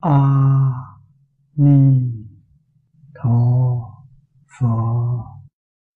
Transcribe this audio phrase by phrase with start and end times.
[0.00, 0.18] a
[1.56, 2.12] ni
[3.14, 3.40] tho
[4.58, 4.66] phở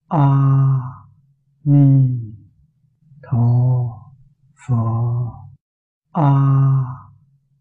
[0.08, 0.28] a
[1.64, 2.18] ni
[3.22, 3.46] tho
[4.66, 4.74] phở
[6.12, 6.30] a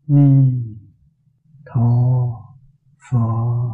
[0.07, 0.51] ni
[1.65, 1.89] tho
[3.09, 3.73] phở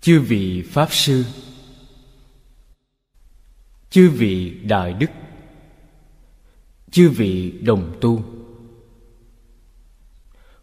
[0.00, 1.24] chư vị pháp sư,
[3.90, 5.10] chư vị đại đức
[6.92, 8.22] chư vị đồng tu.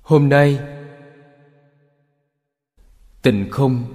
[0.01, 0.59] Hôm nay,
[3.21, 3.93] tình không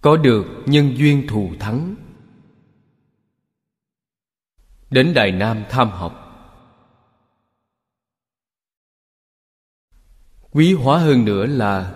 [0.00, 1.94] có được nhân duyên thù thắng.
[4.90, 6.22] Đến đài nam tham học.
[10.50, 11.94] Quý hóa hơn nữa là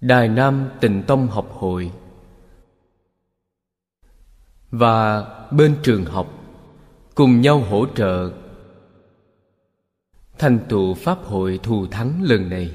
[0.00, 1.92] đài nam tịnh tông học hội
[4.70, 6.37] và bên trường học
[7.18, 8.32] cùng nhau hỗ trợ.
[10.38, 12.74] Thành tựu pháp hội thù thắng lần này.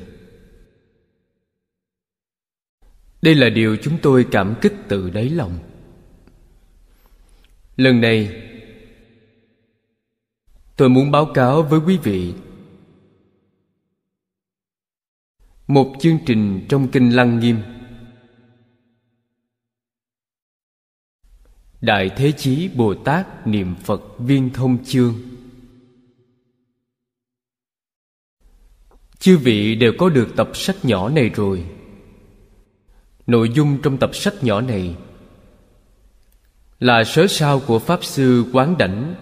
[3.21, 5.59] Đây là điều chúng tôi cảm kích từ đáy lòng.
[7.77, 8.41] Lần này,
[10.77, 12.33] tôi muốn báo cáo với quý vị
[15.67, 17.57] một chương trình trong kinh lăng nghiêm.
[21.83, 25.15] Đại thế chí bồ tát niệm phật viên thông chương.
[29.19, 31.65] Chư vị đều có được tập sách nhỏ này rồi.
[33.27, 34.95] Nội dung trong tập sách nhỏ này
[36.79, 39.15] là sớ sao của pháp sư quán đảnh.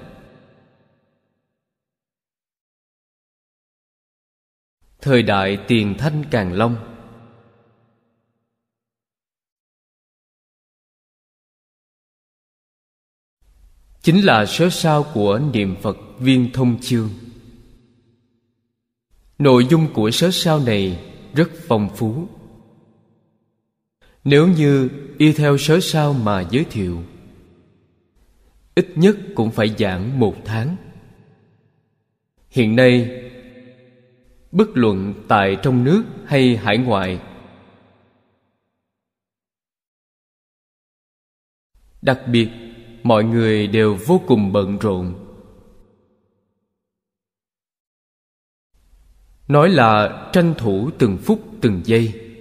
[5.01, 6.90] Thời đại tiền thanh Càng long.
[14.01, 17.09] Chính là sớ sao của niệm phật viên thông chương.
[19.39, 20.99] Nội dung của sớ sao này
[21.33, 22.27] rất phong phú.
[24.23, 27.03] Nếu như y theo sớ sao mà giới thiệu,
[28.75, 30.75] ít nhất cũng phải giảng một tháng.
[32.49, 33.21] Hiện nay,
[34.51, 37.19] bất luận tại trong nước hay hải ngoại,
[42.01, 42.49] đặc biệt
[43.03, 45.13] mọi người đều vô cùng bận rộn.
[49.47, 52.31] Nói là tranh thủ từng phút từng giây.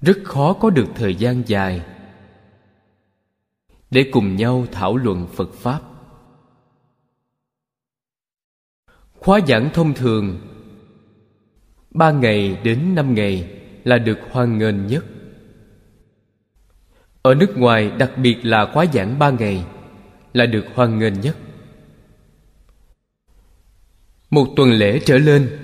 [0.00, 1.82] Rất khó có được thời gian dài
[3.90, 5.80] để cùng nhau thảo luận phật pháp.
[9.18, 10.40] Khóa giảng thông thường,
[11.90, 15.04] ba ngày đến năm ngày là được hoan nghênh nhất
[17.22, 19.64] ở nước ngoài đặc biệt là khóa giảng ba ngày
[20.32, 21.36] là được hoan nghênh nhất.
[24.30, 25.58] Một tuần lễ trở lên,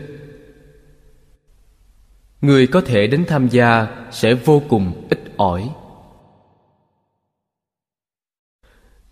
[2.41, 5.71] người có thể đến tham gia sẽ vô cùng ít ỏi.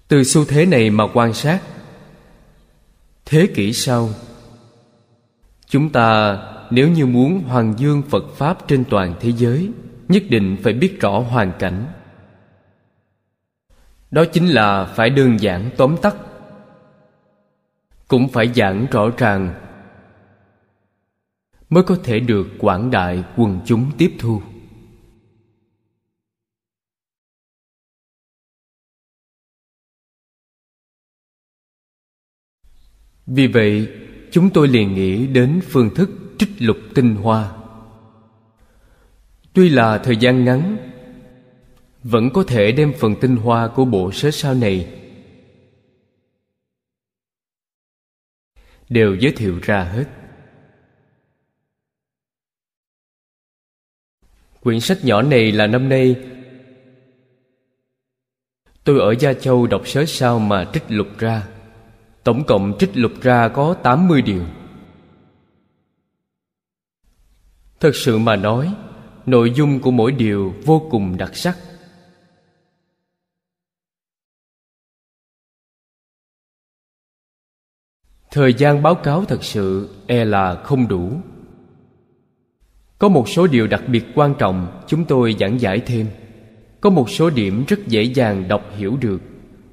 [0.09, 1.61] Từ xu thế này mà quan sát,
[3.25, 4.11] thế kỷ sau,
[5.67, 6.39] chúng ta
[6.71, 9.71] nếu như muốn hoàng dương phật pháp trên toàn thế giới,
[10.09, 11.87] nhất định phải biết rõ hoàn cảnh
[14.11, 16.17] đó chính là phải đơn giản tóm tắt,
[18.09, 19.55] cũng phải giảng rõ ràng,
[21.69, 24.43] mới có thể được quảng đại quần chúng tiếp thu.
[33.27, 33.89] Vì vậy,
[34.31, 37.53] chúng tôi liền nghĩ đến phương thức trích lục tinh hoa.
[39.53, 40.77] Tuy là thời gian ngắn
[42.09, 44.89] vẫn có thể đem phần tinh hoa của bộ sớ sao này.
[48.89, 50.05] Đều giới thiệu ra hết.
[54.61, 56.17] Quyển sách nhỏ này là năm nay.
[58.85, 61.49] Tôi ở gia châu đọc sớ sao mà trích lục ra.
[62.25, 64.45] Tổng cộng trích lục ra có 80 điều.
[67.81, 68.75] Thật sự mà nói,
[69.27, 71.59] nội dung của mỗi điều vô cùng đặc sắc.
[78.37, 81.13] Thời gian báo cáo thật sự e là không đủ.
[82.99, 86.07] Có một số điều đặc biệt quan trọng chúng tôi giảng giải thêm.
[86.81, 89.23] Có một số điểm rất dễ dàng đọc hiểu được.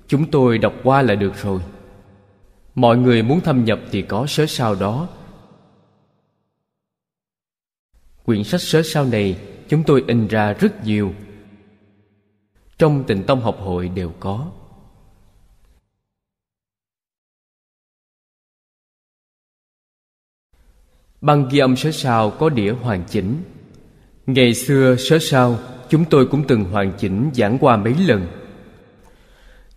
[0.08, 1.62] Chúng tôi đọc qua là được rồi.
[2.76, 5.08] Mọi người muốn thâm nhập thì có sớ sao đó.
[8.26, 9.38] Quyển sách sớ sao này
[9.68, 11.14] chúng tôi in ra rất nhiều.
[12.78, 14.52] Trong tịnh tông học hội đều có.
[21.24, 23.38] Băng ghi âm sớ sao có đĩa hoàn chỉnh.
[24.26, 25.60] Ngày xưa sớ sao,
[25.90, 28.28] chúng tôi cũng từng hoàn chỉnh giảng qua mấy lần.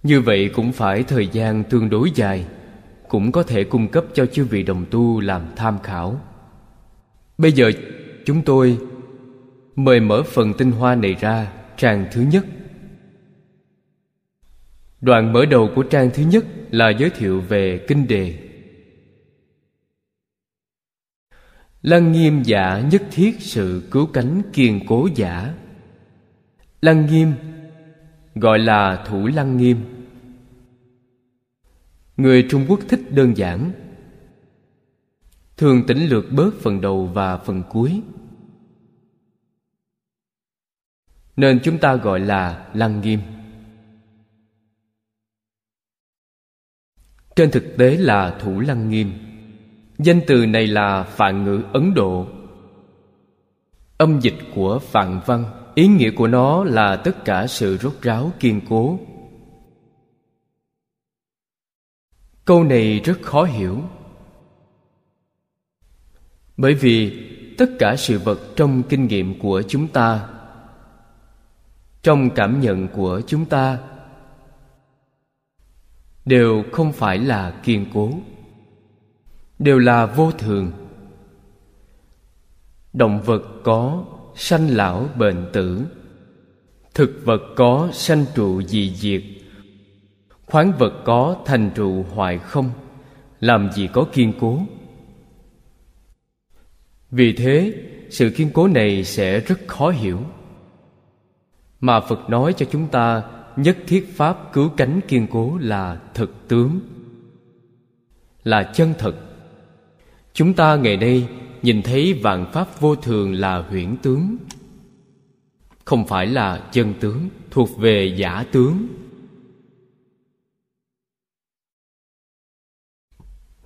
[0.02, 2.46] Như vậy cũng phải thời gian tương đối dài,
[3.08, 6.20] cũng có thể cung cấp cho chư vị đồng tu làm tham khảo.
[7.38, 7.72] Bây giờ
[8.24, 8.78] chúng tôi
[9.76, 12.44] mời mở phần tinh hoa này ra, trang thứ nhất.
[15.00, 18.45] Đoạn mở đầu của trang thứ nhất là giới thiệu về kinh đề.
[21.86, 25.54] Lăng nghiêm giả nhất thiết sự cứu cánh kiên cố giả.
[26.80, 27.32] Lăng nghiêm
[28.34, 29.78] gọi là thủ lăng nghiêm.
[32.16, 33.72] Người trung quốc thích đơn giản.
[35.56, 38.02] Thường tỉnh lược bớt phần đầu và phần cuối.
[41.36, 43.20] Nên chúng ta gọi là lăng nghiêm.
[47.36, 49.25] Trên thực tế là thủ lăng nghiêm
[49.98, 52.26] danh từ này là phạn ngữ ấn độ.
[53.98, 55.44] Âm dịch của phạn văn,
[55.74, 58.98] ý nghĩa của nó là tất cả sự rốt ráo, kiên cố.
[62.44, 63.82] Câu này rất khó hiểu.
[66.56, 67.28] Bởi vì
[67.58, 70.28] tất cả sự vật trong kinh nghiệm của chúng ta,
[72.02, 73.78] trong cảm nhận của chúng ta,
[76.24, 78.10] đều không phải là kiên cố
[79.58, 80.72] đều là vô thường.
[82.92, 84.04] Động vật có
[84.34, 85.86] sanh lão bệnh tử,
[86.94, 89.22] thực vật có sanh trụ dị diệt,
[90.46, 92.70] khoáng vật có thành trụ hoại không,
[93.40, 94.60] làm gì có kiên cố.
[97.10, 100.20] Vì thế, sự kiên cố này sẽ rất khó hiểu.
[101.80, 103.22] Mà phật nói cho chúng ta
[103.56, 106.80] nhất thiết pháp cứu cánh kiên cố là thực tướng,
[108.44, 109.14] là chân thật
[110.36, 111.28] chúng ta ngày nay
[111.62, 114.36] nhìn thấy vạn pháp vô thường là huyễn tướng.
[115.84, 118.86] Không phải là chân tướng, thuộc về giả tướng.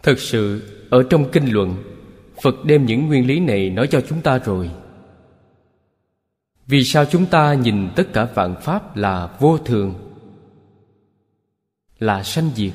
[0.02, 1.76] Thật sự, ở trong kinh luận,
[2.42, 4.70] phật đem những nguyên lý này nói cho chúng ta rồi.
[6.66, 9.94] Vì sao chúng ta nhìn tất cả vạn pháp là vô thường?
[11.98, 12.72] Là sanh diệt.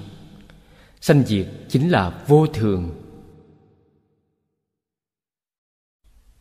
[1.02, 3.05] Sanh diệt chính là vô thường.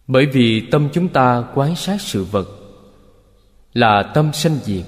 [0.07, 2.49] Bởi vì tâm chúng ta quán sát sự vật
[3.73, 4.85] là tâm sanh diệt.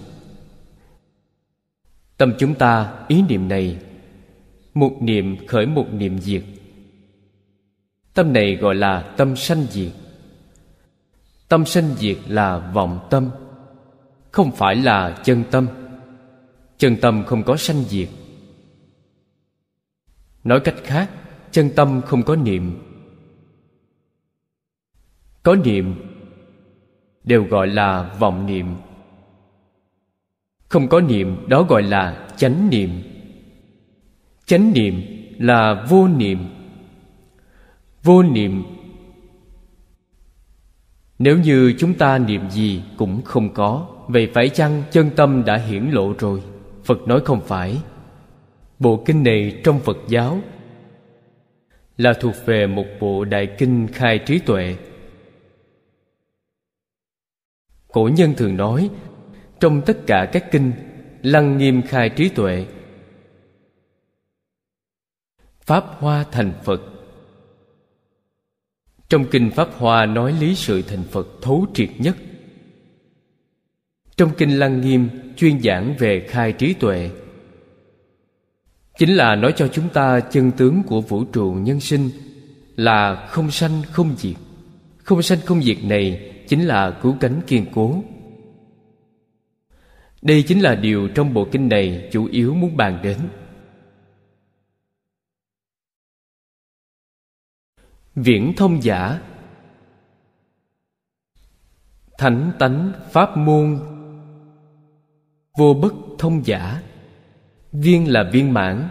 [2.17, 3.79] Tâm chúng ta, ý niệm này,
[4.75, 6.43] một niệm khởi một niệm diệt.
[8.15, 9.93] Tâm này gọi là tâm sanh diệt.
[11.49, 13.31] Tâm sanh diệt là vọng tâm,
[14.31, 15.69] không phải là chân tâm.
[16.79, 18.09] Chân tâm không có sanh diệt.
[20.45, 21.11] Nói cách khác,
[21.51, 22.86] chân tâm không có niệm
[25.47, 25.95] có niệm,
[27.25, 28.67] đều gọi là vọng niệm.
[30.69, 32.91] Không có niệm, đó gọi là chánh niệm.
[34.47, 35.03] Chánh niệm
[35.39, 36.39] là vô niệm.
[38.03, 38.65] Vô niệm,
[41.19, 45.57] nếu như chúng ta niệm gì cũng không có, vậy phải chăng chân tâm đã
[45.57, 46.43] hiển lộ rồi?
[46.85, 47.83] Phật nói không phải.
[48.79, 50.41] Bộ kinh này trong phật giáo
[51.97, 54.77] là thuộc về một bộ đại kinh khai trí tuệ
[57.97, 58.91] cổ nhân thường nói,
[59.61, 60.73] trong tất cả các kinh,
[61.23, 62.67] lăng nghiêm khai trí tuệ.
[65.61, 66.83] Pháp hoa thành phật.
[69.09, 72.17] Trong kinh pháp hoa nói lý sự thành phật thấu triệt nhất.
[74.17, 77.11] Trong kinh lăng nghiêm chuyên giảng về khai trí tuệ.
[78.99, 82.11] Chính là nói cho chúng ta chân tướng của vũ trụ nhân sinh
[82.77, 84.37] là không sanh không diệt.
[84.97, 88.03] Không sanh không diệt này chính là cứu cánh kiên cố.
[90.23, 93.19] Đây chính là điều trong bộ kinh này chủ yếu muốn bàn đến.
[98.15, 99.21] Viễn thông giả.
[102.19, 103.79] Thánh tánh pháp môn.
[105.59, 106.83] Vô bất thông giả.
[107.73, 108.89] Viên là viên mãn.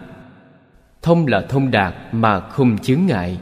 [1.02, 3.40] Thông là thông đạt mà không chướng ngại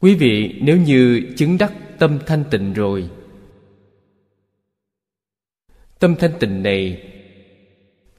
[0.00, 3.10] quý vị, nếu như chứng đắc tâm thanh tịnh rồi,
[5.98, 7.02] tâm thanh tịnh này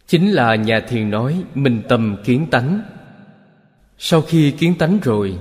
[0.07, 2.81] chính là nhà thiền nói mình tâm kiến tánh.
[3.97, 5.39] Sau khi kiến tánh rồi,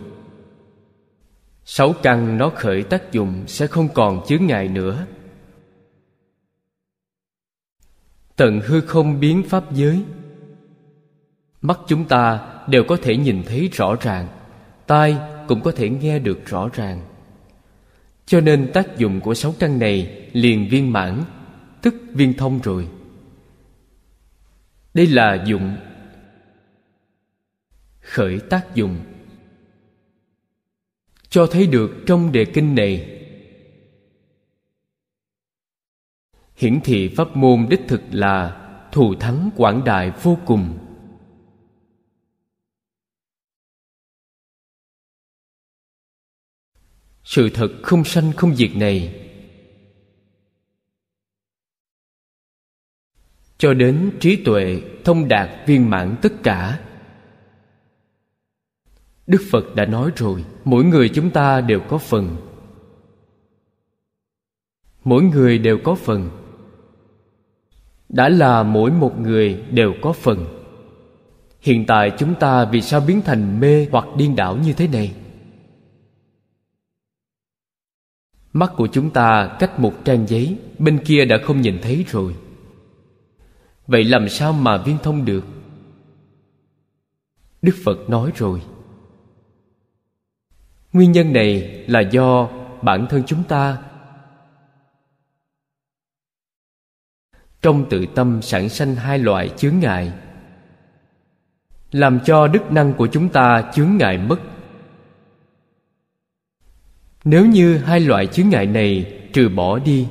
[1.65, 5.07] sáu căn nó khởi tác dụng sẽ không còn chướng ngại nữa.
[8.37, 10.03] Tận hư không biến pháp giới,
[11.61, 14.29] mắt chúng ta đều có thể nhìn thấy rõ ràng,
[14.87, 15.17] tai
[15.51, 17.01] cũng có thể nghe được rõ ràng.
[18.27, 21.25] Cho nên tác dụng của sáu căn này liền viên mãn,
[21.83, 22.89] tức viên thông rồi.
[24.95, 25.77] Đây là dụng
[28.01, 28.97] khởi tác dụng.
[31.29, 33.21] Cho thấy được trong đề kinh này,
[36.57, 40.80] hiển thị pháp môn đích thực là thù thắng quảng đại vô cùng.
[47.31, 49.15] Sự thật không sanh không diệt này.
[53.59, 56.81] Cho đến trí tuệ thông đạt viên mãn tất cả.
[59.27, 62.37] Đức phật đã nói rồi, mỗi người chúng ta đều có phần.
[65.05, 66.31] Mỗi người đều có phần.
[68.09, 70.47] Đã là mỗi một người đều có phần.
[71.61, 75.20] Hiện tại chúng ta vì sao biến thành mê hoặc điên đảo như thế này?
[78.53, 82.37] Mắt của chúng ta cách một trang giấy, bên kia đã không nhìn thấy rồi.
[83.87, 85.45] Vậy làm sao mà viên thông được?
[87.63, 88.63] Đức phật nói rồi.
[90.93, 92.49] Nguyên nhân này là do
[92.83, 93.79] bản thân chúng ta.
[97.63, 100.13] Trong tự tâm sản sanh hai loại chướng ngại,
[101.93, 104.41] làm cho đức năng của chúng ta chướng ngại mất
[107.25, 110.07] nếu như hai loại chướng ngại này trừ bỏ đi,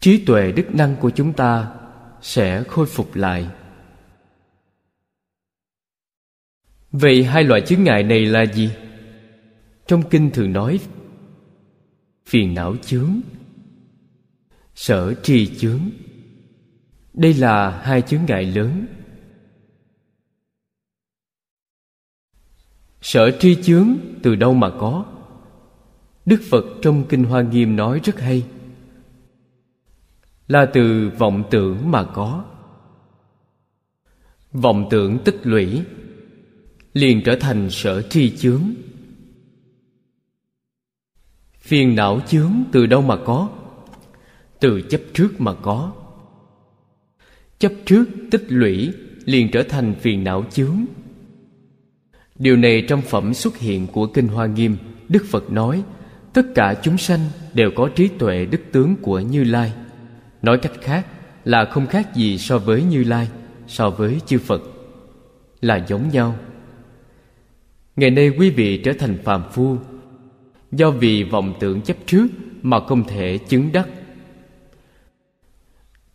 [0.00, 1.72] trí tuệ đức năng của chúng ta
[2.20, 3.48] sẽ khôi phục lại.
[6.92, 8.70] Vậy hai loại chướng ngại này là gì?
[9.86, 10.80] Trong kinh thường nói,
[12.26, 13.20] phiền não chướng,
[14.74, 15.80] sở trì chướng.
[17.12, 18.86] Đây là hai chướng ngại lớn.
[23.00, 25.04] Sở tri chướng từ đâu mà có?
[26.26, 28.46] Đức phật trong kinh hoa nghiêm nói rất hay.
[30.48, 32.44] Là từ vọng tưởng mà có.
[34.52, 35.82] Vọng tưởng tích lũy,
[36.92, 38.62] liền trở thành sở tri chướng.
[41.60, 43.48] Phiền não chướng từ đâu mà có?
[44.60, 45.92] Từ chấp trước mà có.
[47.58, 48.92] Chấp trước tích lũy,
[49.24, 50.84] liền trở thành phiền não chướng
[52.38, 54.76] điều này trong phẩm xuất hiện của kinh hoa nghiêm,
[55.08, 55.82] đức phật nói,
[56.32, 57.20] tất cả chúng sanh
[57.54, 59.72] đều có trí tuệ đức tướng của như lai.
[60.42, 61.06] Nói cách khác
[61.44, 63.28] là không khác gì so với như lai,
[63.66, 64.62] so với chư phật.
[65.60, 66.34] Là giống nhau.
[67.96, 69.76] Ngày nay quý vị trở thành phàm phu,
[70.72, 72.26] do vì vọng tưởng chấp trước
[72.62, 73.88] mà không thể chứng đắc.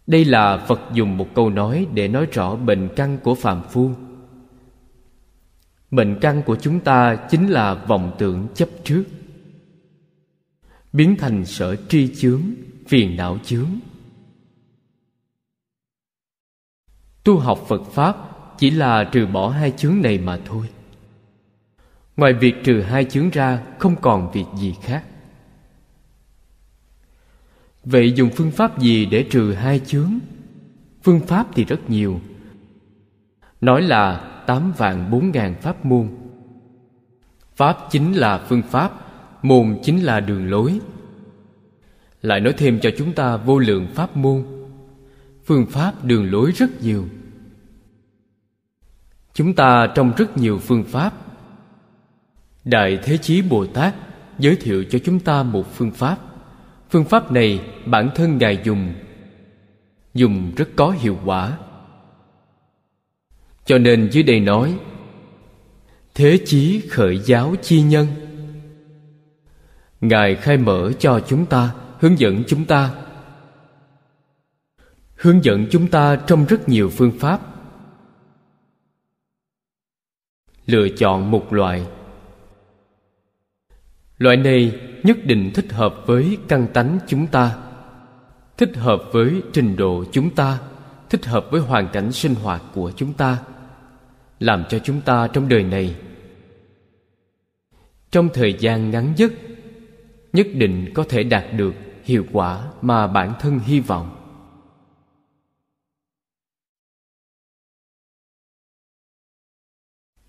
[0.08, 3.92] Đây là phật dùng một câu nói để nói rõ bệnh căn của phàm phu
[5.94, 9.04] bệnh căn của chúng ta chính là vọng tưởng chấp trước.
[10.94, 12.42] Biến thành sở tri chướng,
[12.88, 13.70] phiền não chướng.
[17.24, 18.16] Tu học phật pháp
[18.58, 20.70] chỉ là trừ bỏ hai chướng này mà thôi.
[22.18, 25.04] Ngoài việc trừ hai chướng ra, không còn việc gì khác.
[27.86, 30.20] Vậy dùng phương pháp gì để trừ hai chướng?
[31.04, 32.22] Phương pháp thì rất nhiều.
[33.62, 36.10] Nói là tám vạn bốn ngàn pháp môn.
[37.56, 38.92] Pháp chính là phương pháp,
[39.42, 40.80] môn chính là đường lối.
[42.22, 44.44] Lại nói thêm cho chúng ta vô lượng pháp môn.
[45.46, 47.06] Phương pháp đường lối rất nhiều.
[49.34, 51.14] Chúng ta trong rất nhiều phương pháp.
[52.66, 53.96] Đại thế chí bồ tát
[54.40, 56.18] giới thiệu cho chúng ta một phương pháp.
[56.90, 58.94] Phương pháp này bản thân ngài dùng
[60.14, 61.58] dùng rất có hiệu quả
[63.66, 64.80] cho nên dưới đây nói,
[66.16, 68.08] thế chí khởi giáo chi nhân.
[70.02, 72.92] Ngài khai mở cho chúng ta, hướng dẫn chúng ta.
[75.16, 77.40] Hướng dẫn chúng ta trong rất nhiều phương pháp.
[80.66, 81.86] Lựa chọn một loại.
[84.18, 87.58] Loại này nhất định thích hợp với căn tánh chúng ta,
[88.58, 90.60] thích hợp với trình độ chúng ta,
[91.10, 93.38] thích hợp với hoàn cảnh sinh hoạt của chúng ta
[94.44, 95.96] làm cho chúng ta trong đời này.
[98.12, 99.32] Trong thời gian ngắn nhất
[100.34, 101.74] nhất định có thể đạt được
[102.04, 104.20] hiệu quả mà bản thân hy vọng.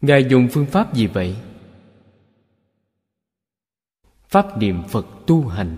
[0.00, 1.36] Ngài dùng phương pháp gì vậy?
[4.28, 5.76] Pháp niệm phật tu hành.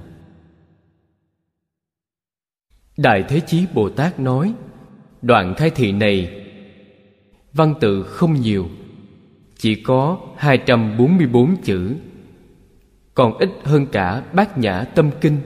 [2.97, 4.55] Đại Thế Chí Bồ Tát nói,
[5.23, 6.46] Đoạn khai thị này
[7.57, 8.69] Văn tự không nhiều,
[9.59, 11.95] Chỉ có 244 chữ,
[13.15, 15.39] Còn ít hơn cả Bát Nhã Tâm Kinh.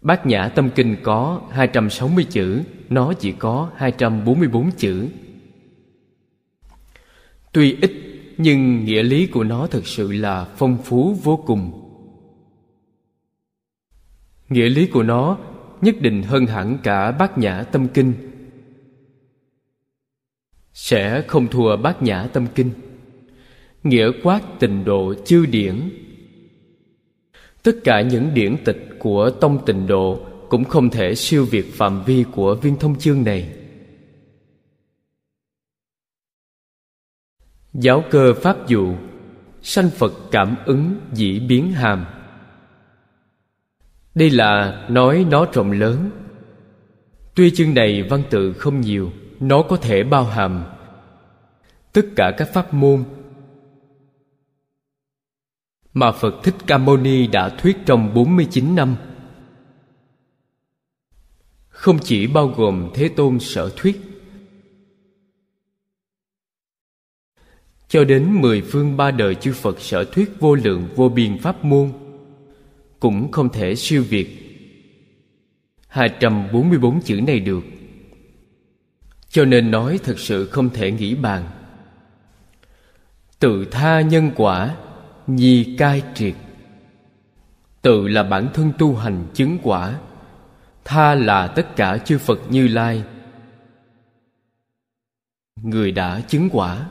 [0.00, 5.08] Bát Nhã Tâm Kinh có 260 chữ, Nó chỉ có 244 chữ.
[7.52, 7.92] Tuy ít,
[8.38, 11.72] Nhưng nghĩa lý của nó thực sự là phong phú vô cùng.
[14.48, 15.38] Nghĩa lý của nó
[15.80, 18.31] nhất định hơn hẳn cả Bát Nhã Tâm Kinh.
[20.74, 22.70] Sẽ không thua Bát Nhã Tâm Kinh.
[23.82, 25.90] Nghĩa quát tình độ chư điển.
[27.62, 32.04] Tất cả những điển tịch của tông tịnh độ cũng không thể siêu việt phạm
[32.04, 33.54] vi của viên thông chương này.
[37.74, 38.94] Giáo cơ pháp dụ,
[39.62, 42.04] sanh phật cảm ứng dĩ biến hàm.
[44.14, 46.10] Đây là nói nó rộng lớn.
[47.34, 49.12] Tuy chương này văn tự không nhiều
[49.42, 50.64] nó có thể bao hàm
[51.92, 53.04] tất cả các pháp môn
[55.92, 58.96] mà Phật Thích Ca Mâu Ni đã thuyết trong 49 năm.
[61.68, 64.00] Không chỉ bao gồm Thế Tôn sở thuyết
[67.88, 71.64] Cho đến mười phương ba đời chư Phật sở thuyết vô lượng, vô biên pháp
[71.64, 71.92] môn
[73.00, 74.28] Cũng không thể siêu việt
[75.88, 77.62] 244 chữ này được
[79.32, 81.50] cho nên nói thật sự không thể nghĩ bàn.
[83.38, 84.76] Tự tha nhân quả,
[85.26, 86.34] Nhi cai triệt.
[87.82, 89.98] Tự là bản thân tu hành chứng quả,
[90.84, 93.04] Tha là tất cả chư Phật Như Lai.
[95.62, 96.90] Người đã chứng quả.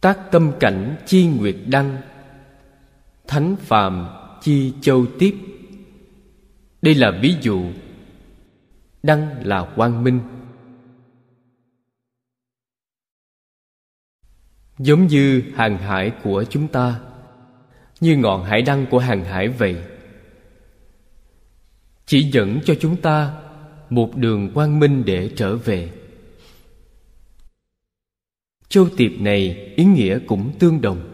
[0.00, 1.96] Tác tâm cảnh chi nguyệt đăng,
[3.26, 4.08] Thánh phàm
[4.42, 5.34] chi châu tiếp.
[6.82, 7.72] Đây là ví dụ
[9.08, 10.20] Đăng là quang minh.
[14.78, 17.00] Giống như hàng hải của chúng ta,
[18.00, 19.76] Như ngọn hải đăng của hàng hải vậy,
[22.06, 23.42] Chỉ dẫn cho chúng ta
[23.90, 25.92] Một đường quang minh để trở về.
[28.68, 31.12] Châu tiệp này ý nghĩa cũng tương đồng.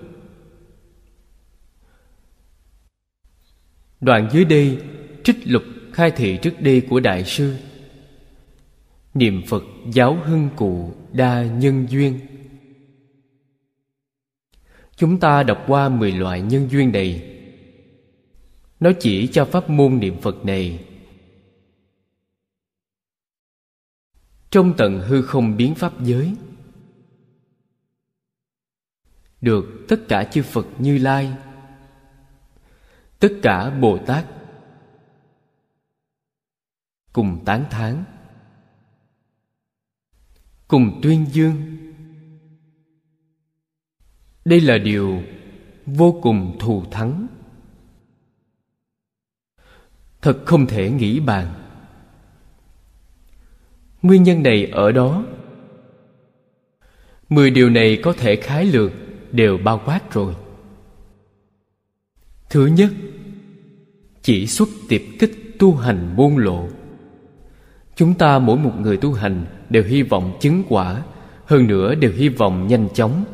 [4.01, 4.83] Đoạn dưới đây,
[5.25, 7.57] trích lục khai thị trước đây của Đại sư.
[9.15, 12.21] Niệm Phật giáo hưng cụ đa nhân duyên.
[14.97, 17.31] Chúng ta đọc qua mười loại nhân duyên này.
[18.81, 20.85] Nó chỉ cho pháp môn niệm Phật này.
[24.51, 26.35] Trong tận hư không biến pháp giới,
[29.41, 31.33] Được tất cả chư Phật như Lai,
[33.19, 34.25] Tất cả Bồ Tát
[37.13, 38.05] Cùng tán thán.
[40.69, 41.77] Cùng tuyên dương.
[44.45, 45.23] Đây là điều
[45.87, 47.27] vô cùng thù thắng.
[50.23, 51.55] Thật không thể nghĩ bàn.
[54.03, 55.25] Nguyên nhân này ở đó.
[57.29, 58.93] Mười điều này có thể khái lược
[59.33, 60.35] đều bao quát rồi.
[62.51, 62.93] Thứ nhất,
[64.23, 66.69] chỉ xuất tiệp kích tu hành môn lộ
[67.97, 71.03] chúng ta mỗi một người tu hành đều hy vọng chứng quả,
[71.45, 73.25] hơn nữa đều hy vọng nhanh chóng.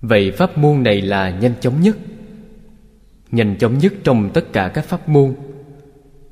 [0.00, 1.96] Vậy pháp môn này là nhanh chóng nhất.
[3.30, 5.34] Nhanh chóng nhất trong tất cả các pháp môn.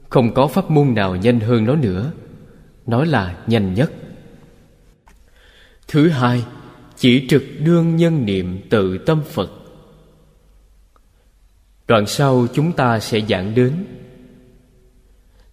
[0.09, 2.13] Không có pháp môn nào nhanh hơn nó nữa.
[2.87, 3.93] Nó là nhanh nhất.
[5.89, 6.45] Thứ hai,
[6.97, 9.51] Chỉ trực đương nhân niệm tự tâm Phật.
[11.89, 13.73] Đoạn sau chúng ta sẽ giảng đến.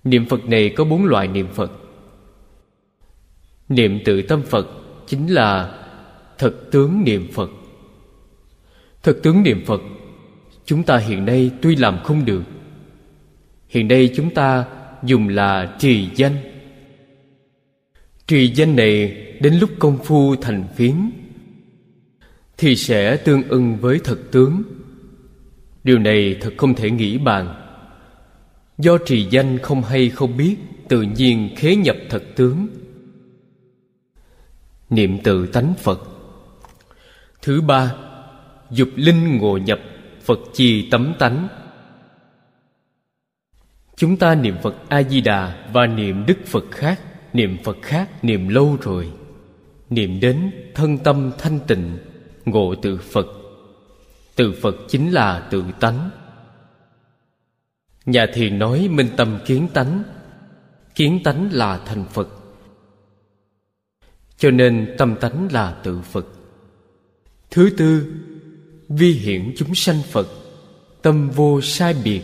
[0.04, 1.72] Niệm Phật này có bốn loại niệm Phật.
[3.70, 4.68] Niệm tự tâm Phật
[5.08, 5.78] chính là
[6.38, 7.50] thực tướng niệm Phật.
[9.04, 9.82] Thực tướng niệm Phật,
[10.66, 12.44] Chúng ta hiện nay tuy làm không được,
[13.68, 14.66] Hiện nay chúng ta
[15.04, 16.36] dùng là trì danh.
[18.28, 19.08] Trì danh này
[19.40, 21.12] đến lúc công phu thành phiến,
[22.58, 24.64] Thì sẽ tương ưng với thực tướng.
[25.84, 27.61] Điều này thật không thể nghĩ bàn.
[28.82, 30.58] Do trì danh không hay không biết,
[30.92, 32.68] Tự nhiên khế nhập thật tướng.
[34.90, 36.02] Niệm tự tánh Phật.
[37.42, 37.96] Thứ ba,
[38.72, 39.80] dục linh ngộ nhập,
[40.22, 41.48] phật chi tấm tánh.
[43.96, 47.02] Chúng ta niệm phật a di đà và niệm đức phật khác,
[47.34, 49.12] niệm phật khác, niệm lâu rồi.
[49.90, 51.98] Niệm đến thân tâm thanh tịnh,
[52.46, 53.28] ngộ tự phật.
[54.36, 56.10] Tự phật chính là tự tánh.
[58.12, 60.04] Nhà thiền nói minh tâm kiến tánh.
[60.96, 62.28] Kiến tánh là thành Phật.
[64.38, 66.26] Cho nên tâm tánh là tự Phật.
[67.52, 68.14] Thứ tư,
[68.90, 70.28] Vi hiển chúng sanh Phật.
[71.02, 72.22] Tâm vô sai biệt.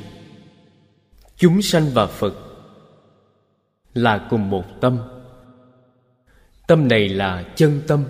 [1.38, 2.34] Chúng sanh và Phật
[3.94, 4.98] Là cùng một tâm.
[6.68, 8.04] Tâm này là chân tâm.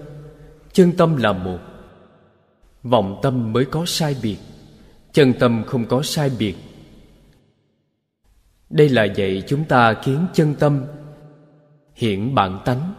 [0.74, 1.60] Chân tâm là một.
[2.84, 4.38] Vọng tâm mới có sai biệt.
[5.14, 6.56] Chân tâm không có sai biệt.
[8.70, 10.86] Đây là dạy chúng ta kiến chân tâm
[11.96, 12.94] Hiện bản tánh.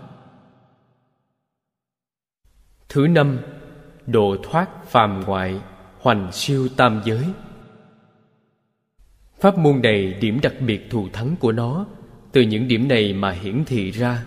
[2.89, 3.39] Thứ năm,
[4.07, 5.61] Độ thoát phàm ngoại,
[5.99, 7.25] Hoành siêu tam giới.
[9.41, 11.87] Pháp môn này điểm đặc biệt thù thắng của nó,
[12.33, 14.25] Từ những điểm này mà hiển thị ra.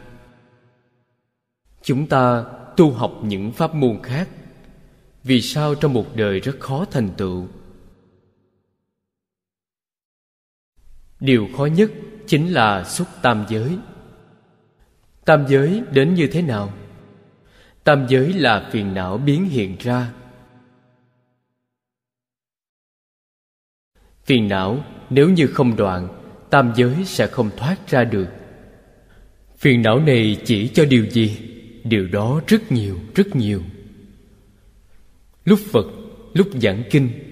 [1.82, 2.46] Chúng ta
[2.78, 4.30] tu học những pháp môn khác.
[5.24, 7.48] Vì sao trong một đời rất khó thành tựu?
[11.22, 11.92] Điều khó nhất
[12.28, 13.78] chính là xuất tam giới
[15.26, 16.74] Tam giới đến như thế nào?
[17.84, 20.14] Tam giới là phiền não biến hiện ra
[24.24, 26.08] Phiền não nếu như không đoạn
[26.50, 28.28] Tam giới sẽ không thoát ra được
[29.58, 31.38] Phiền não này chỉ cho điều gì?
[31.84, 33.62] Điều đó rất nhiều, rất nhiều
[35.46, 35.86] Lúc Phật,
[36.34, 37.31] lúc giảng kinh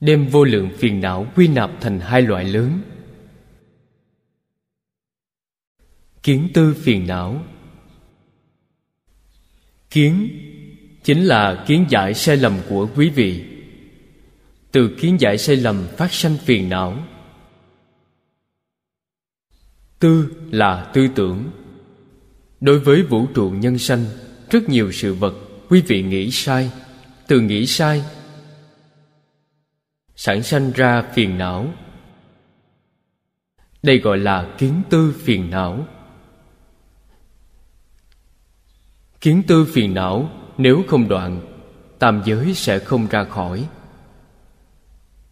[0.00, 2.80] Đem vô lượng phiền não quy nạp thành hai loại lớn.
[6.22, 7.44] Kiến tư phiền não.
[9.90, 10.28] Kiến
[11.04, 13.44] chính là kiến giải sai lầm của quý vị.
[14.72, 17.06] Từ kiến giải sai lầm phát sanh phiền não.
[19.98, 21.50] Tư là tư tưởng.
[22.60, 24.04] Đối với vũ trụ nhân sanh,
[24.50, 25.34] Rất nhiều sự vật
[25.68, 26.70] Quý vị nghĩ sai.
[27.26, 28.02] Từ nghĩ sai
[30.20, 31.66] Sản sanh ra phiền não.
[33.82, 35.86] Đây gọi là kiến tư phiền não.
[39.20, 41.40] Kiến tư phiền não Nếu không đoạn,
[41.98, 43.68] Tam giới sẽ không ra khỏi.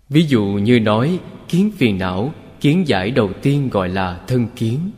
[0.09, 4.90] Ví dụ như nói, Kiến phiền não, Kiến giải đầu tiên gọi là thân kiến.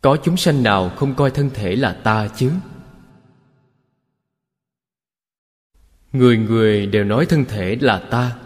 [0.00, 2.50] Có chúng sanh nào không coi thân thể là ta chứ?
[6.12, 8.36] Người người đều nói thân thể là ta.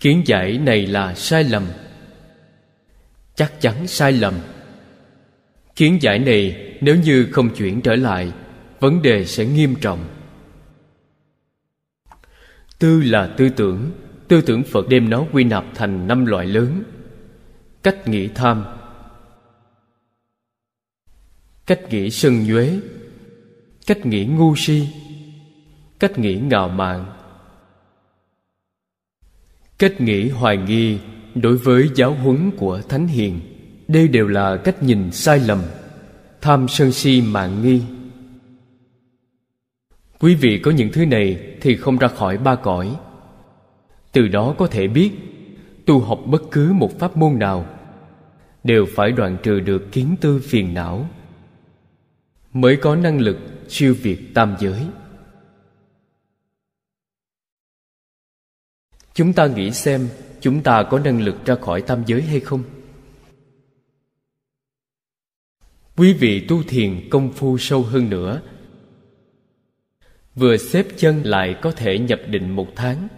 [0.00, 1.66] Kiến giải này là sai lầm.
[3.34, 4.34] Chắc chắn sai lầm.
[5.76, 8.32] Kiến giải này nếu như không chuyển trở lại,
[8.80, 10.04] vấn đề sẽ nghiêm trọng.
[12.78, 13.90] Tư là tư tưởng.
[14.28, 16.82] Tư tưởng phật đem nó quy nạp thành năm loại lớn.
[17.82, 18.64] Cách nghĩ tham.
[21.66, 22.78] Cách nghĩ sân nhuế.
[23.86, 24.88] Cách nghĩ ngu si
[26.00, 27.06] cách nghĩ ngạo mạn.
[29.78, 30.98] Cách nghĩ hoài nghi
[31.34, 33.40] đối với giáo huấn của thánh hiền.
[33.88, 35.62] Đây đều là cách nhìn sai lầm,
[36.40, 37.82] tham sân si mạng nghi.
[40.20, 42.96] Quý vị có những thứ này thì không ra khỏi ba cõi.
[44.12, 45.10] Từ đó có thể biết,
[45.86, 47.66] tu học bất cứ một pháp môn nào
[48.64, 51.08] đều phải đoạn trừ được kiến tư phiền não.
[52.52, 54.86] Mới có năng lực siêu việt tam giới.
[59.16, 60.08] Chúng ta nghĩ xem,
[60.40, 62.62] chúng ta có năng lực ra khỏi tam giới hay không?
[65.96, 68.42] Quý vị tu thiền công phu sâu hơn nữa.
[70.34, 73.08] Vừa xếp chân lại có thể nhập định một tháng.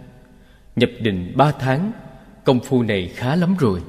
[0.75, 1.91] Nhập định ba tháng,
[2.45, 3.81] công phu này khá lắm rồi.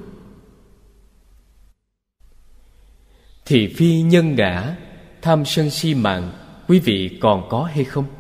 [3.45, 4.77] Thì phi nhân ngã,
[5.23, 6.33] tham sân si mạng,
[6.69, 8.20] quý vị còn có hay không?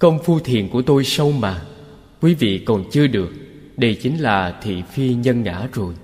[0.00, 1.62] Công phu thiền của tôi sâu mà.
[2.20, 3.30] Quý vị còn chưa được,
[3.76, 5.94] đây chính là thị phi nhân ngã rồi.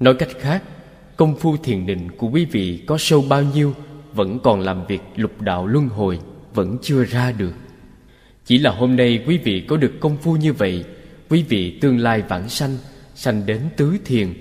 [0.00, 0.62] Nói cách khác,
[1.16, 3.74] công phu thiền định của quý vị có sâu bao nhiêu
[4.14, 6.18] vẫn còn làm việc lục đạo luân hồi,
[6.54, 7.52] vẫn chưa ra được.
[8.44, 10.84] Chỉ là hôm nay quý vị có được công phu như vậy,
[11.28, 12.76] quý vị tương lai vãng sanh
[13.14, 14.34] sanh đến tứ thiền.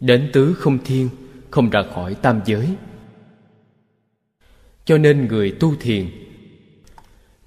[0.00, 1.08] Đến tứ không thiên,
[1.50, 2.68] không ra khỏi tam giới.
[4.84, 6.06] Cho nên người tu thiền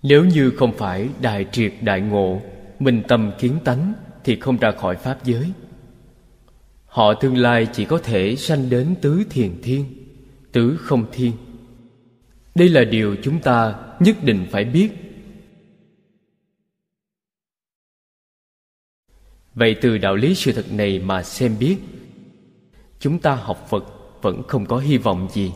[0.04, 2.42] nếu như không phải đại triệt đại ngộ
[2.80, 5.52] minh tâm kiến tánh thì không ra khỏi pháp giới.
[6.86, 9.86] Họ tương lai chỉ có thể sanh đến tứ thiền thiên,
[10.52, 11.32] tứ không thiên.
[12.56, 14.90] Đây là điều chúng ta nhất định phải biết.
[19.54, 21.78] Vậy từ đạo lý sự thật này mà xem biết,
[23.00, 23.84] chúng ta học phật
[24.22, 25.52] vẫn không có hy vọng gì.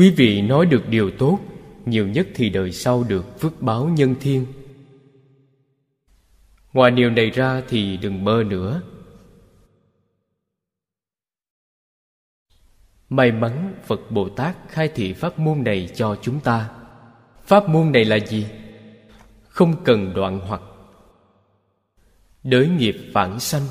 [0.00, 1.38] Quý vị nói được điều tốt,
[1.86, 4.46] nhiều nhất thì đời sau được phước báo nhân thiên.
[6.72, 8.82] Ngoài điều này ra thì đừng mơ nữa.
[13.08, 16.70] May mắn phật bồ tát khai thị pháp môn này cho chúng ta.
[17.44, 18.46] Pháp môn này là gì?
[19.48, 20.62] Không cần đoạn hoặc.
[22.42, 23.66] Đới nghiệp phản sanh,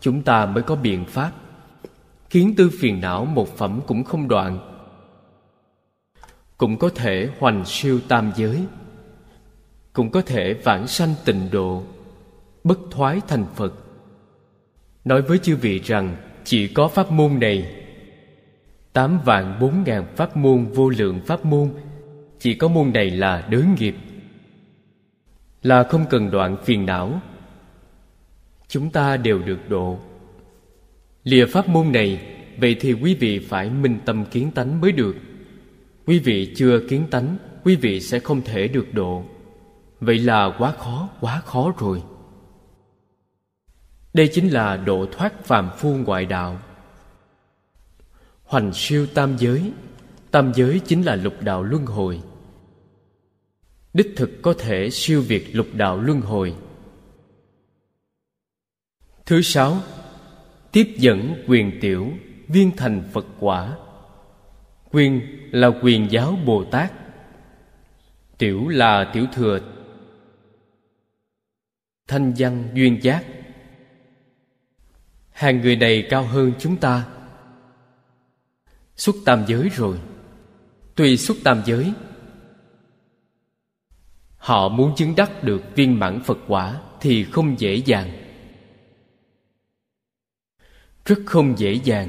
[0.00, 1.32] chúng ta mới có biện pháp.
[2.30, 4.69] Kiến tư phiền não một phẩm cũng không đoạn
[6.60, 8.64] cũng có thể hoành siêu tam giới,
[9.92, 11.82] cũng có thể vãng sanh tịnh độ,
[12.64, 13.74] bất thoái thành phật.
[15.04, 17.84] Nói với chư vị rằng, chỉ có pháp môn này,
[18.92, 21.70] tám vạn bốn ngàn pháp môn vô lượng pháp môn,
[22.38, 23.94] chỉ có môn này là đới nghiệp,
[25.62, 27.20] là không cần đoạn phiền não.
[28.68, 29.98] Chúng ta đều được độ.
[31.24, 32.20] Lìa pháp môn này,
[32.58, 35.16] vậy thì quý vị phải minh tâm kiến tánh mới được
[36.10, 39.24] quý vị chưa kiến tánh, quý vị sẽ không thể được độ.
[40.00, 42.02] Vậy là quá khó quá khó rồi.
[44.14, 46.60] Đây chính là độ thoát phàm phu ngoại đạo.
[48.42, 49.72] Hoành siêu tam giới
[50.30, 52.20] tam giới chính là lục đạo luân hồi.
[53.94, 56.54] Đích thực có thể siêu việt lục đạo luân hồi.
[59.26, 59.78] Thứ sáu,
[60.72, 62.12] tiếp dẫn quyền tiểu,
[62.48, 63.76] viên thành phật quả
[64.90, 65.20] quyền
[65.52, 66.92] là quyền giáo bồ tát
[68.40, 69.60] tiểu là tiểu thừa.
[72.08, 73.24] Thanh văn duyên giác.
[75.30, 77.06] Hàng người này cao hơn chúng ta.
[78.96, 80.00] Xuất tam giới rồi.
[80.94, 81.92] Tuy xuất tam giới,
[84.36, 88.10] họ muốn chứng đắc được viên mãn phật quả thì không dễ dàng.
[91.04, 92.08] Rất không dễ dàng.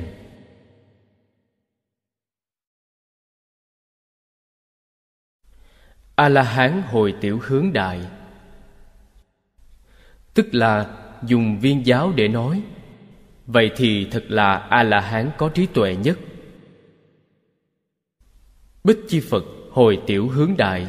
[6.15, 8.07] A la hán hồi tiểu hướng đại.
[10.33, 12.63] Tức là dùng viên giáo để nói.
[13.45, 16.19] Vậy thì thật là a la hán có trí tuệ nhất.
[18.83, 20.87] Bích chi phật hồi tiểu hướng đại.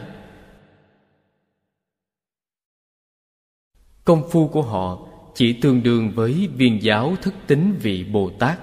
[4.05, 8.59] Công phu của họ chỉ tương đương với viên giáo thức tính vị bồ tát.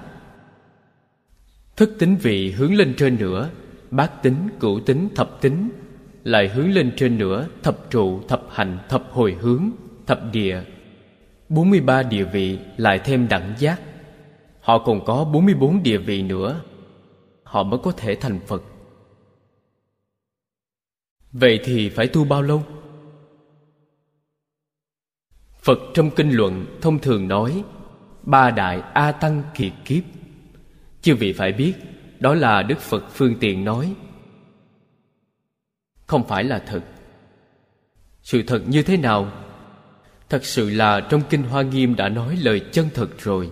[1.76, 3.50] Thức tính vị hướng lên trên nữa,
[3.90, 5.70] bát tính, cửu tính, thập tính
[6.24, 9.70] lại hướng lên trên nữa, thập trụ, thập hành, thập hồi hướng,
[10.06, 10.62] thập địa.
[11.48, 13.80] 43 địa vị lại thêm đẳng giác.
[14.60, 16.60] Họ còn có 44 địa vị nữa.
[17.42, 18.62] Họ mới có thể thành Phật.
[21.32, 22.62] Vậy thì phải tu bao lâu?
[25.62, 27.64] Phật trong kinh luận thông thường nói,
[28.22, 30.02] Ba đại A Tăng kiệt kiếp.
[31.02, 31.72] Chư vị phải biết,
[32.18, 33.94] Đó là Đức Phật phương tiện nói
[36.10, 36.80] không phải là thật
[38.22, 39.32] Sự thật như thế nào?
[40.28, 43.50] Thật sự là trong Kinh Hoa Nghiêm đã nói lời chân thật rồi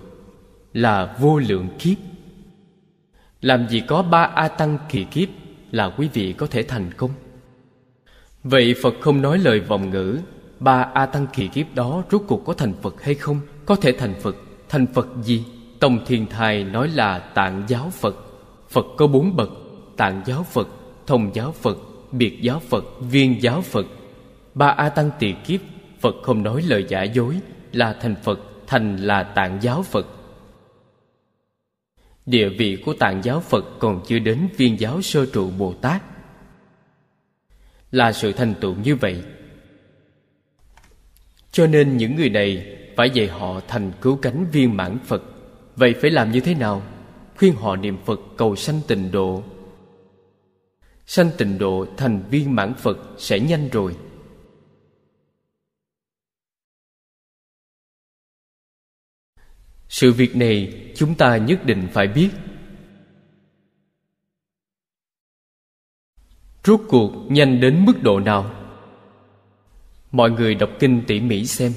[0.73, 1.99] Là vô lượng kiếp
[3.41, 5.29] Làm gì có ba A Tăng kỳ kiếp
[5.71, 7.11] Là quý vị có thể thành công
[8.43, 10.19] Vậy Phật không nói lời vòng ngữ
[10.61, 13.41] Ba A Tăng kỳ kiếp đó rốt cuộc có thành Phật hay không?
[13.67, 14.37] Có thể thành Phật
[14.69, 15.45] Thành Phật gì?
[15.81, 18.17] Tông Thiên Thai nói là tạng giáo Phật
[18.69, 19.51] Phật có bốn bậc
[19.97, 20.69] Tạng giáo Phật,
[21.07, 21.79] thông giáo Phật,
[22.13, 23.87] biệt giáo Phật, viên giáo Phật.
[24.55, 25.61] Ba A Tăng tỳ kiếp
[26.01, 27.41] Phật không nói lời giả dối
[27.73, 30.07] Là thành Phật Thành là tạng giáo Phật.
[32.27, 36.03] Địa vị của tạng giáo Phật Còn chưa đến viên giáo sơ trụ Bồ Tát.
[37.91, 39.23] Là sự thành tựu như vậy.
[41.53, 45.23] Cho nên những người này Phải dạy họ thành cứu cánh viên mãn Phật.
[45.77, 46.83] Vậy phải làm như thế nào?
[47.37, 49.43] Khuyên họ niệm Phật cầu sanh tịnh độ.
[51.11, 53.97] Sanh tịnh độ thành viên mãn Phật sẽ nhanh rồi.
[59.89, 62.31] Sự việc này chúng ta nhất định phải biết.
[66.65, 68.55] Rốt cuộc nhanh đến mức độ nào?
[70.11, 71.73] Mọi người đọc kinh tỉ mỉ xem.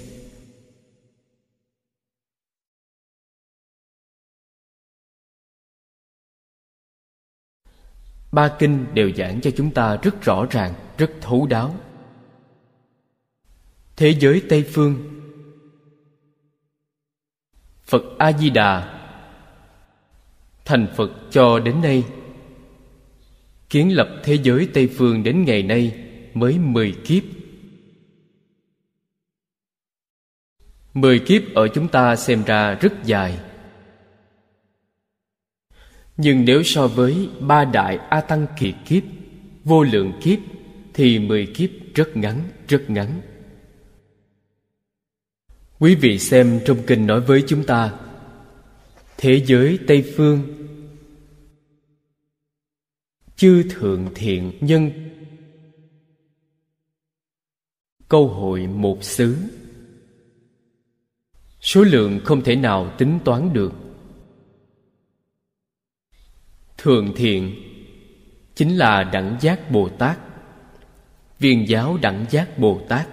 [8.32, 11.76] Ba kinh đều giảng cho chúng ta rất rõ ràng, rất thấu đáo.
[13.96, 15.22] Thế giới tây phương.
[17.84, 18.98] Phật A-di-đà.
[20.66, 22.04] Thành Phật cho đến nay,
[23.72, 25.94] Kiến lập thế giới Tây Phương đến ngày nay
[26.34, 27.24] mới mười kiếp.
[30.94, 33.40] Mười kiếp ở chúng ta xem ra rất dài.
[36.24, 39.04] Nhưng nếu so với ba đại A Tăng kỳ kiếp
[39.64, 40.40] Vô lượng kiếp
[40.94, 43.22] Thì mười kiếp rất ngắn, rất ngắn.
[45.80, 47.94] Quý vị xem trong kinh nói với chúng ta
[49.18, 50.42] Thế giới Tây Phương
[53.36, 54.92] Chư thượng thiện nhân
[58.10, 59.36] Câu hội một xứ.
[61.62, 63.74] Số lượng không thể nào tính toán được.
[66.82, 67.56] Thường thiện,
[68.56, 70.18] Chính là đẳng giác Bồ Tát.
[71.40, 73.08] Viên giáo đẳng giác Bồ Tát.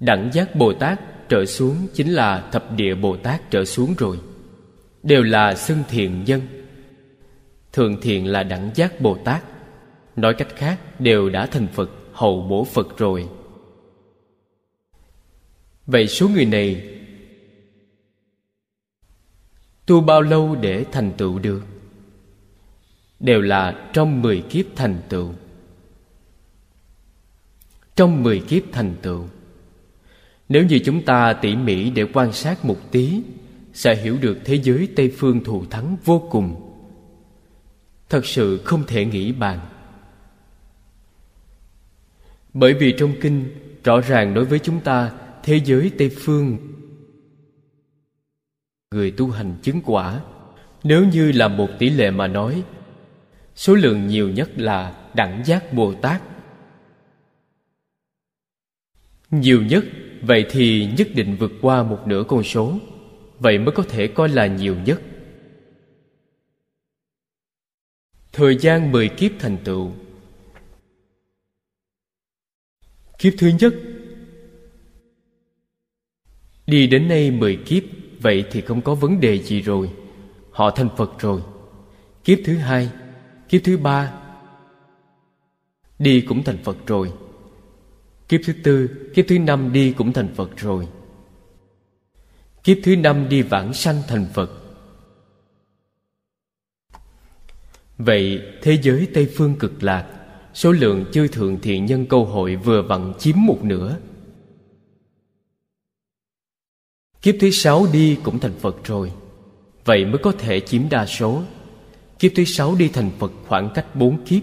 [0.00, 4.20] Đẳng giác Bồ Tát trở xuống Chính là thập địa Bồ Tát trở xuống rồi,
[5.02, 6.40] Đều là xưng thiện nhân.
[7.72, 9.42] Thường thiện là đẳng giác Bồ Tát.
[10.16, 13.28] Nói cách khác, đều đã thành Phật Hậu bổ Phật rồi.
[15.86, 16.98] Vậy số người này
[19.86, 21.62] Tu bao lâu để thành tựu được?
[23.42, 25.32] Là trong mười kiếp thành tựu.
[27.96, 29.24] Trong mười kiếp thành tựu,
[30.48, 33.22] Nếu như chúng ta tỉ mỉ để quan sát một tí,
[33.72, 36.76] Sẽ hiểu được thế giới Tây Phương thù thắng vô cùng.
[38.08, 39.60] Thật sự không thể nghĩ bàn.
[42.54, 43.48] Bởi vì trong kinh,
[43.84, 46.58] Rõ ràng đối với chúng ta, Thế giới Tây Phương
[48.90, 50.20] Người tu hành chứng quả,
[50.84, 52.62] Nếu như là một tỷ lệ mà nói
[53.60, 56.22] Số lượng nhiều nhất là đẳng giác Bồ Tát
[59.30, 59.84] Nhiều nhất,
[60.22, 62.78] Vậy thì nhất định vượt qua một nửa con số.
[63.38, 65.02] Vậy mới có thể coi là nhiều nhất.
[68.32, 69.92] Thời gian mười kiếp thành tựu.
[73.18, 73.74] Kiếp thứ nhất.
[76.66, 77.82] Đi đến nay mười kiếp,
[78.20, 79.90] Vậy thì không có vấn đề gì rồi.
[80.50, 81.42] Họ thành Phật rồi.
[82.24, 82.90] Kiếp thứ hai.
[83.50, 84.12] Kiếp thứ ba.
[85.98, 87.12] Đi cũng thành Phật rồi.
[88.28, 90.88] Kiếp thứ tư, Kiếp thứ năm đi cũng thành Phật rồi.
[92.64, 94.50] Kiếp thứ năm đi vãng sanh thành Phật.
[97.98, 100.06] Vậy thế giới Tây Phương cực lạc,
[100.54, 103.96] Số lượng chư thượng thiện nhân câu hội vừa vặn chiếm một nửa.
[107.22, 109.12] Kiếp thứ sáu đi cũng thành Phật rồi.
[109.84, 111.42] Vậy mới có thể chiếm đa số.
[112.20, 114.42] Kiếp thứ sáu đi thành Phật khoảng cách bốn kiếp.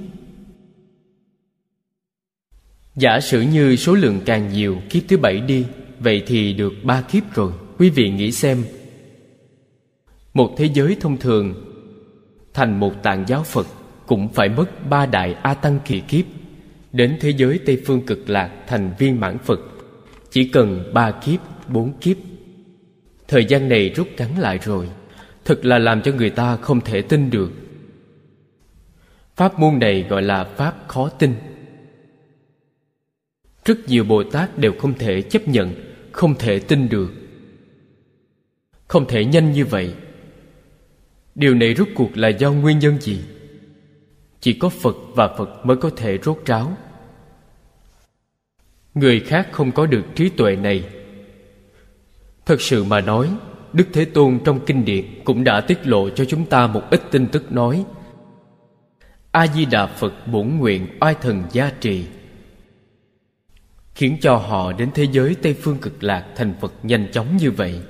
[2.95, 5.65] Giả sử như số lượng càng nhiều Kiếp thứ bảy đi
[5.99, 7.51] Vậy thì được ba kiếp rồi.
[7.77, 8.63] Quý vị nghĩ xem.
[10.33, 11.53] Một thế giới thông thường
[12.53, 13.67] Thành một tạng giáo Phật
[14.07, 16.25] Cũng phải mất ba đại A Tăng kỳ kiếp.
[16.93, 19.59] Đến thế giới Tây Phương cực lạc Thành viên mãn Phật
[20.31, 22.17] Chỉ cần ba kiếp, bốn kiếp.
[23.27, 24.89] Thời gian này rút ngắn lại rồi.
[25.45, 27.51] Thật là làm cho người ta không thể tin được.
[29.37, 31.33] Pháp môn này gọi là Pháp khó tin.
[33.65, 35.73] Rất nhiều Bồ Tát đều không thể chấp nhận,
[36.11, 37.11] Không thể tin được.
[38.87, 39.95] Không thể nhanh như vậy.
[41.35, 43.21] Điều này rốt cuộc là do nguyên nhân gì?
[44.39, 46.77] Chỉ có Phật và Phật mới có thể rốt ráo.
[48.93, 50.89] Người khác không có được trí tuệ này.
[52.45, 53.37] Thật sự mà nói,
[53.73, 57.01] Đức Thế Tôn trong kinh điển Cũng đã tiết lộ cho chúng ta một ít
[57.11, 57.85] tin tức nói
[59.37, 62.05] A-di-đà Phật bổn nguyện oai thần gia trì,
[63.95, 67.51] Khiến cho họ đến thế giới Tây Phương cực lạc thành Phật nhanh chóng như
[67.51, 67.81] vậy.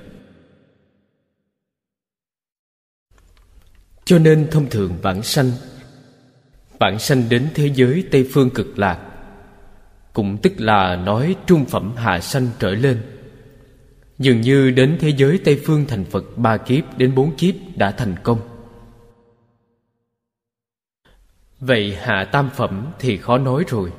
[4.04, 5.50] Cho nên thông thường vãng sanh
[6.78, 9.00] Vãng sanh đến thế giới Tây Phương cực lạc,
[10.12, 13.02] Cũng tức là nói trung phẩm hạ sanh trở lên.
[14.18, 17.90] Dường như đến thế giới Tây Phương thành Phật ba kiếp đến bốn kiếp đã
[17.90, 18.57] thành công.
[21.60, 23.92] Vậy hạ tam phẩm thì khó nói rồi.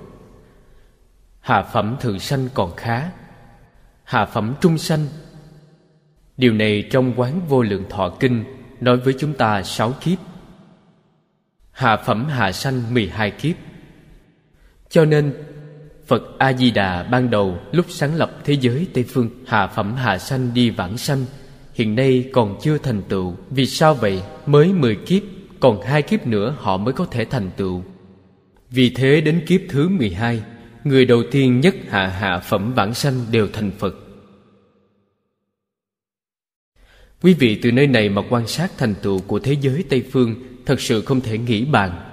[1.39, 3.09] Hạ phẩm thượng sanh còn khá.
[4.03, 5.07] Hạ phẩm trung sanh.
[6.37, 8.43] Điều này trong quán vô lượng thọ kinh
[8.81, 10.17] Nói với chúng ta sáu kiếp.
[11.71, 13.55] Hạ phẩm hạ sanh mười hai kiếp.
[14.89, 15.33] Cho nên,
[16.07, 20.53] Phật A-di-đà ban đầu lúc sáng lập thế giới Tây Phương, Hạ phẩm hạ sanh
[20.53, 21.25] đi vãng sanh,
[21.73, 23.35] Hiện nay còn chưa thành tựu.
[23.49, 24.21] Vì sao vậy?
[24.45, 25.23] Mới mười kiếp.
[25.59, 27.83] Còn hai kiếp nữa họ mới có thể thành tựu.
[28.69, 30.43] Vì thế đến kiếp thứ mười hai,
[30.83, 33.95] Người đầu tiên nhất hạ hạ phẩm bản sanh đều thành Phật.
[37.21, 40.35] Quý vị từ nơi này mà quan sát thành tựu của thế giới Tây Phương
[40.65, 42.05] Thật sự không thể nghĩ bàn.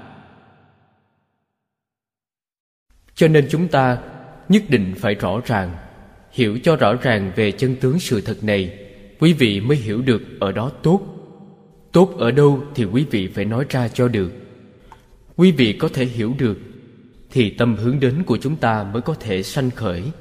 [3.15, 3.99] Cho nên chúng ta
[4.49, 5.77] nhất định phải rõ ràng,
[6.31, 8.79] Hiểu cho rõ ràng về chân tướng sự thật này,
[9.19, 11.16] Quý vị mới hiểu được ở đó tốt
[11.97, 14.33] tốt ở đâu thì quý vị phải nói ra cho được.
[15.37, 16.59] Quý vị có thể hiểu được,
[17.31, 20.13] thì tâm hướng đến của chúng ta mới có thể sanh khởi.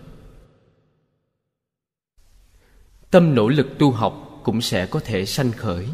[3.12, 5.88] Tâm nỗ lực tu học cũng sẽ có thể sanh khởi.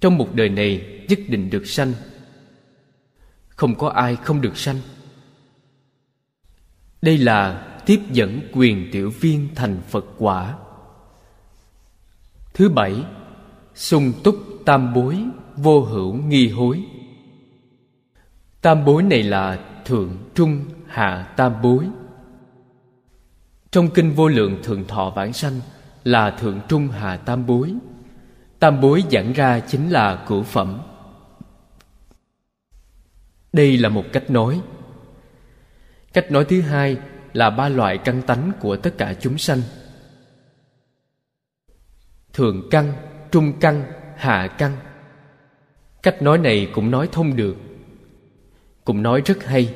[0.00, 1.92] Trong một đời này, nhất định được sanh.
[3.48, 4.80] Không có ai không được sanh.
[7.02, 10.58] Đây là tiếp dẫn quyền tiểu viên thành phật quả.
[12.54, 13.04] Thứ bảy,
[13.74, 15.24] sung túc tam bối
[15.56, 16.84] vô hữu nghi hối.
[18.60, 21.88] Tam bối này là thượng trung hạ tam bối.
[23.70, 25.60] Trong kinh vô lượng thượng thọ vãng sanh
[26.04, 27.74] là thượng trung hạ tam bối.
[28.58, 30.80] Tam bối giảng ra chính là cửu phẩm.
[33.52, 34.60] Đây là một cách nói.
[36.12, 36.96] Cách nói thứ hai
[37.32, 39.62] là ba loại căn tánh của tất cả chúng sanh.
[42.32, 42.92] Thượng căn,
[43.30, 44.76] trung căn hạ căn
[46.02, 47.56] cách nói này cũng nói thông được,
[48.84, 49.74] cũng nói rất hay.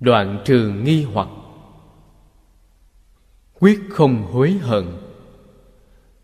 [0.00, 1.28] Đoạn trừ nghi hoặc.
[3.60, 4.84] Quyết không hối hận.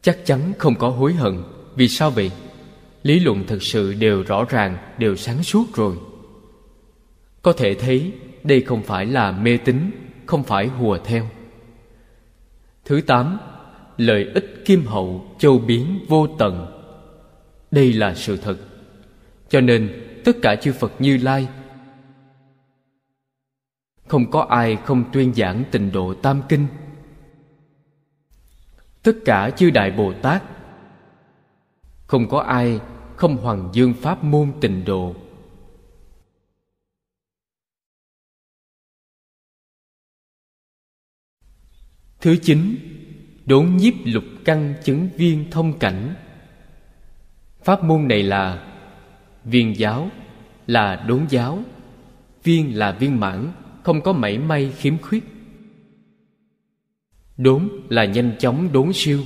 [0.02, 1.42] Chắc chắn không có hối hận.
[1.74, 2.30] Vì sao vậy?
[3.02, 5.96] Lý luận thực sự đều rõ ràng, đều sáng suốt rồi.
[7.42, 8.12] Có thể thấy,
[8.42, 9.90] đây không phải là mê tín,
[10.26, 11.28] không phải hùa theo.
[12.84, 13.38] Thứ tám
[14.00, 16.66] lợi ích kim hậu châu biến vô tận.
[17.70, 18.56] Đây là sự thật.
[19.48, 21.48] Cho nên, tất cả chư phật như lai
[24.08, 26.66] không có ai không tuyên giảng tịnh độ tam kinh.
[29.02, 30.42] Tất cả chư đại bồ tát
[32.06, 32.80] không có ai
[33.16, 35.14] không hoàng dương pháp môn tịnh độ.
[42.20, 42.89] Thứ chín
[43.50, 46.14] đốn nhiếp lục căn chứng viên thông cảnh.
[47.62, 48.64] Pháp môn này là
[49.44, 50.08] viên giáo,
[50.66, 51.58] là đốn giáo,
[52.44, 55.24] viên là viên mãn, không có mảy may khiếm khuyết.
[57.36, 59.20] Đốn là nhanh chóng đốn siêu.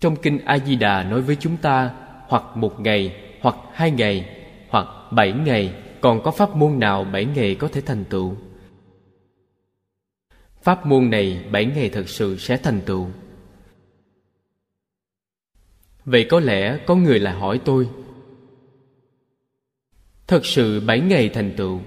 [0.00, 1.90] Trong kinh a di đà nói với chúng ta,
[2.28, 4.28] hoặc một ngày, hoặc hai ngày,
[4.68, 8.36] hoặc bảy ngày, còn có pháp môn nào bảy ngày có thể thành tựu?
[10.66, 13.08] Pháp môn này bảy ngày thật sự sẽ thành tựu.
[16.04, 17.88] Vậy có lẽ có người lại hỏi tôi,
[20.26, 21.80] thật sự bảy ngày thành tựu,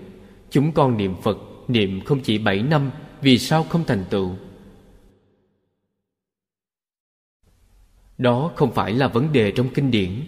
[0.50, 4.36] chúng con niệm phật niệm không chỉ bảy năm, vì sao không thành tựu?
[8.18, 10.24] Đó không phải là vấn đề trong kinh điển.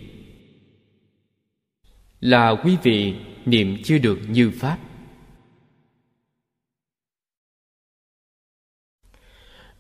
[2.20, 4.78] Là quý vị niệm chưa được như pháp.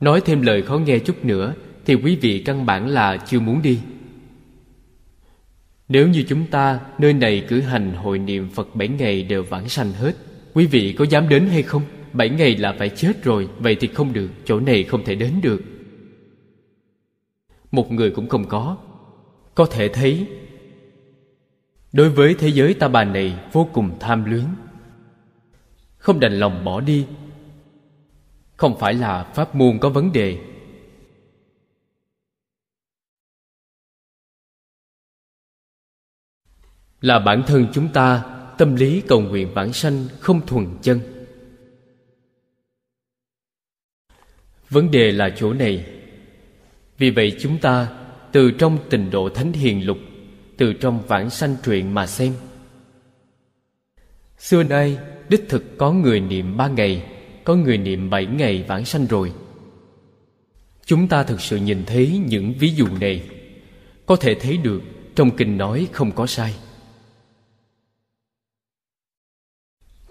[0.01, 1.53] Nói thêm lời khó nghe chút nữa
[1.85, 3.79] thì quý vị căn bản là chưa muốn đi.
[5.89, 9.69] Nếu như chúng ta, nơi này cử hành hội niệm Phật bảy ngày đều vãng
[9.69, 10.15] sanh hết,
[10.53, 11.81] Quý vị có dám đến hay không?
[12.13, 15.33] Bảy ngày là phải chết rồi, Vậy thì không được, Chỗ này không thể đến
[15.41, 15.61] được.
[17.71, 18.77] Một người cũng không có.
[19.55, 20.27] Có thể thấy,
[21.93, 24.45] Đối với thế giới ta bà này Vô cùng tham luyến.
[25.97, 27.05] Không đành lòng bỏ đi
[28.61, 30.37] không phải là pháp môn có vấn đề.
[37.01, 38.23] Là bản thân chúng ta,
[38.57, 40.99] tâm lý cầu nguyện vãng sanh không thuần chân.
[44.69, 45.85] Vấn đề là chỗ này.
[46.97, 49.97] Vì vậy chúng ta, từ trong tình độ thánh hiền lục,
[50.57, 52.33] từ trong vãng sanh truyện mà xem.
[54.37, 54.97] Xưa nay,
[55.29, 57.20] đích thực có người niệm ba ngày
[57.51, 59.33] có người niệm bảy ngày vãng sanh rồi.
[60.85, 63.29] Chúng ta thực sự nhìn thấy những ví dụ này
[64.05, 64.81] có thể thấy được
[65.15, 66.55] trong kinh nói không có sai.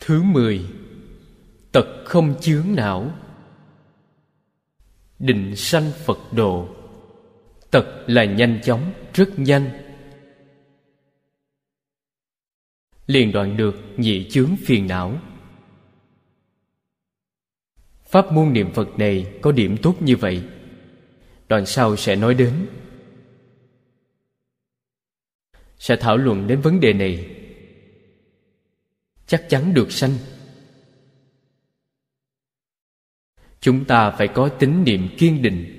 [0.00, 0.60] Thứ mười
[1.72, 3.12] Tật không chướng não.
[5.18, 6.68] Định sanh Phật độ
[7.70, 9.70] Tật là nhanh chóng, rất nhanh.
[13.06, 15.20] Liền đoạn được nhị chướng phiền não.
[18.10, 20.42] Pháp môn niệm Phật này có điểm tốt như vậy.
[21.48, 22.66] Đoạn sau sẽ nói đến.
[25.78, 27.36] Sẽ thảo luận đến vấn đề này.
[29.26, 30.18] Chắc chắn được sanh.
[33.60, 35.76] Chúng ta phải có tín niệm kiên định.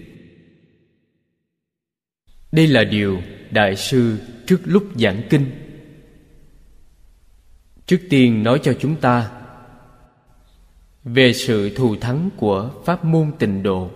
[2.51, 3.21] Đây là điều
[3.51, 4.17] đại sư
[4.47, 5.51] trước lúc giảng kinh.
[7.85, 9.40] Trước tiên nói cho chúng ta
[11.03, 13.91] về sự thù thắng của pháp môn tịnh độ.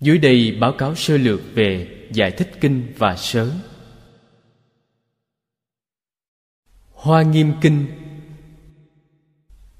[0.00, 3.52] Dưới đây báo cáo sơ lược về giải thích kinh và sớ.
[6.92, 7.86] Hoa nghiêm kinh.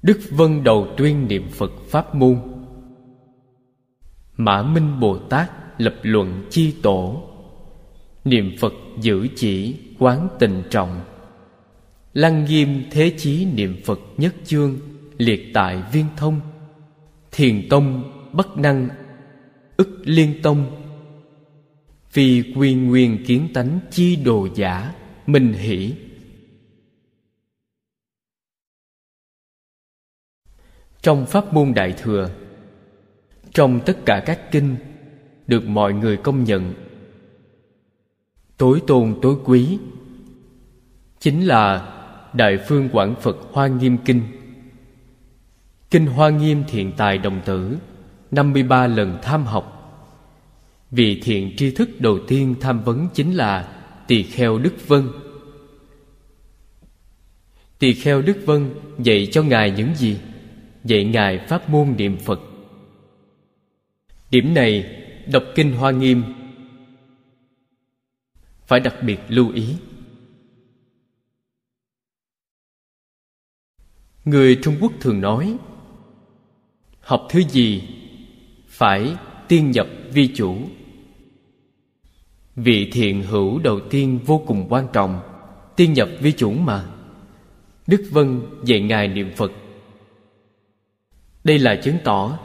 [0.01, 2.41] Đức vân đầu tuyên niệm phật pháp môn.
[4.37, 7.30] Mã minh bồ tát lập luận chi tổ
[8.25, 11.01] niệm phật giữ chỉ, quán tình trọng.
[12.13, 14.79] Lăng nghiêm thế chí niệm phật nhất chương,
[15.17, 16.41] liệt tại viên thông.
[17.31, 18.89] Thiền tông, bất năng.
[19.77, 20.83] Ức liên tông.
[22.13, 24.95] Vì quy nguyên kiến tánh chi đồ giả,
[25.27, 25.93] minh hỷ.
[31.01, 32.29] Trong pháp môn đại thừa,
[33.53, 34.75] trong tất cả các kinh,
[35.47, 36.73] được mọi người công nhận
[38.61, 39.77] tối tôn tối quý.
[41.19, 41.93] Chính là
[42.33, 44.21] đại phương quảng phật hoa nghiêm kinh.
[45.91, 47.77] Kinh hoa nghiêm thiện tài đồng tử
[48.31, 49.77] 53 lần tham học.
[50.91, 53.67] Vị thiện tri thức đầu tiên tham vấn chính là
[54.07, 55.07] Tỳ kheo Đức Vân.
[57.79, 60.17] Tỳ kheo Đức Vân dạy cho Ngài những gì?
[60.83, 62.41] Dạy Ngài pháp môn niệm Phật.
[64.31, 64.97] Điểm này
[65.31, 66.23] đọc kinh Hoa Nghiêm
[68.71, 69.75] phải đặc biệt lưu ý.
[74.25, 75.57] Người Trung Quốc thường nói,
[76.99, 77.83] Học thứ gì
[78.67, 79.15] Phải
[79.47, 80.57] tiên nhập vi chủ?
[82.55, 85.19] Vị thiện hữu đầu tiên vô cùng quan trọng,
[85.75, 86.85] Tiên nhập vi chủ mà.
[87.87, 89.51] Đức Vân dạy Ngài niệm Phật.
[91.43, 92.39] Đây là chứng tỏ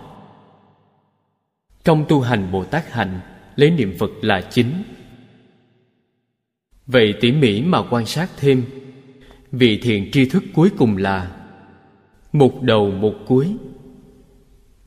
[1.84, 3.20] Trong tu hành Bồ Tát Hạnh
[3.56, 4.82] Lấy niệm Phật là chính.
[6.86, 8.64] Vậy tỉ mỉ mà quan sát thêm
[9.52, 11.30] Vị thiện tri thức cuối cùng là
[12.32, 13.56] Một đầu một cuối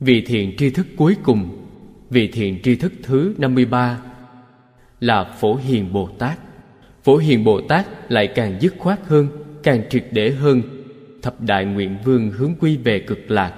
[0.00, 1.66] Vị thiện tri thức cuối cùng
[2.10, 4.00] Vị thiện tri thức thứ 53
[5.00, 6.38] là Phổ Hiền Bồ Tát.
[7.04, 9.28] Phổ Hiền Bồ Tát lại càng dứt khoát hơn,
[9.62, 10.62] càng triệt để hơn,
[11.22, 13.52] thập đại nguyện vương hướng quy về cực lạc.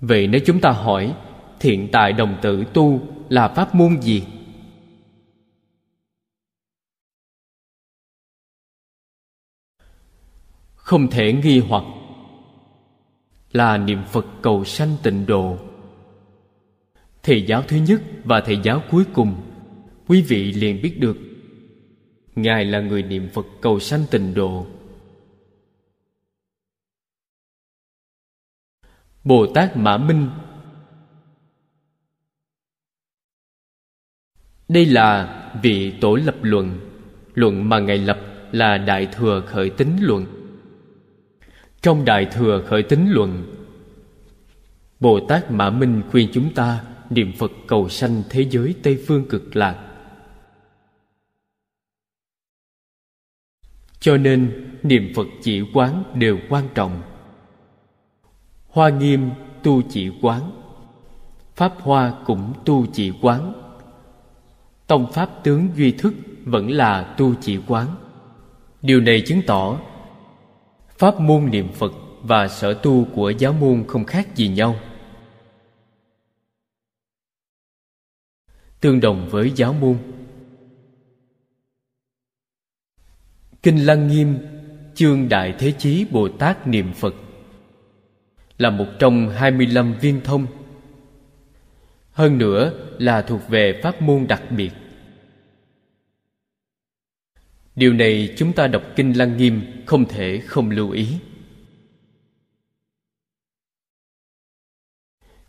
[0.00, 1.14] Vậy nếu chúng ta hỏi,
[1.60, 4.22] thiện tại đồng tử tu là pháp môn gì?
[10.90, 11.84] Không thể nghi hoặc.
[13.52, 15.58] Là niệm Phật cầu sanh tịnh độ.
[17.22, 19.42] Thầy giáo thứ nhất và thầy giáo cuối cùng,
[20.06, 21.16] quý vị liền biết được.
[22.34, 24.66] Ngài là người niệm phật cầu sanh tịnh độ.
[29.24, 30.30] Bồ tát mã minh.
[34.68, 36.80] Đây là vị tổ lập luận.
[37.34, 38.18] Luận mà ngài lập
[38.52, 40.39] là đại thừa khởi tính luận
[41.82, 43.56] trong đại thừa khởi tính luận
[45.00, 49.28] bồ tát mã minh khuyên chúng ta niệm phật cầu sanh thế giới tây phương
[49.28, 49.86] cực lạc.
[54.00, 57.02] Cho nên, niệm phật chỉ quán đều quan trọng.
[58.68, 59.30] Hoa nghiêm
[59.62, 60.50] tu chỉ quán,
[61.56, 63.52] pháp hoa cũng tu chỉ quán.
[64.86, 66.14] Tông pháp tướng duy thức
[66.44, 67.86] vẫn là tu chỉ quán.
[68.82, 69.78] Điều này chứng tỏ
[71.00, 71.92] pháp môn niệm phật
[72.22, 74.76] và sở tu của giáo môn không khác gì nhau.
[78.80, 79.96] Tương đồng với giáo môn.
[83.62, 84.38] Kinh Lăng Nghiêm,
[84.94, 87.14] Chương Đại Thế Chí Bồ Tát Niệm Phật,
[88.58, 90.46] Là một trong 25 viên thông.
[92.12, 94.70] Hơn nữa là thuộc về pháp môn đặc biệt.
[97.80, 101.18] Điều này chúng ta đọc Kinh Lăng Nghiêm không thể không lưu ý.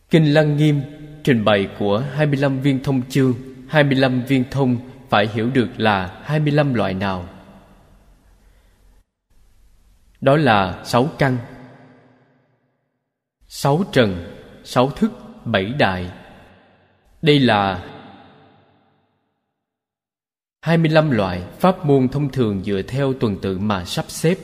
[0.09, 0.81] Kinh Lăng Nghiêm
[1.23, 3.33] trình bày của 25 viên thông chương
[3.67, 4.77] 25 viên thông
[5.09, 7.29] phải hiểu được là 25 loại nào?
[10.21, 11.37] Đó là sáu căn.
[13.47, 15.11] Sáu trần, sáu thức,
[15.45, 16.11] bảy đại.
[17.21, 17.90] Đây là
[20.61, 24.37] hai mươi lăm loại pháp môn thông thường dựa theo tuần tự mà sắp xếp.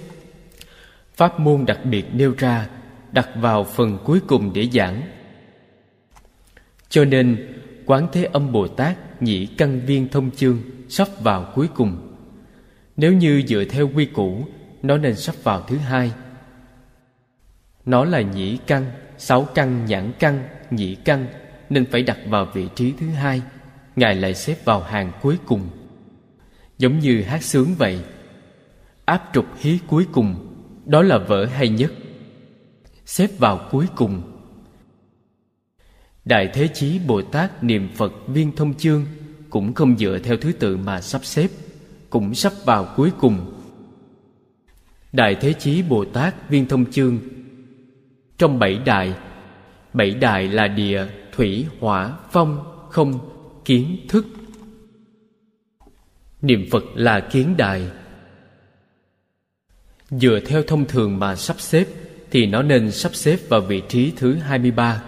[1.16, 2.68] Pháp môn đặc biệt nêu ra,
[3.12, 5.02] đặt vào phần cuối cùng để giảng.
[6.90, 7.54] Cho nên,
[7.86, 12.18] quán thế âm bồ tát nhị căn viên thông chương sắp vào cuối cùng.
[12.96, 14.46] Nếu như dựa theo quy củ,
[14.84, 16.12] nó nên sắp vào thứ hai.
[17.86, 18.86] Nó là nhĩ căn,
[19.18, 21.26] sáu căn nhãn căn nhĩ căn,
[21.70, 23.42] nên phải đặt vào vị trí thứ hai.
[23.96, 25.70] Ngài lại xếp vào hàng cuối cùng
[26.78, 28.00] giống như hát sướng vậy.
[29.06, 30.36] Áp trục hí cuối cùng
[30.86, 31.94] đó là vở hay nhất.
[33.06, 34.22] Xếp vào cuối cùng.
[36.26, 39.06] Đại Thế Chí Bồ Tát niệm Phật viên thông chương
[39.50, 41.48] Cũng không dựa theo thứ tự mà sắp xếp
[42.10, 43.54] Cũng sắp vào cuối cùng.
[45.12, 47.20] Đại Thế Chí Bồ Tát viên thông chương.
[48.38, 49.14] Trong bảy đại
[49.94, 51.06] Bảy đại là địa,
[51.36, 53.20] thủy, hỏa, phong, không,
[53.66, 54.26] kiến, thức
[56.42, 57.92] Niệm Phật là kiến đại
[60.10, 61.86] Dựa theo thông thường mà sắp xếp
[62.32, 65.04] Thì nó nên sắp xếp vào vị trí thứ 23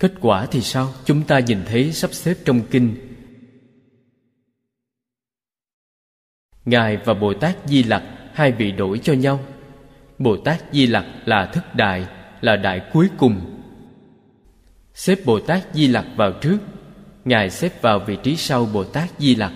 [0.00, 0.92] Kết quả thì sao?
[1.04, 2.96] Chúng ta nhìn thấy sắp xếp trong kinh.
[6.64, 8.02] Ngài và Bồ Tát Di Lặc
[8.34, 9.40] hai vị đổi cho nhau.
[10.18, 12.06] Bồ Tát Di Lặc là thức đại
[12.40, 13.62] Là đại cuối cùng.
[14.94, 16.58] Xếp Bồ Tát Di Lặc vào trước,
[17.24, 19.52] Ngài xếp vào vị trí sau Bồ Tát Di Lặc.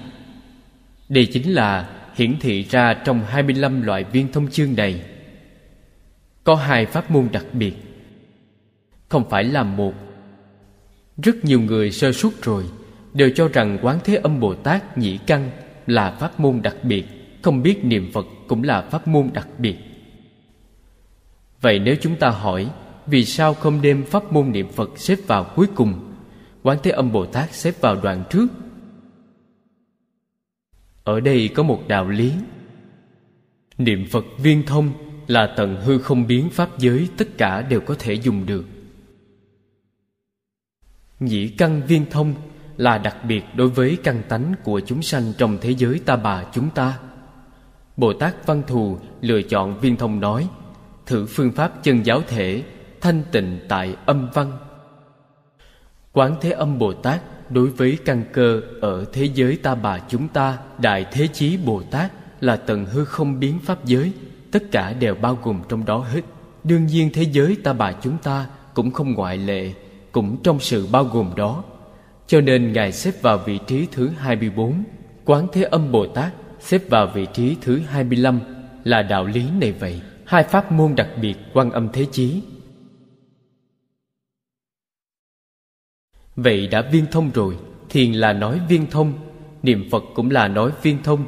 [1.08, 5.02] Đây chính là hiển thị ra trong 25 loại viên thông chương này.
[6.44, 7.74] Có hai pháp môn đặc biệt.
[9.08, 9.94] Không phải là một.
[11.22, 12.64] Rất nhiều người sơ suất rồi,
[13.12, 15.50] Đều cho rằng Quán Thế Âm Bồ Tát Nhĩ Căn
[15.86, 17.04] là pháp môn đặc biệt,
[17.42, 19.76] Không biết niệm Phật cũng là pháp môn đặc biệt.
[21.60, 22.70] Vậy nếu chúng ta hỏi,
[23.06, 26.14] Vì sao không đem pháp môn niệm Phật xếp vào cuối cùng?
[26.62, 28.46] Quán Thế Âm Bồ Tát xếp vào đoạn trước
[31.04, 32.32] ở đây có một đạo lý.
[33.78, 34.92] Niệm Phật viên thông
[35.26, 38.64] là tận hư không biến pháp giới Tất cả đều có thể dùng được.
[41.20, 42.34] Nhĩ căn viên thông
[42.76, 46.44] là đặc biệt đối với căn tánh của chúng sanh trong thế giới ta bà
[46.52, 46.98] chúng ta.
[47.96, 50.48] Bồ Tát Văn Thù lựa chọn viên thông nói,
[51.06, 52.62] Thử phương pháp chân giáo thể,
[53.00, 54.52] Thanh tịnh tại âm văn.
[56.12, 60.28] Quán Thế Âm Bồ Tát đối với căn cơ ở thế giới ta bà chúng
[60.28, 64.12] ta, Đại Thế Chí Bồ Tát là tận hư không biến pháp giới.
[64.50, 66.20] Tất cả đều bao gồm trong đó hết.
[66.64, 69.72] Đương nhiên thế giới ta bà chúng ta cũng không ngoại lệ,
[70.12, 71.64] Cũng trong sự bao gồm đó.
[72.26, 74.84] Cho nên Ngài xếp vào vị trí thứ 24
[75.24, 78.40] Quán Thế Âm Bồ Tát xếp vào vị trí thứ 25
[78.84, 80.00] Là đạo lý này vậy.
[80.24, 82.42] Hai pháp môn đặc biệt quan âm thế chí
[86.36, 87.58] Vậy đã viên thông rồi
[87.88, 89.18] Thiền là nói viên thông
[89.62, 91.26] Niệm Phật cũng là nói viên thông.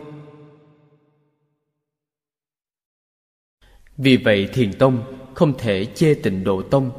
[3.97, 6.91] Vì vậy thiền tông không thể chê tịnh độ tông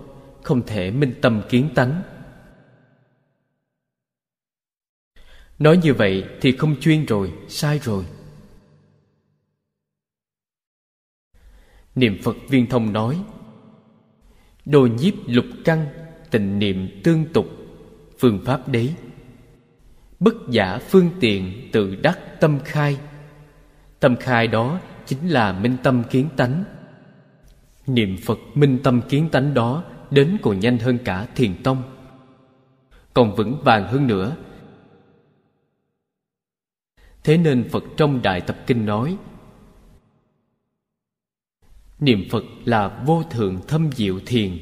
[0.43, 2.01] Không thể minh tâm kiến tánh.
[5.59, 8.05] Nói như vậy thì không chuyên rồi, sai rồi.
[11.95, 13.23] Niệm Phật viên thông nói
[14.65, 15.87] Đồ nhiếp lục căn
[16.31, 17.56] Tịnh niệm tương tục
[18.19, 18.95] Phương pháp đấy.
[20.19, 22.97] Bất giả phương tiện tự đắc tâm khai.
[23.99, 26.63] Tâm khai đó chính là minh tâm kiến tánh.
[27.87, 31.83] Niệm Phật minh tâm kiến tánh đó Đến còn nhanh hơn cả thiền tông.
[33.13, 34.35] Còn vững vàng hơn nữa.
[37.23, 39.17] Thế nên Phật trong Đại Tập Kinh nói,
[41.99, 44.57] Niệm Phật là vô thượng thâm diệu thiền.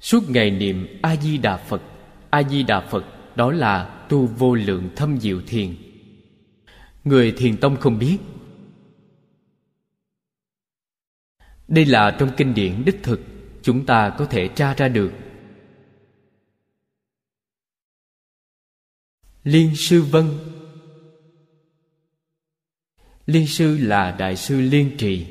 [0.00, 1.82] Suốt ngày niệm A-di-đà Phật.
[2.30, 3.04] A-di-đà Phật,
[3.36, 5.76] đó là tu vô lượng thâm diệu thiền.
[7.04, 8.18] Người thiền tông không biết.
[11.68, 13.20] Đây là trong kinh điển đích thực,
[13.68, 15.12] Chúng ta có thể tra ra được.
[19.44, 20.24] Liên sư vân.
[23.26, 25.26] Liên sư là đại sư Liên trì,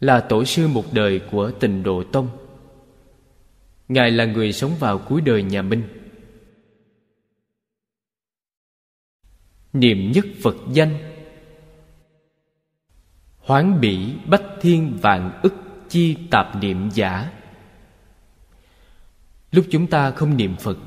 [0.00, 2.39] Là tổ sư một đời của tình độ tông.
[3.90, 5.82] Ngài là người sống vào cuối đời nhà Minh.
[9.72, 10.98] Niệm nhất Phật danh.
[13.38, 15.54] Hoán bỉ, bách thiên, vạn ức,
[15.88, 17.32] chi, tạp niệm giả.
[19.52, 20.78] Lúc chúng ta không niệm Phật,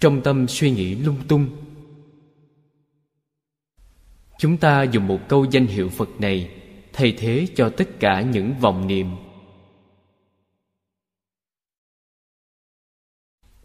[0.00, 1.50] Trong tâm suy nghĩ lung tung,
[4.38, 6.50] Chúng ta dùng một câu danh hiệu Phật này
[6.92, 9.06] Thay thế cho tất cả những vòng niệm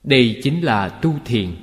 [0.08, 1.56] Đây chính là tu thiền.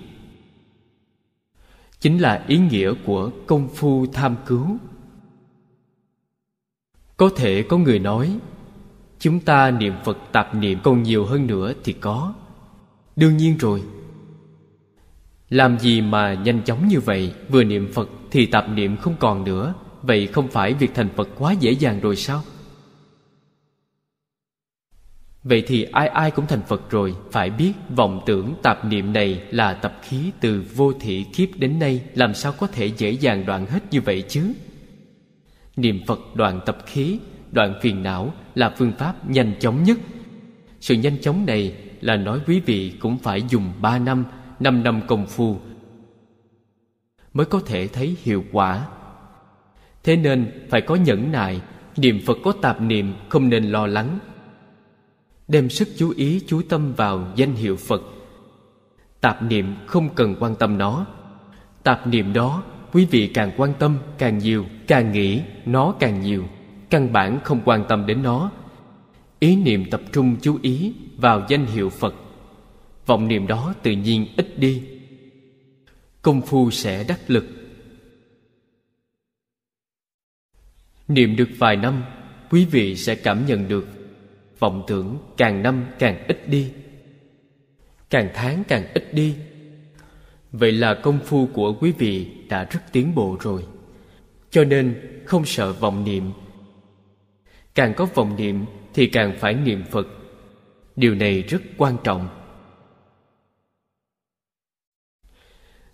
[2.00, 4.76] Chính là ý nghĩa của công phu tham cứu.
[7.16, 8.38] Có thể có người nói,
[9.24, 12.34] Chúng ta niệm Phật tạp niệm còn nhiều hơn nữa thì có.
[13.16, 13.82] Đương nhiên rồi.
[15.50, 17.34] Làm gì mà nhanh chóng như vậy?
[17.48, 19.74] Vừa niệm Phật thì tạp niệm không còn nữa.
[20.02, 22.42] Vậy không phải việc thành Phật quá dễ dàng rồi sao?
[25.44, 29.42] Vậy thì ai ai cũng thành Phật rồi Phải biết vọng tưởng tạp niệm này
[29.50, 33.46] Là tập khí từ vô thị kiếp đến nay Làm sao có thể dễ dàng
[33.46, 34.52] đoạn hết như vậy chứ
[35.76, 37.18] Niệm Phật đoạn tập khí
[37.52, 39.98] đoạn phiền não là phương pháp nhanh chóng nhất
[40.80, 44.24] sự nhanh chóng này là nói quý vị cũng phải dùng ba năm,
[44.60, 45.58] năm năm công phu
[47.34, 48.86] mới có thể thấy hiệu quả.
[50.02, 51.60] Thế nên phải có nhẫn nại,
[51.96, 54.18] niệm Phật có tạp niệm không nên lo lắng.
[55.48, 58.02] Đem sức chú ý chú tâm vào danh hiệu Phật.
[59.20, 61.06] Tạp niệm không cần quan tâm nó.
[61.82, 66.44] Tạp niệm đó quý vị càng quan tâm càng nhiều, càng nghĩ nó càng nhiều.
[66.90, 68.50] Căn bản không quan tâm đến nó.
[69.38, 72.14] Ý niệm tập trung chú ý vào danh hiệu Phật.
[73.06, 74.82] Vọng niệm đó tự nhiên ít đi
[76.24, 77.44] công phu sẽ đắc lực
[81.08, 82.02] niệm được vài năm
[82.50, 83.88] quý vị sẽ cảm nhận được
[84.58, 86.72] vọng tưởng càng năm càng ít đi.
[88.10, 89.36] Càng tháng càng ít đi.
[90.52, 93.66] Vậy là công phu của quý vị đã rất tiến bộ rồi.
[94.50, 96.30] Cho nên không sợ vọng niệm.
[97.74, 100.06] Càng có vọng niệm thì càng phải niệm phật.
[100.96, 102.28] Điều này rất quan trọng.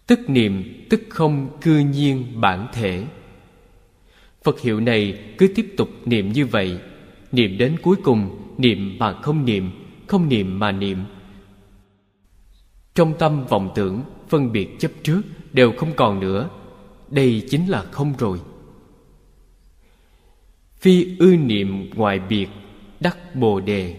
[0.07, 3.05] Tức niệm, tức không cư nhiên bản thể.
[4.43, 6.79] Phật hiệu này cứ tiếp tục niệm như vậy
[7.33, 9.71] niệm đến cuối cùng, niệm mà không niệm
[10.11, 11.05] không niệm mà niệm.
[12.95, 15.23] Trong tâm vọng tưởng, phân biệt chấp trước,
[15.53, 16.51] đều không còn nữa.
[17.09, 18.41] Đây chính là không rồi.
[20.75, 22.49] Phi ư niệm ngoại biệt,
[23.01, 23.97] đắc bồ đề.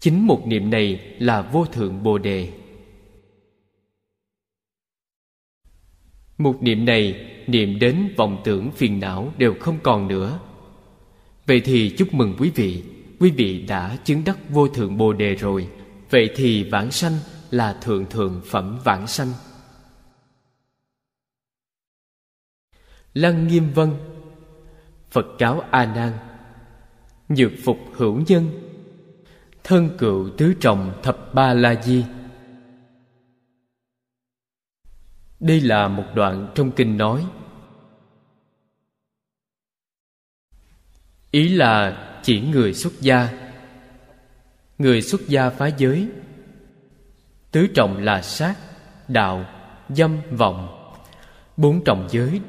[0.00, 2.52] Chính một niệm này là vô thượng bồ đề.
[6.38, 10.40] Một niệm này, niệm đến vọng tưởng phiền não đều không còn nữa.
[11.46, 12.82] Vậy thì chúc mừng quý vị.
[13.20, 15.68] Quý vị đã chứng đắc vô thượng bồ đề rồi.
[16.10, 17.12] Vậy thì vãng sanh
[17.50, 19.32] là thượng thượng phẩm vãng sanh.
[23.14, 23.90] Lăng Nghiêm Vân,
[25.10, 26.12] Phật cáo A Nan,
[27.28, 28.70] Nhược phục hữu nhân,
[29.64, 32.04] Thân cựu tứ trọng thập ba la di.
[35.40, 37.26] Đây là một đoạn trong kinh nói
[41.30, 43.28] ý là chỉ người xuất gia.
[44.78, 46.08] Người xuất gia phá giới.
[47.50, 48.54] Tứ trọng là sát,
[49.08, 49.44] đạo,
[49.88, 50.76] dâm, vọng.
[51.56, 52.40] Bốn trọng giới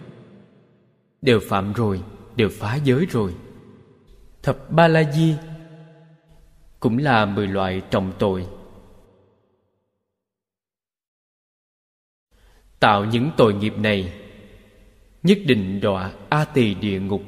[1.21, 2.01] đều phạm rồi,
[2.35, 3.35] đều phá giới rồi.
[4.43, 5.35] Thập ba la di
[6.79, 8.47] cũng là mười loại trọng tội.
[12.79, 14.13] Tạo những tội nghiệp này,
[15.23, 17.21] nhất định đọa a tỳ địa ngục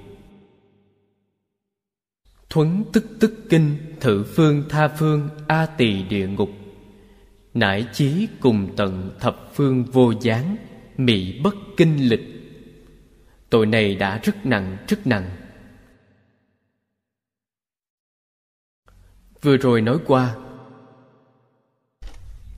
[2.53, 6.49] thuấn tức tức kinh, thử phương tha phương, a tỳ địa ngục.
[7.53, 10.55] Nải chí cùng tận thập phương vô gián,
[10.97, 12.21] mị bất kinh lịch.
[13.49, 15.29] Tội này đã rất nặng rất nặng.
[19.41, 20.35] Vừa rồi nói qua,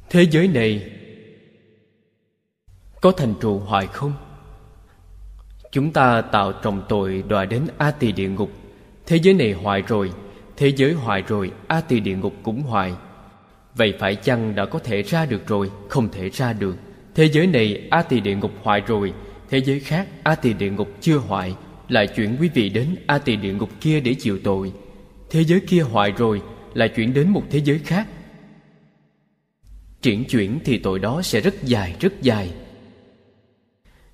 [0.10, 0.92] thế giới này
[3.02, 4.14] có thành trụ hoài không?
[5.72, 8.65] Chúng ta tạo trồng tội đọa đến a tỳ địa ngục
[9.06, 10.12] thế giới này hoại rồi,
[10.58, 12.94] thế giới hoại rồi, a tỳ địa ngục cũng hoại.
[13.76, 15.72] vậy phải chăng đã có thể ra được rồi?
[15.90, 16.76] Không thể ra được.
[17.16, 19.14] Thế giới này, a tỳ địa ngục hoại rồi.
[19.50, 21.56] Thế giới khác, a tỳ địa ngục chưa hoại
[21.90, 24.74] lại chuyển quý vị đến a tỳ địa ngục kia để chịu tội.
[25.30, 26.42] Thế giới kia hoại rồi,
[26.74, 28.08] lại chuyển đến một thế giới khác.
[30.02, 32.54] Chuyển chuyển thì tội đó sẽ rất dài rất dài.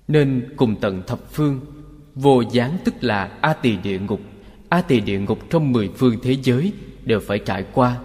[0.08, 1.60] Nên cùng tận thập phương,
[2.14, 4.20] vô gián tức là a tỳ địa ngục
[4.72, 6.72] a tỳ địa ngục trong mười phương thế giới
[7.04, 7.98] đều phải trải qua.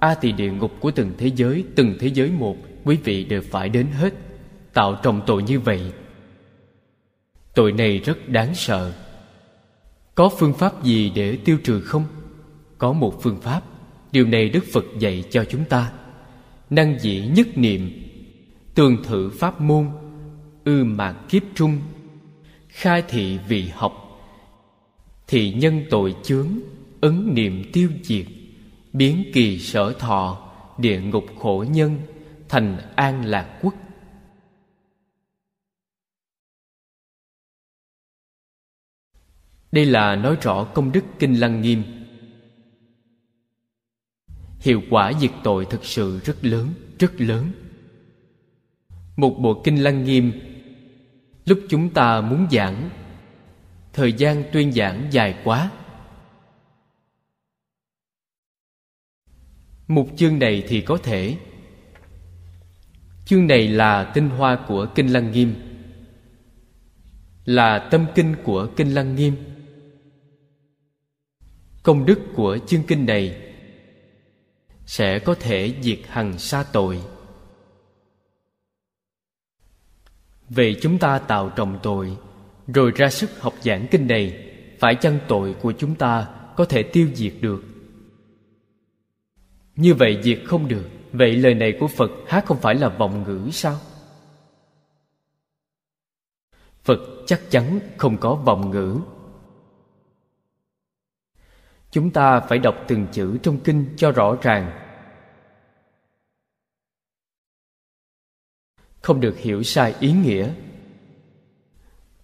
[0.00, 3.42] A tỳ địa ngục của từng thế giới, từng thế giới một, quý vị đều
[3.42, 4.14] phải đến hết.
[4.72, 5.92] Tạo trọng tội như vậy,
[7.54, 8.92] tội này rất đáng sợ.
[10.14, 12.04] Có phương pháp gì để tiêu trừ không?
[12.78, 13.62] Có một phương pháp,
[14.12, 15.92] điều này đức phật dạy cho chúng ta.
[16.70, 17.90] Năng dĩ nhất niệm
[18.74, 19.88] tường thử pháp môn,
[20.64, 21.80] ư mạc kiếp trung,
[22.68, 24.03] khai thị vị học
[25.26, 26.48] thì nhân tội chướng,
[27.00, 28.26] ứng niệm tiêu diệt,
[28.92, 32.00] biến kỳ sở thọ, địa ngục khổ nhân,
[32.48, 33.74] thành an lạc quốc.
[39.72, 41.82] Đây là nói rõ công đức kinh lăng nghiêm.
[44.60, 47.50] Hiệu quả diệt tội thực sự rất lớn rất lớn.
[49.16, 50.32] Một bộ kinh lăng nghiêm,
[51.46, 52.90] lúc chúng ta muốn giảng
[53.94, 55.70] thời gian tuyên giảng dài quá.
[59.88, 61.36] Một chương này thì có thể.
[63.24, 65.54] Chương này là tinh hoa của kinh lăng nghiêm.
[67.44, 69.36] Là tâm kinh của kinh lăng nghiêm.
[71.82, 73.52] Công đức của chương kinh này
[74.86, 77.02] sẽ có thể diệt hằng sa tội.
[80.48, 82.16] Vậy chúng ta tạo trồng tội
[82.66, 86.82] rồi ra sức học giảng kinh này, Phải chăng tội của chúng ta Có thể
[86.82, 87.64] tiêu diệt được?
[89.76, 93.24] Như vậy diệt không được, Vậy lời này của Phật há không phải là vọng
[93.26, 93.80] ngữ sao?
[96.84, 98.98] Phật chắc chắn không có vọng ngữ.
[101.90, 104.80] Chúng ta phải đọc từng chữ trong kinh cho rõ ràng.
[109.02, 110.54] Không được hiểu sai ý nghĩa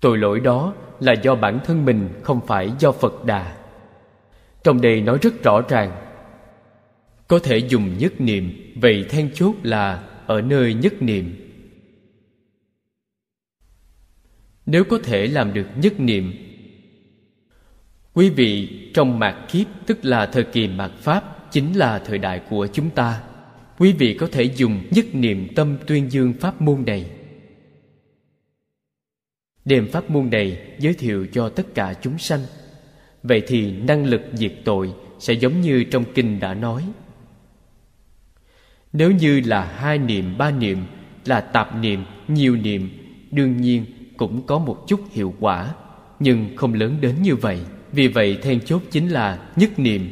[0.00, 3.56] tội lỗi đó là do bản thân mình, không phải do phật đà.
[4.64, 5.92] Trong đây nói rất rõ ràng.
[7.28, 11.46] Có thể dùng nhất niệm, vậy then chốt là ở nơi nhất niệm.
[14.66, 16.32] Nếu có thể làm được nhất niệm,
[18.14, 22.40] quý vị trong mạt kiếp, tức là thời kỳ mạt pháp, chính là thời đại
[22.50, 23.22] của chúng ta,
[23.78, 27.10] quý vị có thể dùng nhất niệm tâm tuyên dương pháp môn này
[29.70, 32.40] đem pháp môn này giới thiệu cho tất cả chúng sanh.
[33.22, 36.84] Vậy thì năng lực diệt tội sẽ giống như trong kinh đã nói.
[38.92, 40.78] Nếu như là hai niệm, ba niệm,
[41.24, 42.90] là tạp niệm, nhiều niệm,
[43.30, 43.84] đương nhiên
[44.16, 45.74] cũng có một chút hiệu quả,
[46.20, 47.60] nhưng không lớn đến như vậy.
[47.92, 50.10] Vì vậy then chốt chính là nhất niệm.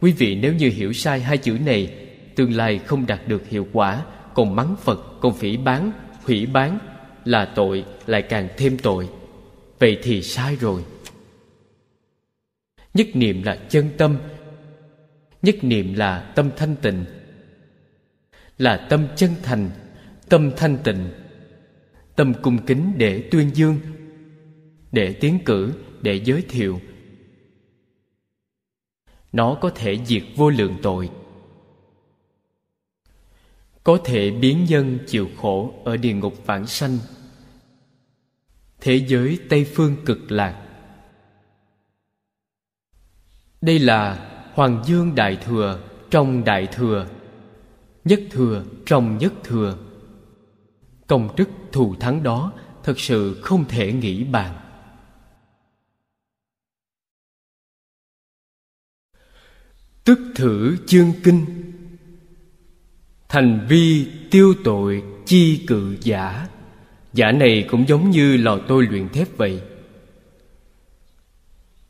[0.00, 1.94] Quý vị nếu như hiểu sai hai chữ này,
[2.34, 4.02] tương lai không đạt được hiệu quả,
[4.34, 5.92] còn mắng phật, còn phỉ bán
[6.24, 6.78] hủy bán
[7.24, 9.08] là tội lại càng thêm tội.
[9.78, 10.84] Vậy thì sai rồi.
[12.94, 14.18] Nhất niệm là chân tâm,
[15.42, 17.04] nhất niệm là tâm thanh tịnh,
[18.58, 19.70] là tâm chân thành,
[20.28, 21.10] tâm thanh tịnh,
[22.16, 23.78] tâm cung kính để tuyên dương,
[24.92, 25.72] để tiến cử,
[26.02, 26.80] để giới thiệu.
[29.32, 31.10] Nó có thể diệt vô lượng tội,
[33.84, 36.98] có thể biến nhân chịu khổ ở địa ngục vãng sanh
[38.80, 40.60] thế giới tây phương cực lạc.
[43.60, 47.06] Đây là hoàng dương đại thừa trong đại thừa,
[48.04, 49.78] nhất thừa trong nhất thừa.
[51.06, 52.52] Công đức thù thắng đó
[52.82, 54.60] thật sự không thể nghĩ bàn.
[60.04, 61.46] Tức thử chương kinh.
[63.28, 66.48] Thành vi tiêu tội chi cự giả.
[67.14, 69.60] Giả này cũng giống như lò tôi luyện thép vậy.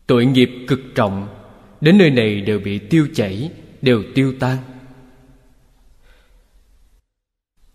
[0.06, 1.28] Tội nghiệp cực trọng,
[1.80, 3.50] Đến nơi này đều bị tiêu chảy,
[3.82, 4.58] Đều tiêu tan.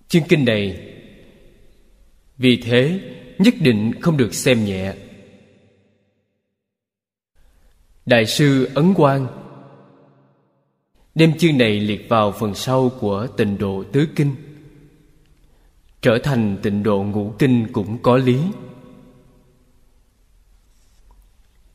[0.07, 0.93] Chương kinh này,
[2.37, 2.99] Vì thế
[3.37, 4.93] nhất định không được xem nhẹ.
[8.05, 9.27] Đại sư Ấn Quang
[11.15, 14.35] Đem chương này liệt vào phần sau của tịnh độ tứ kinh.
[16.01, 18.39] Trở thành tịnh độ ngũ kinh cũng có lý.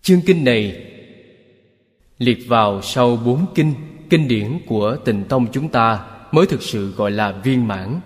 [0.03, 0.91] Chương kinh này
[2.18, 3.75] liệt vào sau bốn kinh
[4.11, 8.01] Kinh điển của tịnh tông chúng ta mới thực sự gọi là viên mãn.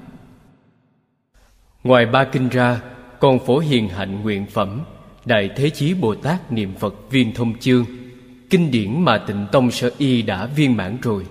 [1.85, 2.81] Ngoài ba kinh ra,
[3.21, 4.81] Còn phổ hiền hạnh nguyện phẩm,
[5.25, 7.85] Đại Thế Chí Bồ Tát Niệm Phật Viên Thông Chương,
[8.51, 11.27] kinh điển mà tịnh tông sở y đã viên mãn rồi.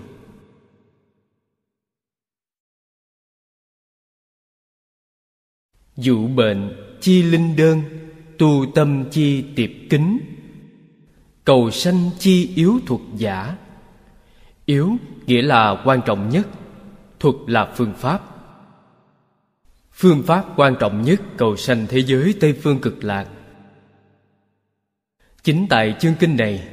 [5.98, 7.82] Dụ bệnh chi linh đơn,
[8.38, 10.18] tu tâm chi tiệp kính.
[11.44, 13.56] Cầu sanh chi yếu thuật giả.
[14.64, 14.96] Yếu
[15.26, 16.48] nghĩa là quan trọng nhất
[17.20, 18.20] thuật là phương pháp.
[19.92, 23.28] Phương pháp quan trọng nhất cầu sanh thế giới tây phương cực lạc.
[25.42, 26.68] Chính tại chương kinh này,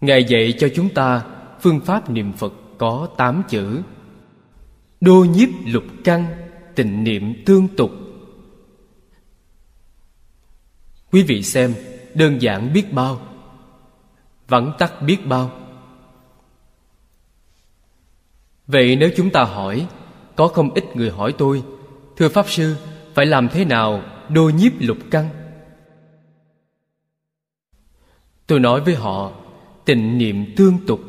[0.00, 1.24] Ngài dạy cho chúng ta
[1.60, 3.82] phương pháp niệm Phật có tám chữ.
[5.00, 7.90] Đô nhiếp lục căn tịnh niệm tương tục.
[11.12, 11.74] Quý vị xem,
[12.14, 13.20] đơn giản biết bao,
[14.48, 15.50] Vắn tắt biết bao.
[18.66, 19.86] Vậy nếu chúng ta hỏi,
[20.36, 21.62] Có không ít người hỏi tôi,
[22.16, 22.76] Thưa Pháp Sư,
[23.14, 25.28] Phải làm thế nào đô nhiếp lục căn
[28.46, 29.32] Tôi nói với họ
[29.84, 31.00] Tịnh niệm tương tục.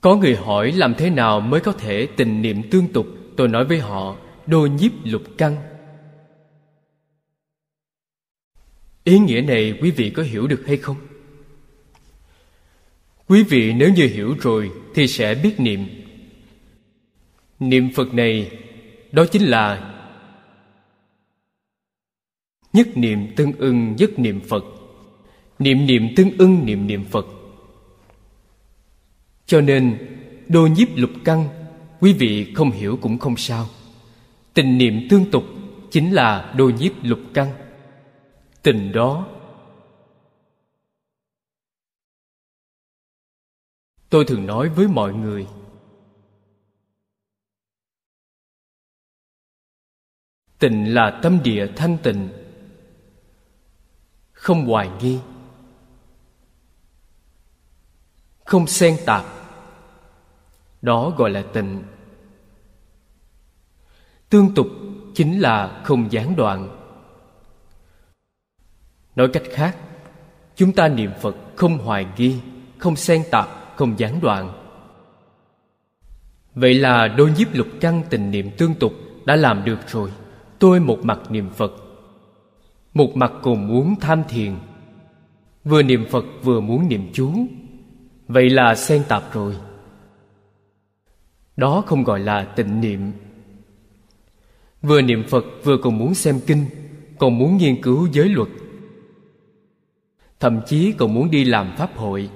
[0.00, 3.06] Có người hỏi làm thế nào mới có thể tình niệm tương tục?
[3.36, 5.56] Tôi nói với họ, Đô nhiếp lục căn
[9.04, 10.96] Ý nghĩa này quý vị có hiểu được hay không?
[13.28, 15.86] Quý vị nếu như hiểu rồi Thì sẽ biết niệm.
[17.58, 18.50] Niệm Phật này,
[19.12, 19.90] Đó chính là
[22.72, 24.64] nhất niệm tương ưng, nhất niệm phật.
[25.58, 27.26] Niệm niệm tương ưng, niệm niệm phật
[29.50, 29.98] cho nên,
[30.48, 31.48] đô nhiếp lục căn
[32.00, 33.66] quý vị không hiểu cũng không sao.
[34.54, 35.44] Tình niệm tương tục
[35.90, 37.52] chính là đô nhiếp lục căn
[38.62, 39.28] tình đó
[44.10, 45.46] tôi thường nói với mọi người.
[50.58, 52.28] Tịnh là tâm địa thanh tịnh,
[54.32, 55.18] không hoài nghi,
[58.44, 59.39] không xen tạp
[60.82, 61.82] đó gọi là tịnh
[64.30, 64.66] tương tục
[65.14, 66.68] chính là không gián đoạn.
[69.16, 69.76] Nói cách khác,
[70.56, 72.36] chúng ta niệm phật không hoài nghi,
[72.78, 74.52] không xen tạp, không gián đoạn.
[76.54, 78.92] Vậy là đôi nhiếp lục căn tình niệm tương tục
[79.24, 80.10] đã làm được rồi.
[80.58, 81.72] Tôi một mặt niệm phật,
[82.94, 84.56] một mặt cùng muốn tham thiền.
[85.64, 87.32] Vừa niệm phật vừa muốn niệm chú.
[88.28, 89.56] Vậy là xen tạp rồi
[91.56, 93.12] đó không gọi là tịnh niệm.
[94.82, 96.66] Vừa niệm phật, vừa còn muốn xem kinh,
[97.18, 98.48] còn muốn nghiên cứu giới luật.
[100.40, 102.30] Thậm chí còn muốn đi làm pháp hội.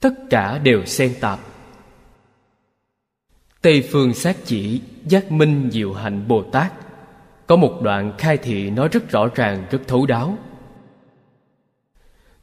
[0.00, 1.38] Tất cả đều xen tạp.
[3.62, 6.72] Tây phương sát chỉ, giác minh diệu hạnh bồ tát,
[7.46, 10.38] có một đoạn khai thị nói rất rõ ràng, rất thấu đáo.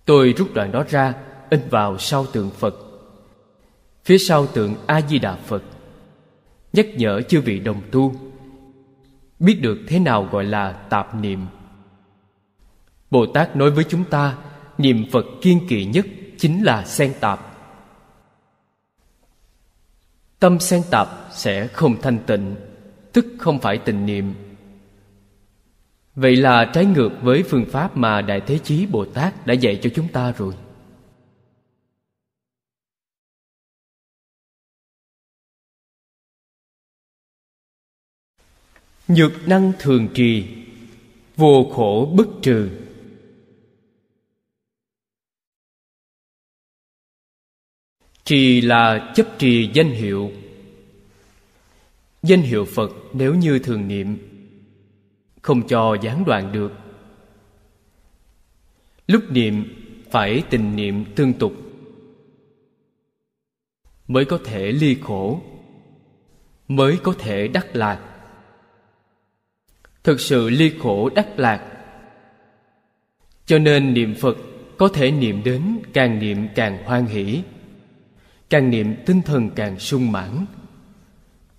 [0.05, 1.13] Tôi rút đoạn đó ra,
[1.49, 2.88] in vào sau tượng phật
[4.05, 5.63] phía sau tượng a di đà phật.
[6.73, 8.15] Nhắc nhở chư vị đồng tu,
[9.39, 11.39] biết được thế nào gọi là tạp niệm.
[13.11, 14.37] Bồ tát nói với chúng ta,
[14.77, 16.05] niệm phật kiên kỵ nhất
[16.37, 17.39] chính là xen tạp.
[20.39, 22.55] Tâm xen tạp sẽ không thanh tịnh,
[23.13, 24.33] tức không phải tình niệm.
[26.15, 29.79] Vậy là trái ngược với phương pháp mà đại thế chí bồ tát đã dạy
[29.81, 30.53] cho chúng ta rồi.
[39.09, 40.47] Nhược năng thường trì
[41.35, 42.69] vô khổ bất trừ.
[48.23, 50.31] Trì là chấp trì danh hiệu.
[52.23, 54.17] Danh hiệu phật nếu như thường niệm,
[55.41, 56.71] không cho gián đoạn được.
[59.07, 59.65] Lúc niệm
[60.11, 61.53] phải tình niệm tương tục,
[64.07, 65.41] mới có thể ly khổ,
[66.67, 68.08] mới có thể đắc lạc
[70.09, 71.71] thực sự ly khổ đắc lạc.
[73.45, 74.37] Cho nên niệm phật
[74.77, 77.43] có thể niệm đến càng niệm càng hoan hỷ,
[78.49, 80.45] càng niệm tinh thần càng sung mãn,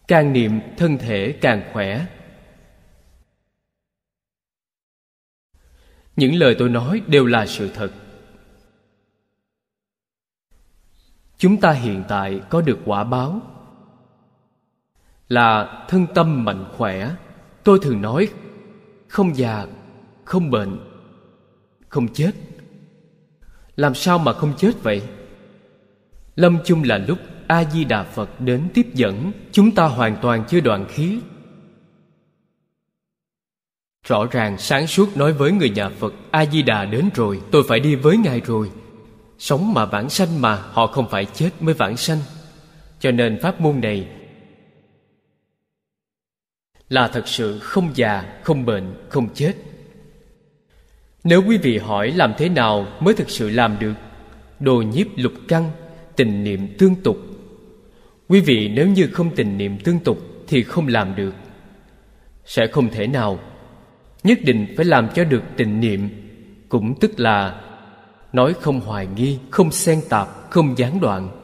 [0.09, 2.07] càng niệm thân thể càng khỏe.
[6.16, 7.90] Những lời tôi nói đều là sự thật.
[11.38, 13.40] Chúng ta hiện tại có được quả báo
[15.28, 17.11] là thân tâm mạnh khỏe
[17.65, 18.29] tôi thường nói,
[19.09, 19.67] không già,
[20.25, 20.79] không bệnh,
[21.89, 22.33] không chết.
[23.77, 25.03] Làm sao mà không chết vậy?
[26.37, 30.45] Lâm chung là lúc a di đà phật đến tiếp dẫn, chúng ta hoàn toàn
[30.49, 31.19] chưa đoạn khí.
[34.07, 37.63] Rõ ràng sáng suốt nói với người nhà phật a di đà đến rồi, tôi
[37.69, 38.71] phải đi với ngài rồi.
[39.39, 42.19] Sống mà vãng sanh mà, họ không phải chết mới vãng sanh.
[43.01, 44.09] Cho nên pháp môn này
[46.91, 49.55] là thật sự không già, không bệnh, không chết.
[51.24, 53.95] Nếu quý vị hỏi làm thế nào mới thực sự làm được,
[54.61, 55.70] đồ nhiếp lục căn
[56.16, 57.16] tình niệm tương tục.
[58.28, 60.18] Quý vị nếu như không tình niệm tương tục
[60.49, 61.34] thì không làm được.
[62.45, 63.38] Sẽ không thể nào.
[64.22, 66.09] Nhất định phải làm cho được tình niệm,
[66.68, 67.61] cũng tức là
[68.32, 71.39] nói không hoài nghi, không xen tạp, không gián đoạn.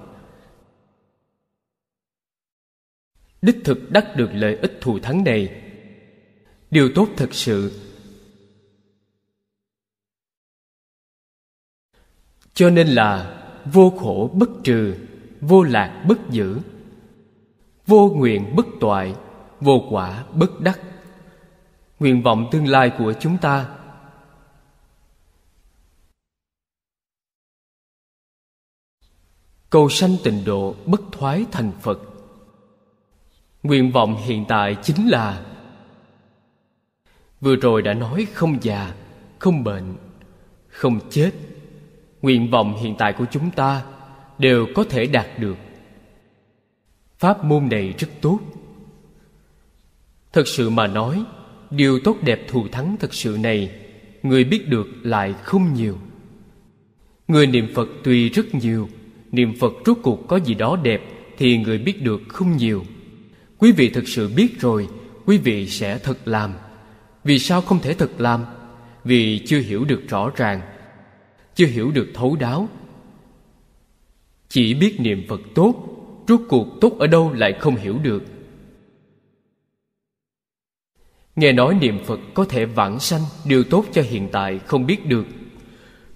[3.46, 5.62] Đích thực đắc được lợi ích thù thắng này.
[6.70, 7.80] Điều tốt thật sự.
[12.54, 14.96] Cho nên là vô khổ bất trừ,
[15.40, 16.58] vô lạc bất giữ.
[17.86, 19.14] Vô nguyện bất toại,
[19.60, 20.80] vô quả bất đắc.
[21.98, 23.76] Nguyện vọng tương lai của chúng ta.
[29.70, 32.15] Cầu sanh tịnh độ bất thoái thành phật
[33.66, 35.42] nguyện vọng hiện tại chính là
[37.40, 38.94] vừa rồi đã nói không già,
[39.38, 39.96] không bệnh,
[40.68, 41.30] không chết.
[42.22, 43.82] Nguyện vọng hiện tại của chúng ta
[44.38, 45.56] đều có thể đạt được.
[47.18, 48.40] Pháp môn này rất tốt.
[50.32, 51.24] Thật sự mà nói,
[51.70, 53.70] điều tốt đẹp thù thắng thật sự này,
[54.22, 55.98] người biết được lại không nhiều.
[57.28, 58.88] Người niệm phật tuy rất nhiều,
[59.32, 61.02] niệm phật rốt cuộc có gì đó đẹp
[61.38, 62.84] thì người biết được không nhiều
[63.58, 64.88] quý vị thực sự biết rồi,
[65.26, 66.54] quý vị sẽ thật làm.
[67.24, 68.44] Vì sao không thể thật làm?
[69.04, 70.60] Vì chưa hiểu được rõ ràng,
[71.54, 72.68] chưa hiểu được thấu đáo.
[74.48, 75.74] Chỉ biết niệm phật tốt,
[76.28, 78.22] rốt cuộc tốt ở đâu lại không hiểu được.
[81.36, 85.06] Nghe nói niệm phật có thể vãng sanh, điều tốt cho hiện tại không biết
[85.06, 85.26] được.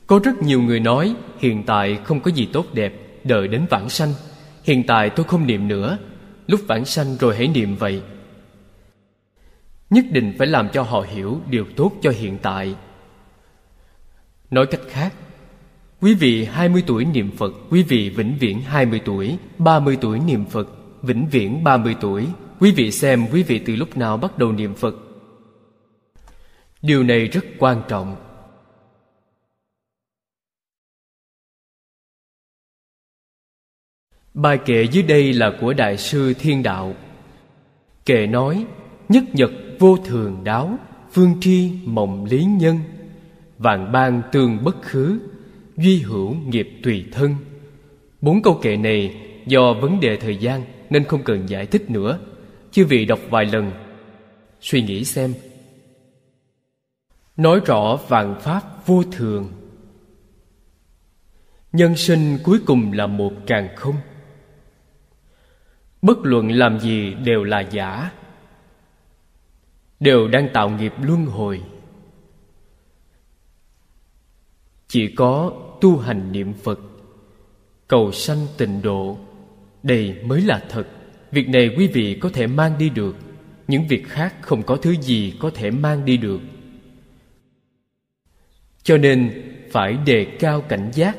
[0.07, 3.89] Có rất nhiều người nói, hiện tại không có gì tốt đẹp, đợi đến vãng
[3.89, 4.13] sanh.
[4.65, 5.99] Hiện tại tôi không niệm nữa
[6.51, 8.03] lúc vãng sanh rồi hãy niệm vậy.
[9.91, 12.75] Nhất định phải làm cho họ hiểu điều tốt cho hiện tại.
[14.51, 15.15] Nói cách khác,
[16.01, 20.45] quý vị 20 tuổi niệm Phật, quý vị vĩnh viễn 20 tuổi 30 tuổi niệm
[20.45, 20.69] Phật,
[21.03, 22.27] vĩnh viễn 30 tuổi.
[22.61, 24.95] Quý vị xem quý vị từ lúc nào bắt đầu niệm Phật.
[26.83, 28.17] Điều này rất quan trọng.
[34.43, 36.95] Bài kệ dưới đây là của Đại sư Thiên Đạo.
[38.07, 38.67] Kệ nói,
[39.09, 40.79] Nhất nhật vô thường đáo,
[41.13, 42.79] Phương tri mộng lý nhân,
[43.59, 45.19] Vạn ban tương bất khứ,
[45.77, 47.35] Duy hữu nghiệp tùy thân.
[48.21, 49.17] Bốn câu kệ này,
[49.47, 52.19] Do vấn đề thời gian Nên không cần giải thích nữa.
[52.71, 53.73] Chứ vị đọc vài lần.
[54.61, 55.35] Suy nghĩ xem.
[57.37, 59.49] Nói rõ vạn pháp vô thường.
[61.73, 63.95] Nhân sinh cuối cùng là một càng không
[66.03, 68.11] bất luận làm gì đều là giả.
[70.01, 71.63] Đều đang tạo nghiệp luân hồi.
[74.89, 76.81] Chỉ có tu hành niệm phật,
[77.89, 79.19] cầu sanh tịnh độ,
[79.83, 80.87] đây mới là thật.
[81.31, 83.17] Việc này quý vị có thể mang đi được.
[83.69, 86.41] Những việc khác không có thứ gì có thể mang đi được.
[88.83, 89.43] Cho nên
[89.73, 91.17] phải đề cao cảnh giác,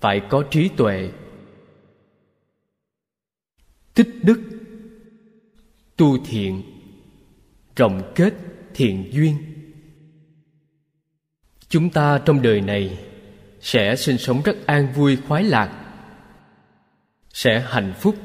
[0.00, 1.10] phải có trí tuệ
[3.94, 4.40] tích đức.
[5.96, 6.62] Tu thiện.
[7.76, 8.34] Rộng kết
[8.74, 9.36] thiện duyên.
[11.68, 12.98] Chúng ta trong đời này
[13.60, 15.92] sẽ sinh sống rất an vui, khoái lạc.
[17.32, 18.16] Sẽ hạnh phúc.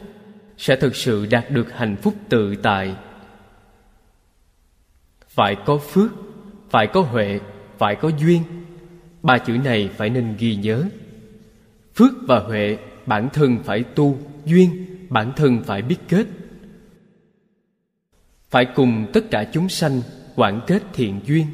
[0.57, 2.95] Sẽ thực sự đạt được hạnh phúc tự tại.
[5.27, 6.11] Phải có phước,
[6.69, 7.39] phải có huệ,
[7.77, 8.43] phải có duyên.
[9.23, 10.83] Ba chữ này phải nên ghi nhớ.
[11.95, 16.27] Phước và huệ bản thân phải tu duyên bản thân phải biết kết.
[18.49, 20.01] Phải cùng tất cả chúng sanh
[20.35, 21.45] quản kết thiện duyên.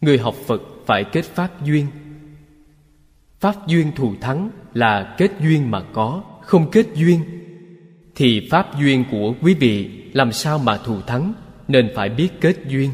[0.00, 1.86] Người học phật phải kết pháp duyên.
[3.40, 7.20] Pháp duyên thù thắng là kết duyên mà có, không kết duyên.
[8.14, 11.32] Thì pháp duyên của quý vị làm sao mà thù thắng,
[11.68, 12.90] nên phải biết kết duyên.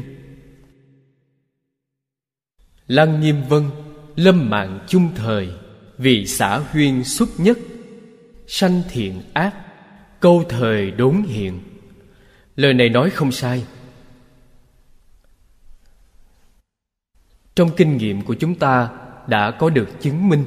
[2.87, 3.63] Lăng nghiêm vân,
[4.15, 5.49] lâm mạng chung thời,
[5.97, 7.57] vì xã huyên xuất nhất
[8.51, 9.55] sanh thiện ác,
[10.19, 11.59] câu thời đốn hiện
[12.55, 13.65] lời này nói không sai.
[17.55, 18.89] Trong kinh nghiệm của chúng ta
[19.27, 20.45] đã có được chứng minh.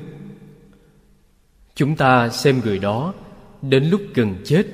[1.74, 3.14] Chúng ta xem người đó
[3.62, 4.66] đến lúc gần chết.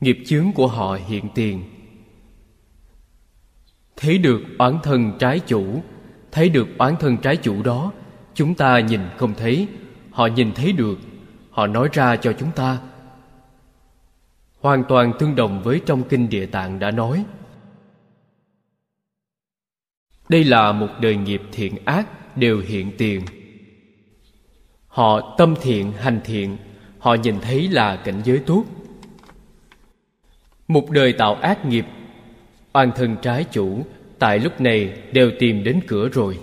[0.00, 1.62] Nghiệp chướng của họ hiện tiền.
[3.96, 5.82] Thấy được oán thân trái chủ,
[6.32, 7.92] thấy được oán thân trái chủ đó,
[8.34, 9.68] chúng ta nhìn không thấy
[10.10, 10.98] họ nhìn thấy được.
[11.50, 12.78] Họ nói ra cho chúng ta.
[14.60, 17.24] Hoàn toàn tương đồng với trong kinh địa tạng đã nói.
[20.28, 23.24] Đây là một đời nghiệp thiện ác đều hiện tiền.
[24.86, 26.56] Họ tâm thiện, hành thiện.
[26.98, 28.64] Họ nhìn thấy là cảnh giới tốt.
[30.68, 31.84] Một đời tạo ác nghiệp,
[32.72, 33.84] oan thân trái chủ,
[34.18, 36.38] tại lúc này đều tìm đến cửa rồi.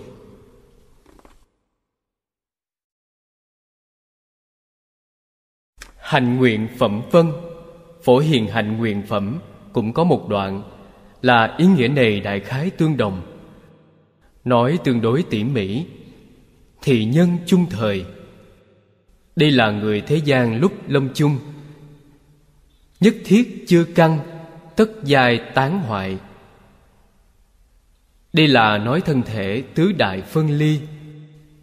[6.08, 7.32] Hành nguyện phẩm vân.
[8.02, 9.38] Phổ hiền hạnh nguyện phẩm
[9.72, 10.62] Cũng có một đoạn
[11.22, 13.22] Là ý nghĩa này đại khái tương đồng.
[14.44, 15.84] Nói tương đối tỉ mỉ,
[16.82, 18.04] Thị nhân chung thời.
[19.36, 21.38] Đây là người thế gian lúc lâm chung.
[23.00, 24.18] Nhất thiết chưa căn
[24.76, 26.18] Tất dài tán hoại.
[28.32, 30.80] Đây là nói thân thể tứ đại phân ly.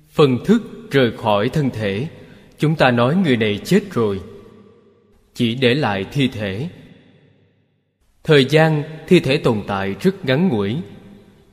[0.10, 0.62] Phần thức
[0.92, 2.08] rời khỏi thân thể,
[2.58, 4.20] Chúng ta nói người này chết rồi
[5.36, 6.70] chỉ để lại thi thể.
[8.24, 10.78] Thời gian thi thể tồn tại rất ngắn ngủi,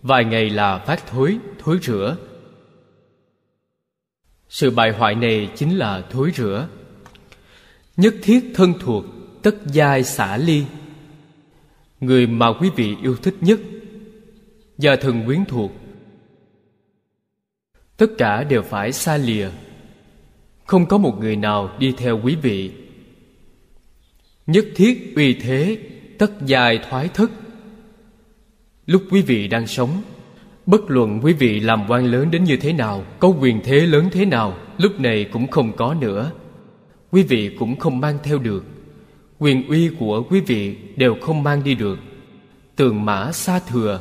[0.02, 2.16] vài ngày là phát thối thối rửa.
[4.48, 6.68] Sự bại hoại này chính là thối rửa.
[7.96, 9.04] Nhất thiết thân thuộc,
[9.42, 10.64] tất giai xả ly.
[12.00, 13.60] Người mà quý vị yêu thích nhất,
[14.78, 15.72] gia thần quyến thuộc.
[17.96, 19.48] Tất cả đều phải xa lìa.
[20.66, 22.81] Không có một người nào đi theo quý vị
[24.52, 25.78] nhất thiết uy thế,
[26.18, 27.30] tất dài thoái thất
[28.86, 30.02] lúc quý vị đang sống,
[30.66, 34.08] bất luận quý vị làm quan lớn đến như thế nào, có quyền thế lớn
[34.12, 36.30] thế nào, lúc này cũng không có nữa.
[37.10, 38.64] Quý vị cũng không mang theo được.
[39.38, 41.98] Quyền uy của quý vị đều không mang đi được.
[42.76, 44.00] Tường mã xa thừa,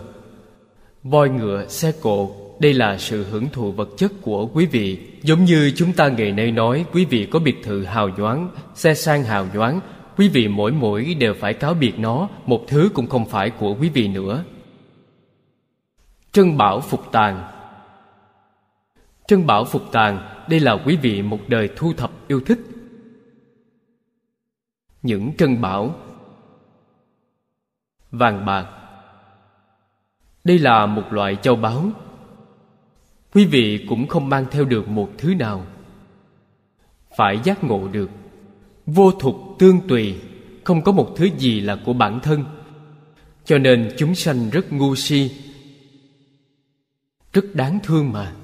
[1.04, 4.98] voi ngựa, xe cộ, đây là sự hưởng thụ vật chất của quý vị.
[5.24, 8.94] Giống như chúng ta ngày nay nói, quý vị có biệt thự hào nhoáng, xe
[8.94, 9.80] sang hào nhoáng
[10.18, 13.76] quý vị mỗi mỗi đều phải cáo biệt nó, một thứ cũng không phải của
[13.80, 14.44] quý vị nữa.
[16.32, 17.52] Trân bảo phục tàn
[19.32, 22.60] trân bảo phục tàn đây là quý vị một đời thu thập yêu thích.
[25.02, 25.96] Những trân bảo
[28.12, 28.68] vàng bạc
[30.44, 31.86] đây là một loại châu báu.
[33.34, 35.66] Quý vị cũng không mang theo được một thứ nào.
[37.18, 38.10] Phải giác ngộ được
[38.94, 40.16] vô thục tương tùy,
[40.64, 42.46] không có một thứ gì là của bản thân.
[43.46, 45.32] Cho nên chúng sanh rất ngu si,
[47.34, 48.36] rất đáng thương mà.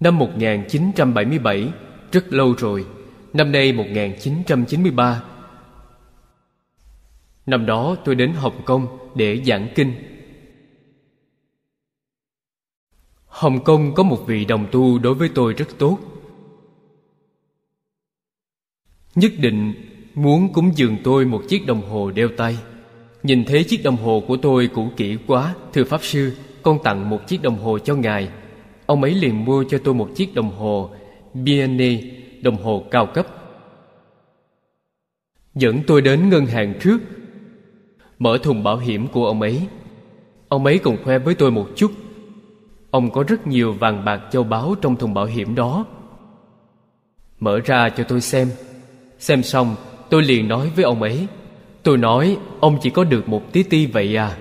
[0.00, 1.72] Năm 1977
[2.12, 2.86] Rất lâu rồi,
[3.32, 5.22] Năm nay 1993
[7.46, 9.94] Năm đó tôi đến Hồng Kông để giảng kinh.
[13.26, 15.98] Hồng Kông có một vị đồng tu đối với tôi rất tốt.
[19.14, 19.74] Nhất định
[20.14, 22.56] muốn cúng dường tôi một chiếc đồng hồ đeo tay.
[23.22, 26.32] Nhìn thấy chiếc đồng hồ của tôi cũ kỹ quá, Thưa Pháp Sư,
[26.62, 28.28] Con tặng một chiếc đồng hồ cho Ngài.
[28.86, 30.90] Ông ấy liền mua cho tôi một chiếc đồng hồ
[31.34, 32.00] Bienne
[32.42, 33.26] Đồng hồ cao cấp.
[35.54, 36.98] Dẫn tôi đến ngân hàng trước.
[38.18, 39.60] Mở thùng bảo hiểm của ông ấy.
[40.48, 41.92] Ông ấy còn khoe với tôi một chút.
[42.90, 45.86] Ông có rất nhiều vàng bạc châu báu trong thùng bảo hiểm đó.
[47.40, 48.48] Mở ra cho tôi xem.
[49.24, 49.76] Xem xong,
[50.10, 51.26] tôi liền nói với ông ấy.
[51.82, 54.36] Tôi nói, ông chỉ có được một tí ti vậy à.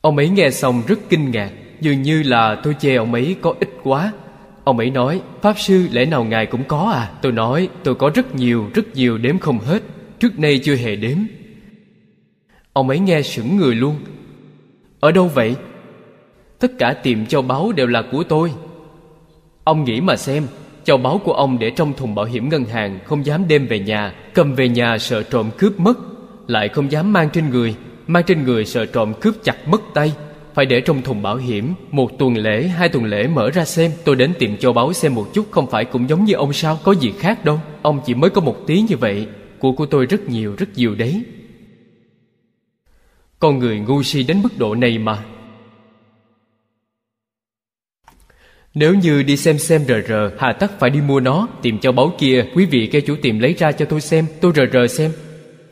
[0.00, 3.54] Ông ấy nghe xong rất kinh ngạc, Dường như là tôi chê ông ấy có
[3.60, 4.12] ít quá.
[4.64, 7.12] Ông ấy nói, Pháp sư, lẽ nào ngài cũng có à?
[7.22, 9.82] Tôi nói, tôi có rất nhiều rất nhiều đếm không hết,
[10.18, 11.18] Trước nay chưa hề đếm.
[12.72, 13.96] Ông ấy nghe sững người luôn.
[15.00, 15.56] Ở đâu vậy?
[16.58, 18.52] Tất cả tiệm châu báu đều là của tôi.
[19.64, 20.46] Ông nghĩ mà xem
[20.84, 23.78] Châu báu của ông để trong thùng bảo hiểm ngân hàng Không dám đem về
[23.78, 25.98] nhà Cầm về nhà sợ trộm cướp mất
[26.46, 27.74] Lại không dám mang trên người
[28.06, 30.12] Mang trên người sợ trộm cướp chặt mất tay.
[30.54, 33.90] Phải để trong thùng bảo hiểm Một tuần lễ, hai tuần lễ mở ra xem.
[34.04, 36.78] Tôi đến tiệm châu báu xem một chút Không phải cũng giống như ông sao
[36.84, 37.60] Có gì khác đâu.
[37.82, 39.26] Ông chỉ mới có một tí như vậy
[39.58, 41.24] Của của tôi rất nhiều, rất nhiều đấy.
[43.40, 45.18] Con người ngu si đến mức độ này mà.
[48.74, 51.92] Nếu như đi xem xem rờ rờ, Hà tất phải đi mua nó, Tìm châu
[51.92, 52.46] báu kia.
[52.54, 55.12] Quý vị kêu chủ tiệm lấy ra cho tôi xem, Tôi rờ rờ xem.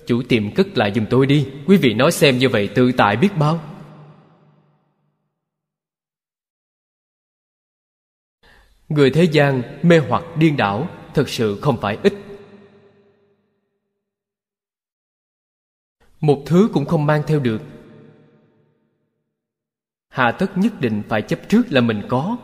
[0.06, 1.48] Chủ tiệm cất lại giùm tôi đi.
[1.66, 3.60] Quý vị nói xem như vậy tự tại biết bao.
[8.88, 12.12] Người thế gian mê hoặc điên đảo, Thật sự không phải ít.
[16.20, 17.62] Một thứ cũng không mang theo được.
[20.08, 22.36] Hà tất nhất định phải chấp trước là mình có.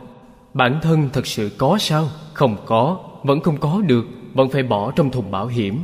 [0.54, 2.10] Bản thân thật sự có sao?
[2.32, 5.78] Không có, vẫn không có được Vẫn phải bỏ trong thùng bảo hiểm.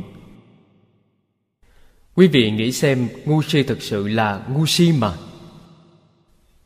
[2.15, 5.13] Quý vị nghĩ xem ngu si thật sự là ngu si mà.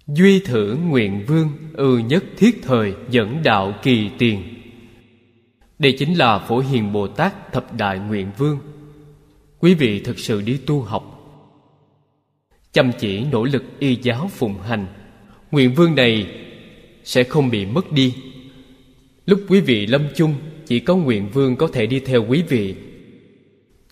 [0.07, 4.43] Duy thử nguyện vương ư nhất thiết thời dẫn đạo kỳ tiền.
[5.79, 8.59] Đây chính là Phổ Hiền Bồ Tát Thập Đại Nguyện Vương.
[9.59, 11.11] Quý vị thực sự đi tu học.
[12.71, 14.87] Chăm chỉ nỗ lực y giáo phụng hành.
[15.51, 16.44] Nguyện vương này
[17.05, 18.15] sẽ không bị mất đi.
[19.25, 22.75] Lúc quý vị lâm chung, Chỉ có nguyện vương có thể đi theo quý vị,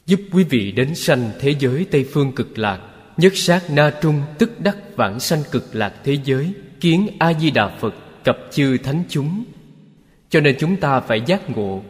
[0.05, 2.81] giúp quý vị đến sanh thế giới tây phương cực lạc,
[3.17, 7.51] nhất sát na trung, tức đắc vãng sanh cực lạc thế giới, kiến a di
[7.51, 9.43] đà phật, cập chư thánh chúng.
[10.29, 11.83] Cho nên chúng ta phải giác ngộ,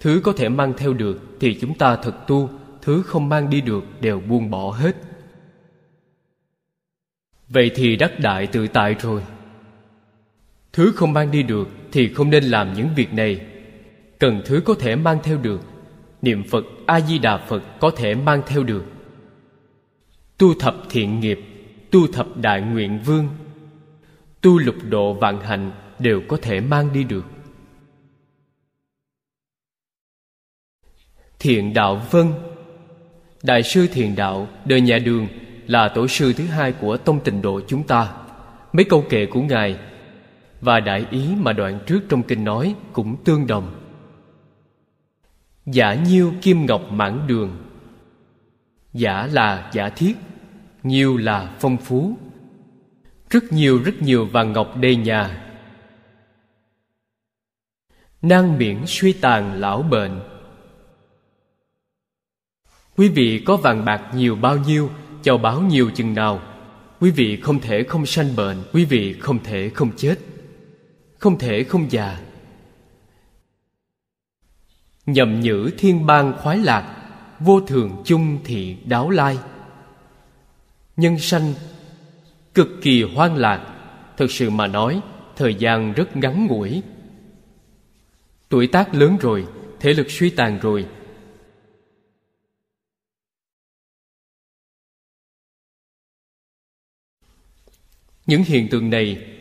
[0.00, 2.50] thứ có thể mang theo được thì chúng ta thật tu,
[2.82, 4.96] thứ không mang đi được đều buông bỏ hết.
[7.48, 9.22] Vậy thì đắc đại tự tại rồi
[10.76, 13.40] thứ không mang đi được thì không nên làm những việc này.
[14.18, 15.60] Cần thứ có thể mang theo được.
[16.22, 18.84] Niệm phật a di đà phật có thể mang theo được.
[20.38, 21.40] Tu thập thiện nghiệp,
[21.90, 23.28] tu thập đại nguyện vương,
[24.40, 27.24] tu lục độ vạn hạnh đều có thể mang đi được.
[31.38, 32.32] Thiện đạo vân.
[33.42, 35.26] Đại sư thiền đạo, đời nhà đường,
[35.66, 38.12] là tổ sư thứ hai của tông tịnh độ chúng ta.
[38.72, 39.78] Mấy câu kệ của ngài
[40.60, 43.82] và đại ý mà đoạn trước trong kinh nói cũng tương đồng.
[45.66, 47.56] Giả nhiêu kim ngọc mãn đường.
[48.92, 50.16] Giả là giả thiết,
[50.82, 52.16] nhiêu là phong phú.
[53.30, 55.42] Rất nhiều rất nhiều vàng ngọc đầy nhà.
[58.22, 60.20] Nan miễn suy tàn lão bệnh.
[62.96, 64.90] Quý vị có vàng bạc nhiều bao nhiêu
[65.22, 66.40] châu báu nhiều chừng nào.
[67.00, 70.18] Quý vị không thể không sanh bệnh, quý vị không thể không chết
[71.26, 72.20] không thể không già.
[75.06, 79.38] Nhầm nhữ thiên bang khoái lạc, vô thường chung thị đáo lai.
[80.96, 81.54] Nhân sanh,
[82.54, 83.74] cực kỳ hoang lạc,
[84.16, 85.00] thực sự mà nói,
[85.36, 86.82] thời gian rất ngắn ngủi.
[88.48, 89.46] Tuổi tác lớn rồi,
[89.80, 90.88] thể lực suy tàn rồi.
[98.26, 99.35] Những hiện tượng này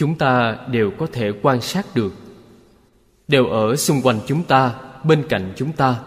[0.00, 2.12] chúng ta đều có thể quan sát được.
[3.28, 6.04] Đều ở xung quanh chúng ta, bên cạnh chúng ta.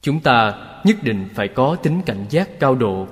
[0.00, 3.06] Chúng ta nhất định phải có tính cảnh giác cao độ.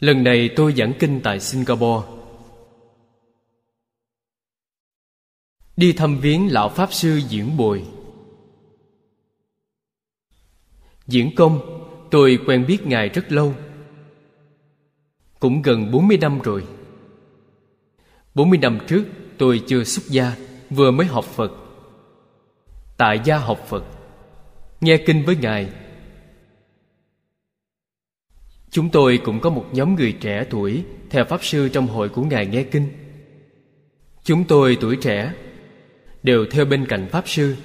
[0.00, 2.08] Lần này tôi giảng kinh tại singapore.
[5.76, 7.86] Đi thăm viếng lão pháp sư diễn bồi.
[11.06, 13.54] Diễn công tôi quen biết ngài rất lâu.
[15.40, 16.64] Cũng gần 40 năm rồi.
[18.34, 19.04] 40 năm trước,
[19.38, 20.32] tôi chưa xuất gia,
[20.70, 21.52] Vừa mới học Phật.
[22.96, 23.84] Tại gia học Phật,
[24.80, 25.68] Nghe kinh với Ngài.
[28.70, 32.22] Chúng tôi cũng có một nhóm người trẻ tuổi, Theo Pháp Sư trong hội của
[32.22, 32.88] Ngài nghe kinh.
[34.24, 35.32] Chúng tôi tuổi trẻ,
[36.22, 37.56] Đều theo bên cạnh Pháp Sư.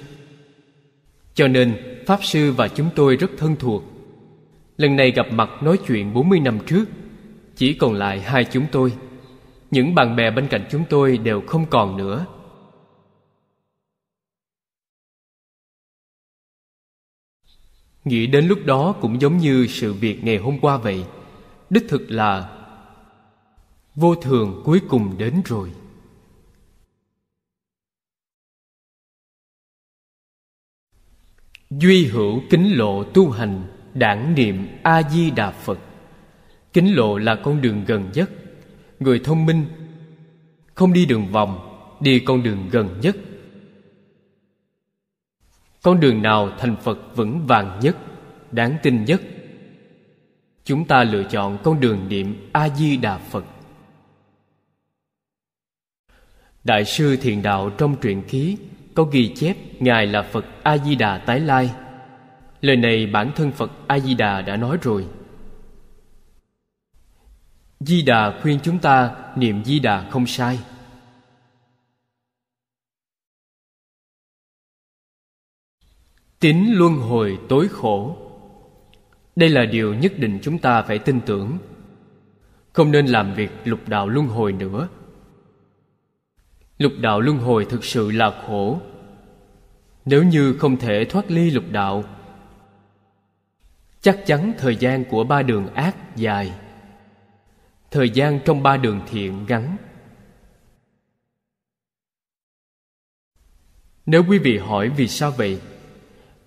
[1.34, 3.91] Cho nên Pháp Sư và chúng tôi rất thân thuộc.
[4.76, 6.84] Lần này gặp mặt nói chuyện 40 năm trước,
[7.56, 8.92] Chỉ còn lại hai chúng tôi.
[9.70, 12.26] Những bạn bè bên cạnh chúng tôi đều không còn nữa.
[18.04, 21.04] Nghĩ đến lúc đó cũng giống như sự việc ngày hôm qua vậy.
[21.70, 22.58] Đích thực là
[23.94, 25.72] Vô thường cuối cùng đến rồi.
[31.70, 33.81] Duy hữu kính lộ tu hành.
[33.94, 35.78] Đảng niệm A-di-đà Phật.
[36.72, 38.30] Kính lộ là con đường gần nhất.
[39.00, 39.64] Người thông minh,
[40.74, 41.68] Không đi đường vòng,
[42.00, 43.16] Đi con đường gần nhất.
[45.82, 47.96] Con đường nào thành phật vững vàng nhất,
[48.50, 49.22] đáng tin nhất?
[50.64, 53.44] Chúng ta lựa chọn con đường niệm a di đà phật.
[56.64, 58.56] Đại sư thiền đạo trong truyện ký
[58.94, 61.70] có ghi chép ngài là phật a di đà tái lai
[62.62, 65.06] lời này bản thân phật a di đà đã nói rồi.
[67.80, 70.58] Di đà khuyên chúng ta niệm di đà không sai.
[76.40, 78.16] Tín luân hồi tối khổ.
[79.36, 81.58] Đây là điều nhất định chúng ta phải tin tưởng.
[82.72, 84.88] Không nên làm việc lục đạo luân hồi nữa.
[86.78, 88.80] Lục đạo luân hồi thực sự là khổ.
[90.04, 92.04] Nếu như không thể thoát ly lục đạo
[94.02, 96.52] Chắc chắn thời gian của ba đường ác dài.
[97.90, 99.76] Thời gian trong ba đường thiện ngắn.
[104.06, 105.60] Nếu quý vị hỏi vì sao vậy,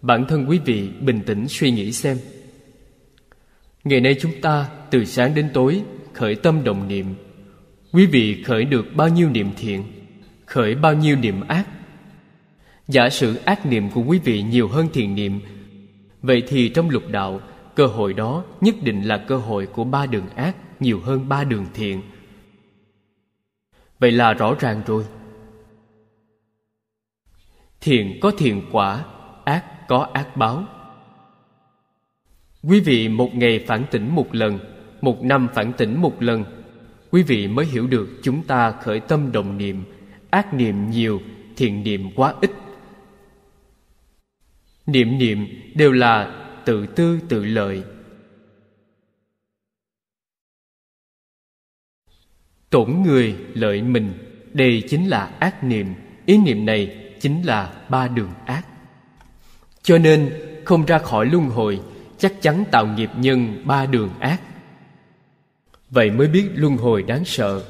[0.01, 2.17] bản thân quý vị bình tĩnh suy nghĩ xem.
[3.83, 5.83] Ngày nay chúng ta từ sáng đến tối
[6.13, 7.15] khởi tâm đồng niệm.
[7.91, 9.83] Quý vị khởi được bao nhiêu niệm thiện,
[10.45, 11.67] khởi bao nhiêu niệm ác.
[12.87, 15.41] Giả sử ác niệm của quý vị nhiều hơn thiện niệm
[16.25, 17.41] vậy thì trong lục đạo,
[17.75, 21.43] cơ hội đó nhất định là cơ hội của ba đường ác nhiều hơn ba
[21.43, 22.01] đường thiện.
[23.99, 25.05] Vậy là rõ ràng rồi.
[27.81, 29.05] Thiện có thiện quả,
[29.45, 30.63] ác có ác báo.
[32.63, 34.59] Quý vị một ngày phản tỉnh một lần,
[35.01, 36.43] một năm phản tỉnh một lần,
[37.11, 39.83] quý vị mới hiểu được chúng ta khởi tâm đồng niệm.
[40.29, 41.21] Ác niệm nhiều,
[41.57, 42.51] thiện niệm quá ít
[44.85, 47.83] niệm niệm đều là tự tư tự lợi.
[52.69, 54.13] Tổn người lợi mình,
[54.53, 55.87] đây chính là ác niệm.
[56.25, 58.65] Ý niệm này chính là ba đường ác.
[59.81, 60.33] Cho nên,
[60.65, 61.81] không ra khỏi luân hồi,
[62.17, 64.41] chắc chắn tạo nghiệp nhân ba đường ác.
[65.89, 67.65] Vậy mới biết luân hồi đáng sợ.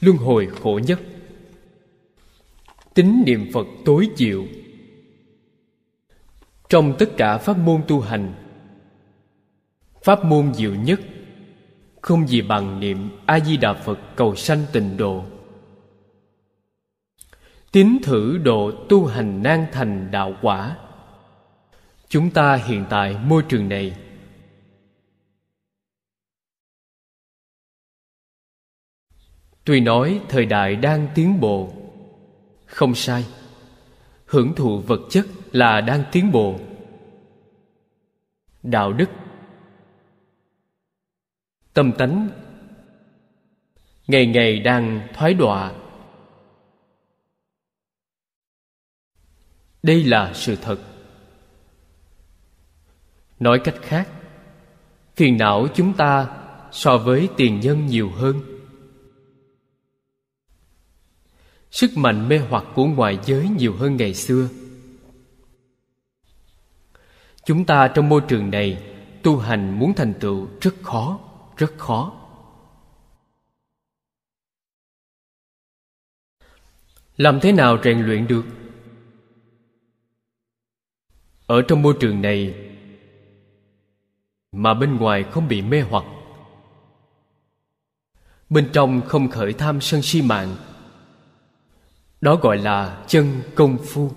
[0.00, 1.00] Luân hồi khổ nhất.
[2.94, 4.44] Tính niệm phật tối diệu
[6.70, 8.34] trong tất cả pháp môn tu hành.
[10.02, 11.00] Pháp môn diệu nhất,
[12.00, 15.24] không gì bằng niệm a di đà phật cầu sanh tịnh độ.
[17.72, 20.76] Tín thử độ tu hành nan thành đạo quả.
[22.08, 23.96] Chúng ta hiện tại môi trường này.
[29.64, 31.72] Tuy nói thời đại đang tiến bộ,
[32.66, 33.26] không sai.
[34.26, 36.60] Hưởng thụ vật chất là đang tiến bộ.
[38.62, 39.10] Đạo đức.
[41.72, 42.28] Tâm tánh.
[44.06, 45.72] Ngày ngày đang thoái đọa.
[49.82, 50.78] Đây là sự thật.
[53.40, 54.08] Nói cách khác,
[55.16, 56.36] phiền não chúng ta
[56.72, 58.40] so với tiền nhân nhiều hơn.
[61.70, 64.48] Sức mạnh mê hoặc của ngoại giới nhiều hơn ngày xưa
[67.44, 68.82] chúng ta trong môi trường này
[69.22, 71.18] tu hành muốn thành tựu rất khó
[71.56, 72.12] rất khó.
[77.16, 78.44] Làm thế nào rèn luyện được?
[81.46, 82.54] Ở trong môi trường này
[84.52, 86.04] mà bên ngoài không bị mê hoặc.
[88.50, 90.56] Bên trong không khởi tham sân si mạng.
[92.20, 94.12] Đó gọi là chân công phu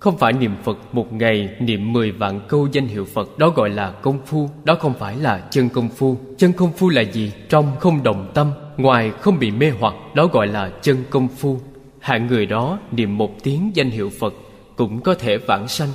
[0.00, 3.70] không phải niệm Phật một ngày, niệm mười vạn câu danh hiệu Phật, Đó gọi
[3.70, 4.50] là công phu.
[4.64, 6.16] Đó không phải là chân công phu.
[6.38, 7.32] Chân công phu là gì?
[7.48, 11.60] Trong không đồng tâm, Ngoài không bị mê hoặc, Đó gọi là chân công phu.
[12.00, 14.34] Hạng người đó niệm một tiếng danh hiệu Phật
[14.76, 15.88] Cũng có thể vãng sanh.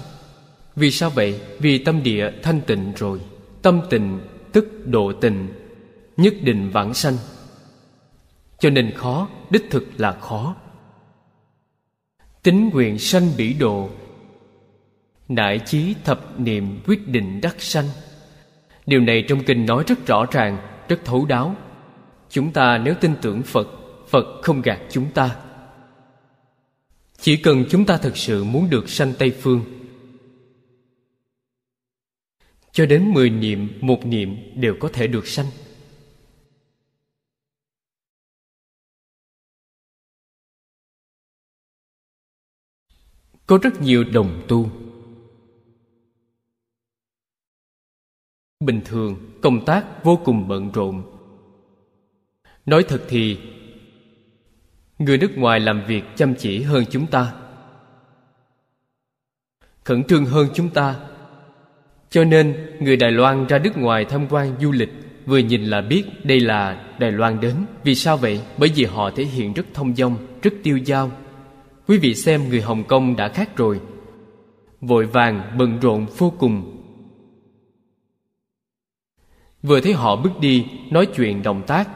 [0.76, 1.40] Vì sao vậy?
[1.60, 3.20] Vì tâm địa thanh tịnh rồi.
[3.62, 4.20] Tâm tịnh,
[4.52, 5.48] tức độ tịnh,
[6.18, 7.18] Nhất định vãng sanh.
[8.60, 10.56] Cho nên khó, Đích thực là khó
[12.46, 13.90] tính nguyện sanh bỉ độ
[15.28, 17.86] nại chí thập niệm quyết định đắc sanh.
[18.86, 20.58] Điều này trong kinh nói rất rõ ràng,
[20.90, 21.56] rất thấu đáo.
[22.30, 23.68] Chúng ta nếu tin tưởng phật
[24.10, 25.36] phật không gạt chúng ta.
[27.20, 29.62] Chỉ cần chúng ta thật sự muốn được sanh tây phương.
[32.72, 35.48] Cho đến mười niệm, một niệm đều có thể được sanh.
[43.48, 44.70] Có rất nhiều đồng tu.
[48.60, 51.04] Bình thường, công tác vô cùng bận rộn.
[52.66, 53.38] Nói thật thì,
[55.00, 57.34] người nước ngoài làm việc chăm chỉ hơn chúng ta.
[59.84, 60.96] Khẩn trương hơn chúng ta.
[62.10, 64.90] Cho nên, người đài loan ra nước ngoài tham quan du lịch
[65.26, 67.56] vừa nhìn là biết đây là đài loan đến.
[67.84, 68.42] Vì sao vậy?
[68.58, 71.12] Bởi vì họ thể hiện rất thông dong, rất tiêu dao.
[71.88, 73.82] Quý vị xem người Hồng Kông đã khác rồi.
[74.82, 76.82] Vội vàng, bận rộn vô cùng.
[79.64, 81.90] Vừa thấy họ bước đi, Nói chuyện động tác.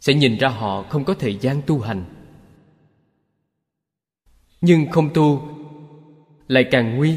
[0.00, 2.04] Sẽ nhìn ra họ không có thời gian tu hành.
[4.60, 5.48] Nhưng không tu,
[6.48, 7.16] Lại càng nguy.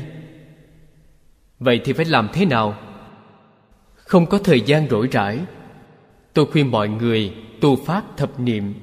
[1.59, 2.79] Vậy thì phải làm thế nào?
[3.95, 5.39] Không có thời gian rỗi rãi.
[6.33, 8.73] Tôi khuyên mọi người tu pháp thập niệm.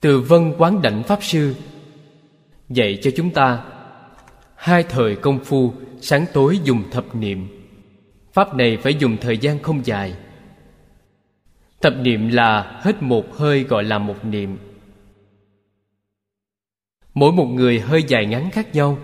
[0.00, 1.54] Từ vân quán đảnh pháp sư,
[2.68, 3.64] dạy cho chúng ta
[4.54, 7.48] hai thời công phu sáng tối dùng thập niệm.
[8.32, 10.14] Pháp này phải dùng thời gian không dài.
[11.80, 14.58] Thập niệm là hết một hơi gọi là một niệm.
[17.14, 18.98] Mỗi một người hơi dài ngắn khác nhau.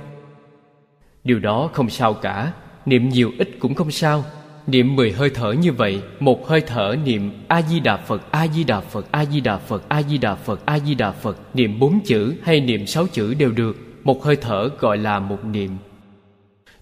[1.24, 2.52] Điều đó không sao cả,
[2.86, 4.24] niệm nhiều ít cũng không sao.
[4.66, 9.58] Niệm mười hơi thở như vậy, Một hơi thở niệm A-di-đà Phật A-di-đà Phật A-di-đà
[9.58, 14.24] Phật A-di-đà Phật A-di-đà Phật, Niệm bốn chữ hay niệm sáu chữ đều được, Một
[14.24, 15.70] hơi thở gọi là một niệm.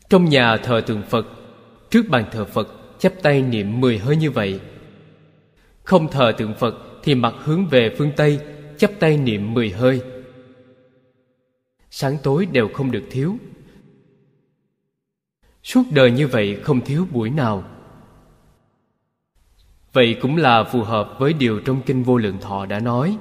[0.08, 1.26] Trong nhà thờ tượng Phật,
[1.90, 2.68] Trước bàn thờ Phật,
[2.98, 4.60] chắp tay niệm mười hơi như vậy.
[5.82, 8.40] Không thờ tượng Phật Thì mặt hướng về phương Tây,
[8.76, 10.00] chắp tay niệm mười hơi.
[11.90, 13.36] Sáng tối đều không được thiếu.
[15.62, 17.64] Suốt đời như vậy không thiếu buổi nào.
[19.92, 23.16] Vậy cũng là phù hợp với điều trong Kinh Vô Lượng Thọ đã nói.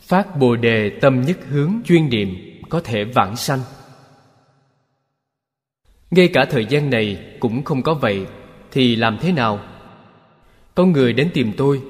[0.00, 2.28] Phát Bồ Đề tâm nhất hướng chuyên niệm,
[2.68, 3.60] có thể vãng sanh.
[6.10, 8.26] Ngay cả thời gian này cũng không có vậy,
[8.70, 9.60] Thì làm thế nào?
[10.74, 11.82] Có người đến tìm tôi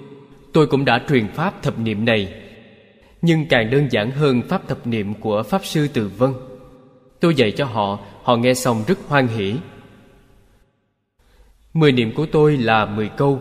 [0.52, 2.34] Tôi cũng đã truyền Pháp thập niệm này.
[3.22, 6.32] Nhưng càng đơn giản hơn Pháp thập niệm của Pháp Sư Từ Vân.
[7.20, 9.54] Tôi dạy cho họ Họ nghe xong rất hoan hỷ.
[11.74, 13.40] Mười niệm của tôi là mười câu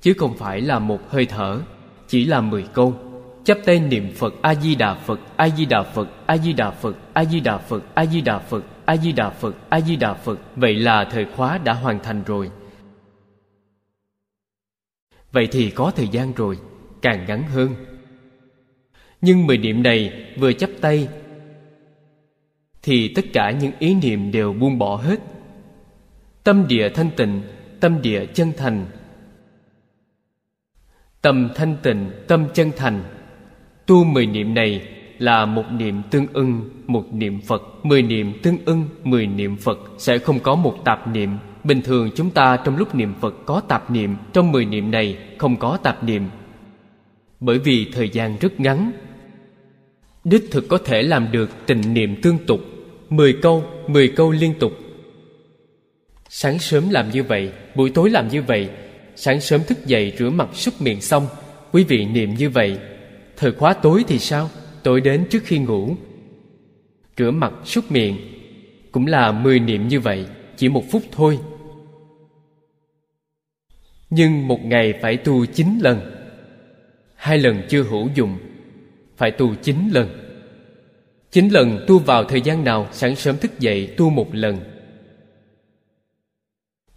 [0.00, 1.60] Chứ không phải là một hơi thở,
[2.08, 2.94] Chỉ là mười câu.
[3.44, 6.70] Chắp tay niệm phật, a di đà phật, a di đà phật, a di đà
[6.70, 9.96] phật, a di đà phật, a di đà phật, a di đà phật, a di
[9.96, 10.38] đà phật.
[10.56, 12.50] Vậy là thời khóa đã hoàn thành rồi.
[15.32, 16.58] Vậy thì có thời gian rồi,
[17.02, 17.74] càng ngắn hơn.
[19.20, 21.08] Nhưng mười niệm này vừa chắp tay,
[22.82, 25.20] thì tất cả những ý niệm đều buông bỏ hết.
[26.44, 27.42] Tâm địa thanh tịnh,
[27.80, 28.86] tâm địa chân thành
[31.22, 33.02] tâm thanh tịnh, tâm chân thành.
[33.86, 34.88] Tu mười niệm này
[35.18, 37.62] là một niệm tương ưng, một niệm phật.
[37.82, 41.30] Mười niệm tương ưng, mười niệm phật sẽ không có một tạp niệm.
[41.64, 45.18] Bình thường chúng ta trong lúc niệm phật có tạp niệm, trong mười niệm này
[45.38, 46.22] không có tạp niệm.
[47.40, 48.92] Bởi vì thời gian rất ngắn,
[50.24, 52.60] đích thực có thể làm được tình niệm tương tục.
[53.10, 54.72] Mười câu mười câu liên tục.
[56.28, 58.68] Sáng sớm làm như vậy, buổi tối làm như vậy
[59.20, 61.26] sáng sớm thức dậy rửa mặt súc miệng xong.
[61.72, 62.78] Quý vị niệm như vậy,
[63.36, 64.50] thời khóa tối thì sao?
[64.82, 65.96] Tối đến trước khi ngủ.
[67.16, 68.16] Rửa mặt súc miệng,
[68.92, 70.26] cũng là mười niệm như vậy,
[70.56, 71.38] chỉ một phút thôi.
[74.10, 76.00] Nhưng một ngày phải tu chín lần.
[77.14, 78.38] Hai lần chưa hữu dụng,
[79.16, 80.08] phải tu chín lần.
[81.30, 84.58] Chín lần tu vào thời gian nào, sáng sớm thức dậy tu một lần.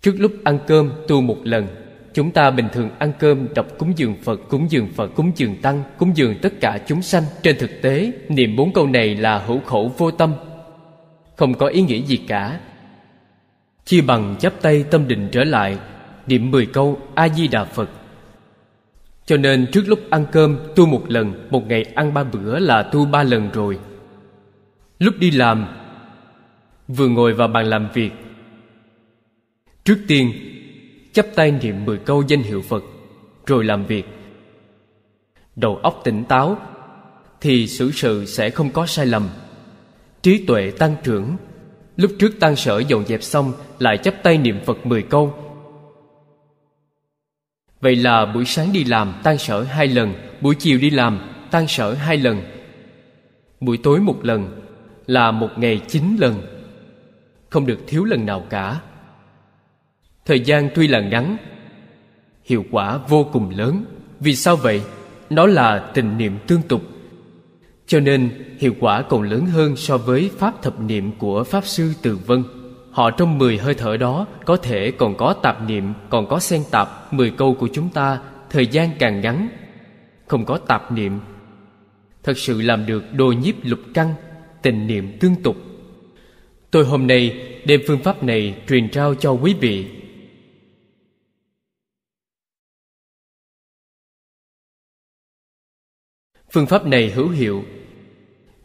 [0.02, 1.80] Trước lúc ăn cơm tu một lần
[2.13, 5.55] chúng ta bình thường ăn cơm, đọc cúng dường phật, cúng dường phật, cúng dường
[5.61, 7.23] tăng, cúng dường tất cả chúng sanh.
[7.43, 10.33] Trên thực tế, niệm bốn câu này là hữu khẩu vô tâm.
[11.35, 12.59] Không có ý nghĩa gì cả.
[13.85, 15.77] Chi bằng chắp tay tâm định trở lại,
[16.27, 17.89] niệm mười câu a di đà phật.
[19.25, 22.83] Cho nên trước lúc ăn cơm, tu một lần, một ngày ăn ba bữa là
[22.83, 23.79] tu ba lần rồi.
[24.99, 25.67] Lúc đi làm,
[26.88, 28.11] vừa ngồi vào bàn làm việc.
[29.83, 30.33] Trước tiên
[31.13, 32.83] chắp tay niệm mười câu danh hiệu phật,
[33.45, 34.05] rồi làm việc.
[35.55, 36.57] Đầu óc tỉnh táo,
[37.41, 39.29] thì xử sự sẽ không có sai lầm.
[40.21, 41.35] Trí tuệ tăng trưởng,
[41.95, 45.33] lúc trước tăng sở dọn dẹp xong lại chắp tay niệm phật mười câu.
[47.81, 51.19] Vậy là buổi sáng đi làm tan sở hai lần, buổi chiều đi làm
[51.51, 52.41] tan sở hai lần.
[53.59, 54.61] Buổi tối một lần
[55.07, 56.41] là một ngày chín lần.
[57.49, 58.81] Không được thiếu lần nào cả
[60.26, 61.38] thời gian tuy là ngắn,
[62.45, 63.85] hiệu quả vô cùng lớn.
[64.19, 64.81] Vì sao vậy?
[65.30, 66.81] Nó là tình niệm tương tục.
[67.88, 68.30] Cho nên,
[68.60, 72.43] hiệu quả còn lớn hơn so với pháp thập niệm của pháp sư từ vân.
[72.91, 76.61] Họ trong mười hơi thở đó có thể còn có tạp niệm, còn có xen
[76.72, 78.19] tạp mười câu của chúng ta.
[78.49, 79.49] Thời gian càng ngắn,
[80.27, 81.19] không có tạp niệm.
[82.23, 84.14] Thật sự làm được đồ nhiếp lục căn
[84.61, 85.56] tình niệm tương tục.
[86.72, 90.01] Tôi hôm nay đem phương pháp này truyền trao cho quý vị.
[96.52, 97.64] Phương pháp này hữu hiệu.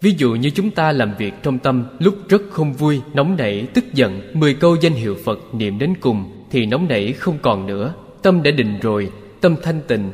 [0.01, 3.69] Ví dụ như chúng ta làm việc trong tâm, lúc rất không vui, nóng nảy,
[3.75, 7.67] tức giận, mười câu danh hiệu phật niệm đến cùng, thì nóng nảy không còn
[7.67, 7.95] nữa.
[8.23, 10.13] Tâm đã định rồi, tâm thanh tịnh.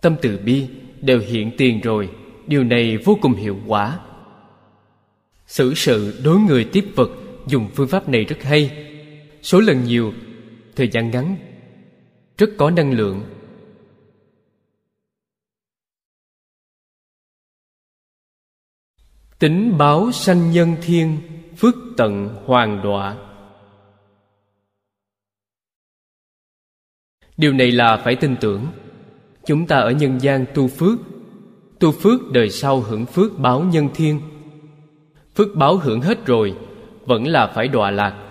[0.00, 0.66] Tâm từ bi,
[1.00, 2.10] đều hiện tiền rồi,
[2.46, 3.98] điều này vô cùng hiệu quả.
[5.46, 7.10] Xử sự đối người tiếp vật
[7.46, 8.86] dùng phương pháp này rất hay.
[9.42, 10.12] Số lần nhiều,
[10.76, 11.36] thời gian ngắn,
[12.38, 13.22] rất có năng lượng.
[19.38, 21.18] Tính báo sanh nhân thiên,
[21.56, 23.16] phước tận hoàng đọa.
[27.36, 28.66] Điều này là phải tin tưởng.
[29.44, 30.98] Chúng ta ở nhân gian tu phước.
[31.80, 34.20] Tu phước đời sau hưởng phước báo nhân thiên.
[35.34, 36.56] Phước báo hưởng hết rồi,
[37.06, 38.24] vẫn là phải đọa lạc.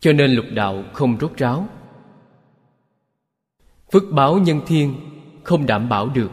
[0.00, 1.68] Cho nên lục đạo không rốt ráo.
[3.92, 5.11] Phước báo nhân thiên
[5.44, 6.30] không đảm bảo được.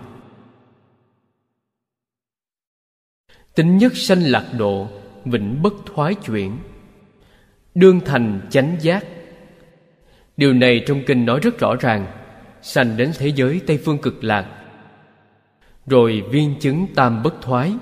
[3.56, 4.88] Tính nhất sanh lạc độ,
[5.26, 6.58] vĩnh bất thoái chuyển.
[7.76, 9.06] Đương thành chánh giác.
[10.38, 12.08] Điều này trong kinh nói rất rõ ràng,
[12.62, 14.56] sanh đến thế giới tây phương cực lạc.
[15.88, 17.74] Rồi viên chứng tam bất thoái.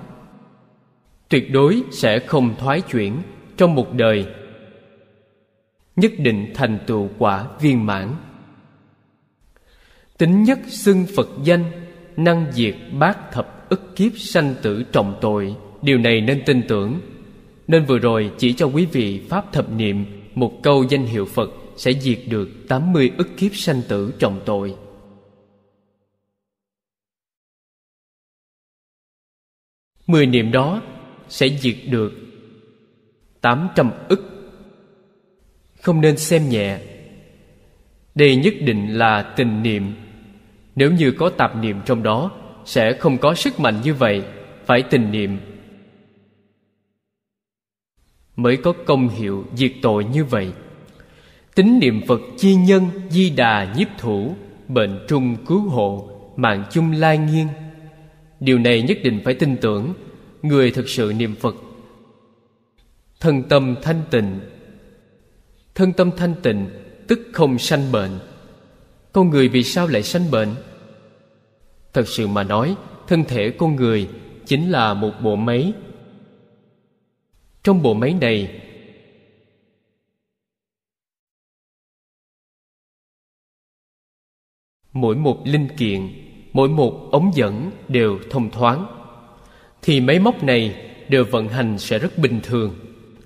[1.29, 3.21] Tuyệt đối sẽ không thoái chuyển
[3.57, 4.25] trong một đời.
[5.95, 8.15] Nhất định thành tựu quả viên mãn
[10.17, 11.71] tính nhất xưng phật danh,
[12.17, 16.99] năng diệt bát thập ức kiếp sanh tử trọng tội, điều này nên tin tưởng.
[17.67, 21.49] Nên vừa rồi chỉ cho quý vị pháp thập niệm, một câu danh hiệu phật
[21.77, 24.75] sẽ diệt được 80 ức kiếp sanh tử trọng tội.
[30.07, 30.81] Mười niệm đó
[31.29, 32.13] sẽ diệt được
[33.41, 34.23] 800 ức.
[35.81, 36.79] Không nên xem nhẹ.
[38.15, 39.93] Đây nhất định là tình niệm
[40.77, 42.31] nếu như có tạp niệm trong đó,
[42.65, 44.23] Sẽ không có sức mạnh như vậy,
[44.65, 45.37] Phải tình niệm.
[48.35, 50.51] Mới có công hiệu diệt tội như vậy.
[51.55, 54.35] Tính niệm Phật chi nhân Di đà nhiếp thủ,
[54.67, 57.47] Bệnh trung cứu hộ, Mạng chung lai nghiêng.
[58.39, 59.93] Điều này nhất định phải tin tưởng,
[60.41, 61.55] Người thực sự niệm Phật.
[63.19, 64.39] Thân tâm thanh tịnh.
[65.75, 66.69] Thân tâm thanh tịnh,
[67.07, 68.19] Tức không sanh bệnh.
[69.13, 70.49] Con người vì sao lại sanh bệnh?
[71.97, 72.75] Thật sự mà nói
[73.07, 74.09] Thân thể con người
[74.45, 75.73] Chính là một bộ máy.
[77.63, 78.61] Trong bộ máy này
[84.93, 86.09] Mỗi một linh kiện
[86.53, 88.85] Mỗi một ống dẫn đều thông thoáng.
[89.81, 92.75] Thì máy móc này đều vận hành sẽ rất bình thường.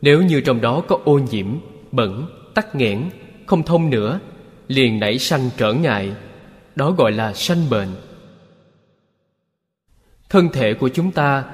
[0.01, 1.47] Nếu như trong đó có ô nhiễm,
[1.91, 3.09] bẩn, tắc nghẽn,
[3.45, 4.19] không thông nữa
[4.67, 6.11] Liền nảy sanh trở ngại.
[6.75, 7.89] Đó gọi là sanh bệnh.
[10.31, 11.45] Thân thể của chúng ta.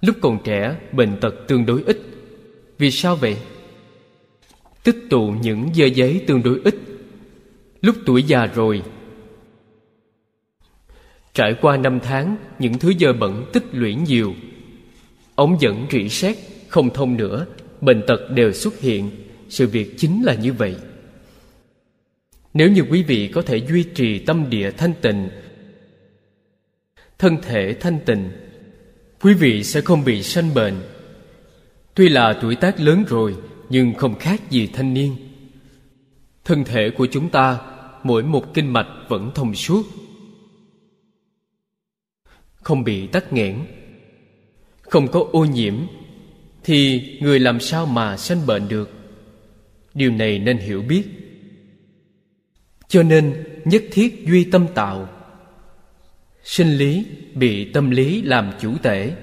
[0.00, 2.00] Lúc còn trẻ, bệnh tật tương đối ít.
[2.78, 3.36] Vì sao vậy?
[4.84, 6.74] Tích tụ những dơ giấy tương đối ít.
[7.80, 8.82] Lúc tuổi già rồi,
[11.34, 14.34] Trải qua năm tháng, Những thứ dơ bẩn tích lũy nhiều.
[15.34, 16.36] Ống dẫn rỉ sét
[16.68, 17.46] Không thông nữa,
[17.80, 19.10] Bệnh tật đều xuất hiện.
[19.48, 20.76] Sự việc chính là như vậy.
[22.54, 25.28] Nếu như quý vị có thể duy trì tâm địa thanh tịnh
[27.20, 28.30] Thân thể thanh tịnh.
[29.20, 30.74] Quý vị sẽ không bị sanh bệnh.
[31.94, 33.36] Tuy là tuổi tác lớn rồi,
[33.68, 35.16] Nhưng không khác gì thanh niên.
[36.44, 37.58] Thân thể của chúng ta,
[38.02, 39.86] Mỗi một kinh mạch vẫn thông suốt.
[42.54, 43.58] Không bị tắc nghẽn.
[44.80, 45.74] Không có ô nhiễm,
[46.64, 48.90] thì người làm sao mà sanh bệnh được?
[49.94, 51.04] Điều này nên hiểu biết.
[52.88, 55.08] Cho nên, nhất thiết duy tâm tạo
[56.50, 59.16] sinh lý bị tâm lý làm chủ tể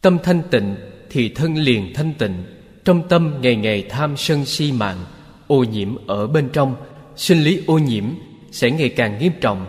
[0.00, 0.76] tâm thanh tịnh
[1.10, 2.44] thì thân liền thanh tịnh,
[2.84, 5.04] trong tâm ngày ngày tham sân si mạng,
[5.46, 6.76] ô nhiễm ở bên trong,
[7.16, 8.04] sinh lý ô nhiễm
[8.50, 9.66] sẽ ngày càng nghiêm trọng.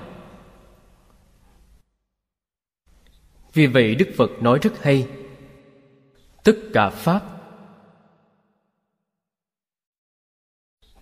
[3.53, 5.07] Vì vậy Đức Phật nói rất hay,
[6.43, 7.23] Tất cả Pháp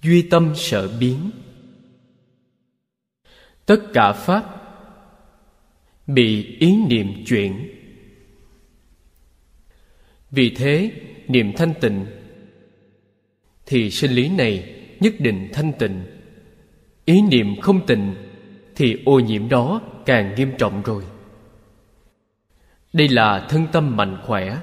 [0.02, 1.32] Duy tâm sợ biến.
[3.66, 4.63] Tất cả Pháp
[6.08, 7.70] Bị ý niệm chuyển.
[10.32, 10.92] Vì thế,
[11.28, 12.06] niệm thanh tịnh
[13.66, 16.04] Thì sinh lý này nhất định thanh tịnh.
[17.06, 18.16] Ý niệm không tịnh
[18.76, 21.04] Thì ô nhiễm đó càng nghiêm trọng rồi.
[22.94, 24.58] Đây là thân tâm mạnh khỏe.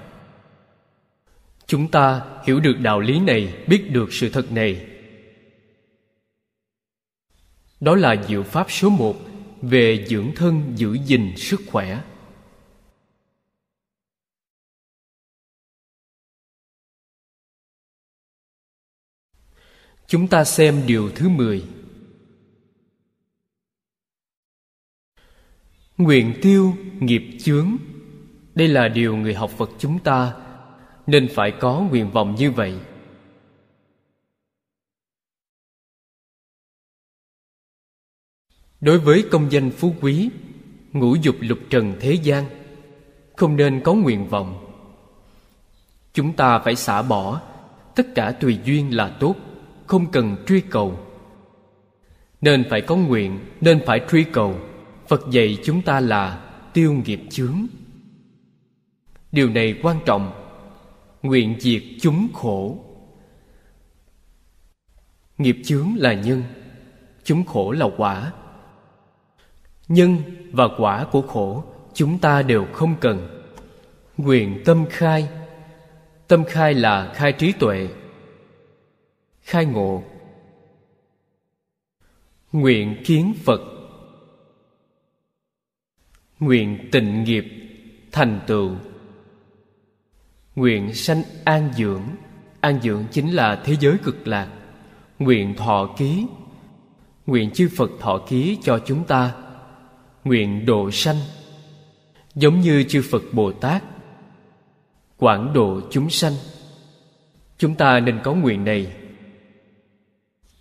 [1.66, 4.86] Chúng ta hiểu được đạo lý này, biết được sự thật này.
[7.80, 9.29] Đó là diệu pháp số một
[9.62, 12.02] về dưỡng thân giữ gìn sức khỏe.
[20.06, 21.64] Chúng ta xem điều thứ mười.
[25.96, 27.76] Nguyện tiêu nghiệp chướng.
[28.54, 30.36] Đây là điều người học phật chúng ta
[31.06, 32.80] nên phải có nguyện vọng như vậy.
[38.80, 40.30] Đối với công danh phú quý,
[40.92, 42.44] ngũ dục lục trần thế gian,
[43.36, 44.66] không nên có nguyện vọng.
[46.12, 47.40] Chúng ta phải xả bỏ,
[47.94, 49.34] tất cả tùy duyên là tốt,
[49.86, 50.98] không cần truy cầu.
[52.40, 54.56] Nên phải có nguyện, nên phải truy cầu.
[55.08, 57.66] Phật dạy chúng ta là tiêu nghiệp chướng.
[59.32, 60.32] Điều này quan trọng.
[61.22, 62.84] Nguyện diệt chúng khổ.
[65.38, 66.42] Nghiệp chướng là nhân,
[67.24, 68.32] chúng khổ là quả
[69.90, 70.22] nhân
[70.52, 71.64] và quả của khổ,
[71.94, 73.44] chúng ta đều không cần.
[74.16, 75.28] Nguyện tâm khai.
[76.28, 77.88] Tâm khai là khai trí tuệ.
[79.42, 80.02] Khai ngộ.
[82.52, 83.60] Nguyện kiến phật.
[86.40, 87.44] Nguyện tịnh nghiệp,
[88.12, 88.70] thành tựu.
[90.54, 92.02] Nguyện sanh an dưỡng.
[92.60, 94.48] An dưỡng chính là thế giới cực lạc.
[95.18, 96.26] Nguyện thọ ký.
[97.26, 99.34] Nguyện chư Phật thọ ký cho chúng ta.
[100.24, 101.16] Nguyện độ sanh,
[102.34, 103.84] Giống như chư Phật Bồ Tát,
[105.16, 106.32] Quảng độ chúng sanh.
[107.58, 108.96] Chúng ta nên có nguyện này.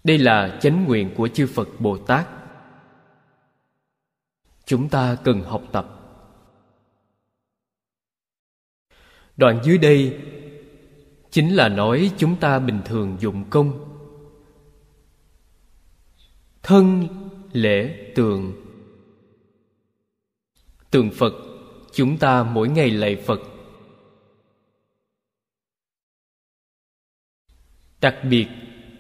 [0.03, 2.27] Đây là chánh nguyện của chư Phật Bồ Tát.
[4.65, 5.95] Chúng ta cần học tập.
[9.37, 10.19] Đoạn dưới đây
[11.31, 13.85] chính là nói chúng ta bình thường dụng công,
[16.63, 17.07] thân,
[17.51, 18.68] lễ tượng
[20.91, 21.33] tượng phật
[21.93, 23.41] chúng ta mỗi ngày lạy phật
[28.01, 28.47] đặc biệt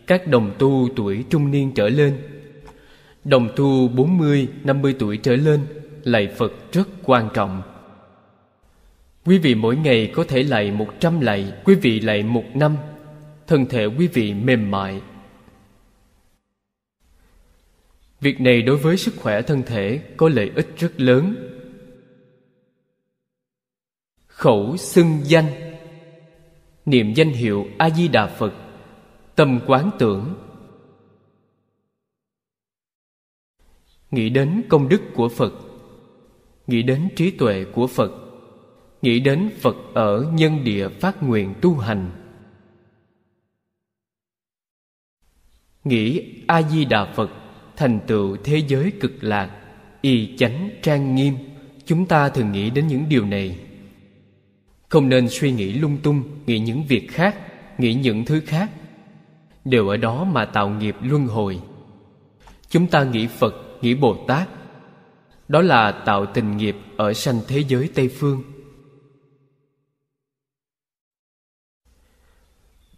[0.07, 2.29] các đồng tu tuổi trung niên trở lên
[3.23, 5.65] đồng tu 40, 50 tuổi trở lên
[6.03, 7.61] lạy Phật rất quan trọng.
[9.25, 12.77] Quý vị mỗi ngày có thể lạy một trăm lạy, quý vị lạy một năm,
[13.47, 15.01] thân thể quý vị mềm mại.
[18.21, 21.48] Việc này đối với sức khỏe thân thể có lợi ích rất lớn.
[24.39, 25.45] Khẩu xưng danh.
[26.85, 28.53] Niệm danh hiệu A-di-đà Phật,
[29.35, 30.35] Tâm quán tưởng.
[34.11, 35.53] Nghĩ đến công đức của Phật,
[36.67, 38.11] Nghĩ đến trí tuệ của Phật,
[39.01, 42.11] Nghĩ đến Phật ở nhân địa phát nguyện tu hành.
[45.83, 47.29] Nghĩ A-di-đà Phật
[47.75, 49.61] thành tựu thế giới cực lạc,
[50.01, 51.33] Y chánh trang nghiêm,
[51.85, 53.68] Chúng ta thường nghĩ đến những điều này.
[54.89, 57.35] Không nên suy nghĩ lung tung Nghĩ những việc khác
[57.77, 58.69] Nghĩ những thứ khác.
[59.65, 61.61] Đều ở đó mà tạo nghiệp luân hồi.
[62.69, 64.49] Chúng ta nghĩ Phật Nghĩ Bồ Tát.
[65.47, 68.43] Đó là tạo tình nghiệp Ở sanh thế giới Tây Phương.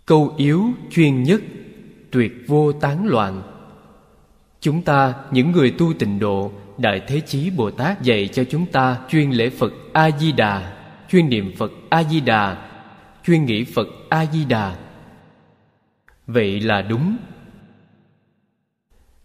[0.05, 1.41] Câu yếu chuyên nhất
[2.11, 3.43] Tuyệt vô tán loạn.
[4.59, 8.65] Chúng ta, những người tu tịnh độ Đại Thế Chí Bồ Tát dạy cho chúng
[8.65, 10.80] ta Chuyên lễ Phật A-di-đà
[11.11, 12.71] Chuyên niệm Phật A-di-đà.
[13.23, 14.77] Chuyên nghĩ Phật A-di-đà.
[16.27, 17.17] Vậy là đúng.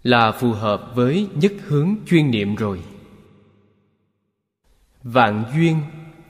[0.02, 2.82] Là phù hợp với nhất hướng chuyên niệm rồi.
[5.02, 5.80] Vạn duyên,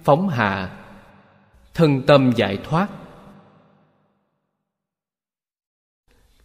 [0.04, 0.84] phóng hạ.
[1.74, 2.88] Thân tâm giải thoát.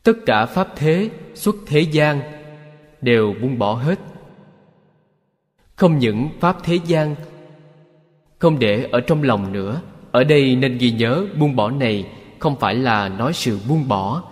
[0.04, 2.22] Tất cả pháp thế, xuất thế gian
[3.02, 4.00] Đều buông bỏ hết.
[5.76, 7.16] Không những pháp thế gian
[8.42, 9.82] không để ở trong lòng nữa.
[10.12, 12.08] Ở đây nên ghi nhớ buông bỏ này,
[12.40, 14.24] không phải là nói sự buông bỏ.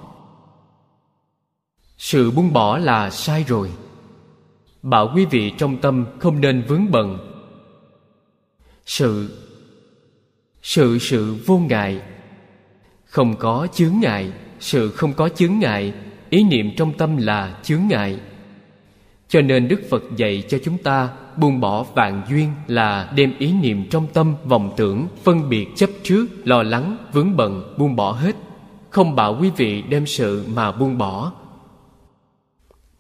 [1.98, 3.72] Sự buông bỏ là sai rồi.
[4.82, 7.18] Bảo quý vị trong tâm không nên vướng bận.
[8.86, 9.30] Sự
[10.62, 12.02] sự sự vô ngại.
[13.06, 15.94] Không có chướng ngại, sự không có chướng ngại.
[16.30, 18.20] Ý niệm trong tâm là chướng ngại.
[19.28, 21.10] Cho nên đức phật dạy cho chúng ta
[21.40, 25.90] buông bỏ vạn duyên là đem ý niệm trong tâm, vọng tưởng, phân biệt chấp
[26.04, 28.36] trước, lo lắng, vướng bận, buông bỏ hết.
[28.90, 31.32] Không bảo quý vị đem sự mà buông bỏ.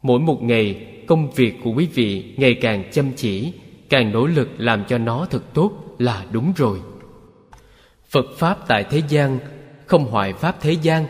[0.01, 3.53] Mỗi một ngày, công việc của quý vị ngày càng chăm chỉ,
[3.89, 6.79] càng nỗ lực làm cho nó thật tốt là đúng rồi.
[8.09, 9.39] Phật pháp tại thế gian,
[9.85, 11.05] không hoại pháp thế gian.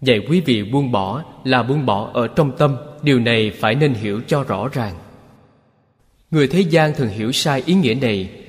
[0.00, 3.94] Vậy quý vị buông bỏ là buông bỏ ở trong tâm, điều này phải nên
[3.94, 4.94] hiểu cho rõ ràng
[6.30, 8.42] người thế gian thường hiểu sai ý nghĩa này.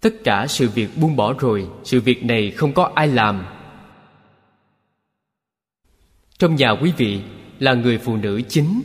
[0.00, 3.46] Tất cả sự việc buông bỏ rồi, sự việc này không có ai làm.
[6.38, 7.20] Trong nhà quý vị
[7.58, 8.82] là người phụ nữ chính.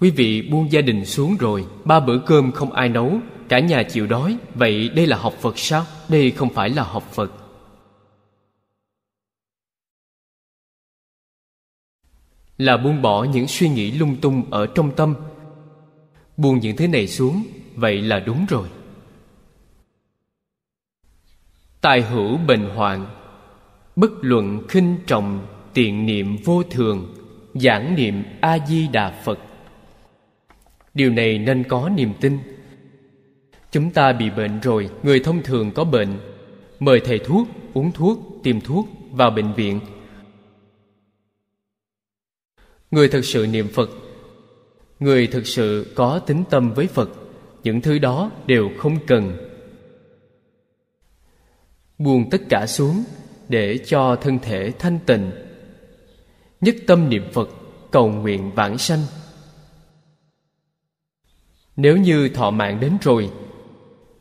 [0.00, 3.82] Quý vị buông gia đình xuống rồi, ba bữa cơm không ai nấu, cả nhà
[3.82, 4.36] chịu đói.
[4.54, 5.86] Vậy đây là học phật sao?
[6.08, 7.32] Đây không phải là học phật.
[12.58, 15.14] Là buông bỏ những suy nghĩ lung tung ở trong tâm
[16.36, 17.42] buông những thứ này xuống,
[17.74, 18.68] vậy là đúng rồi.
[21.80, 23.06] Tài hữu bệnh hoạn,
[23.96, 27.14] bất luận khinh trọng, tiện niệm vô thường,
[27.54, 29.38] giảng niệm a di đà phật.
[30.94, 32.38] Điều này nên có niềm tin.
[33.70, 36.18] Chúng ta bị bệnh rồi, người thông thường có bệnh.
[36.80, 39.80] Mời thầy thuốc, uống thuốc, tìm thuốc, vào bệnh viện.
[42.90, 43.90] Người thật sự niệm phật
[45.02, 47.10] người thực sự có tính tâm với phật,
[47.62, 49.36] những thứ đó đều không cần.
[51.98, 53.04] Buông tất cả xuống
[53.48, 55.30] để cho thân thể thanh tịnh.
[56.60, 57.48] Nhất tâm niệm phật,
[57.90, 59.00] cầu nguyện vãng sanh.
[61.76, 63.30] Nếu như thọ mạng đến rồi,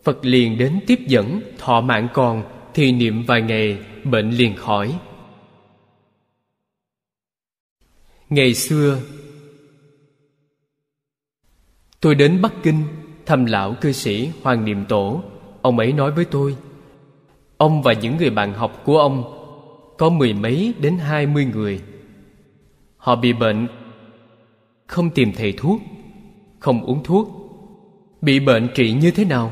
[0.03, 2.43] phật liền đến tiếp dẫn thọ mạng còn
[2.73, 4.99] thì niệm vài ngày, bệnh liền khỏi.
[8.29, 8.99] Ngày xưa
[12.01, 12.83] tôi đến bắc kinh
[13.25, 15.23] thăm lão cư sĩ hoàng niệm tổ.
[15.61, 16.55] Ông ấy nói với tôi,
[17.57, 19.37] ông và những người bạn học của ông
[19.97, 21.81] có mười mấy đến hai mươi người.
[22.97, 23.67] Họ bị bệnh,
[24.87, 25.81] không tìm thầy thuốc,
[26.59, 27.29] không uống thuốc.
[28.21, 29.51] Bị bệnh trị như thế nào?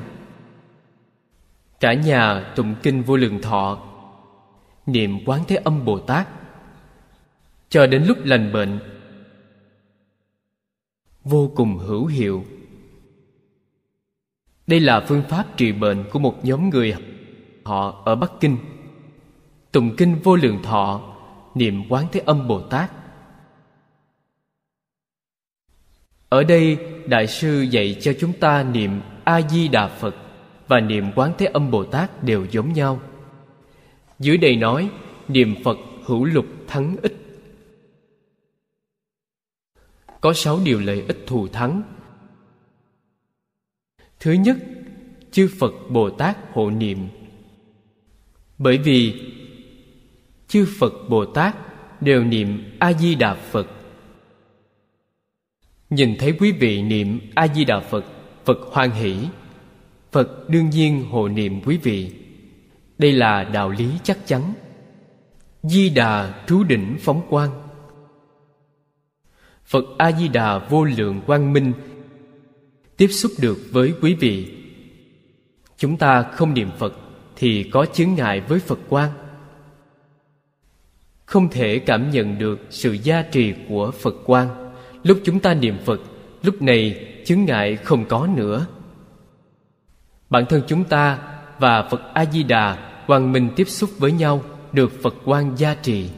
[1.80, 3.77] Cả nhà tụng kinh vô lượng thọ,
[4.85, 6.27] niệm quán thế âm bồ tát.
[7.69, 8.80] Cho đến lúc lành bệnh
[11.30, 12.45] vô cùng hữu hiệu.
[14.68, 16.95] Đây là phương pháp trị bệnh của một nhóm người
[17.64, 18.57] họ ở bắc kinh.
[19.72, 21.01] Tụng kinh vô lượng thọ,
[21.56, 22.91] niệm quán thế âm bồ tát.
[26.30, 30.15] Ở đây, đại sư dạy cho chúng ta niệm a di đà phật
[30.68, 32.99] và niệm quán thế âm bồ tát đều giống nhau.
[34.19, 34.89] Dưới đây nói,
[35.27, 37.28] niệm phật hữu lục thắng ích
[40.21, 41.81] có sáu điều lợi ích thù thắng.
[44.19, 44.57] Thứ nhất,
[45.31, 47.07] chư phật bồ tát hộ niệm.
[48.57, 49.21] Bởi vì
[50.47, 51.55] chư phật bồ tát
[52.01, 53.67] đều niệm a di đà phật.
[55.89, 58.05] Nhìn thấy quý vị niệm a di đà phật
[58.45, 59.17] phật hoan hỷ.
[60.11, 62.11] Phật đương nhiên hộ niệm quý vị.
[62.97, 64.53] Đây là đạo lý chắc chắn.
[65.63, 67.68] Di đà trú đỉnh phóng quang
[69.69, 71.73] phật a di đà vô lượng quang minh,
[72.97, 74.51] tiếp xúc được với quý vị.
[75.77, 76.93] Chúng ta không niệm phật
[77.35, 79.11] thì có chướng ngại với phật quang.
[81.25, 84.71] Không thể cảm nhận được sự gia trì của phật quang.
[85.03, 86.01] Lúc chúng ta niệm phật,
[86.43, 88.65] lúc này chướng ngại không có nữa.
[90.29, 91.19] Bản thân chúng ta
[91.59, 95.75] và phật a di đà quang minh tiếp xúc với nhau, được phật quang gia
[95.75, 96.09] trì.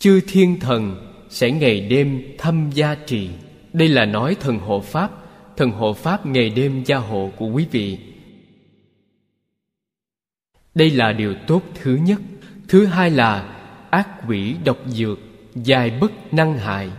[0.00, 3.30] Chư thiên thần sẽ ngày đêm thăm gia trì.
[3.72, 5.10] Đây là nói thần hộ pháp.
[5.56, 7.98] Thần hộ pháp ngày đêm gia hộ của quý vị.
[10.74, 12.20] Đây là điều tốt thứ nhất.
[12.68, 13.56] Thứ hai là
[13.90, 15.18] ác quỷ độc dược,
[15.54, 16.90] dài bất năng hại.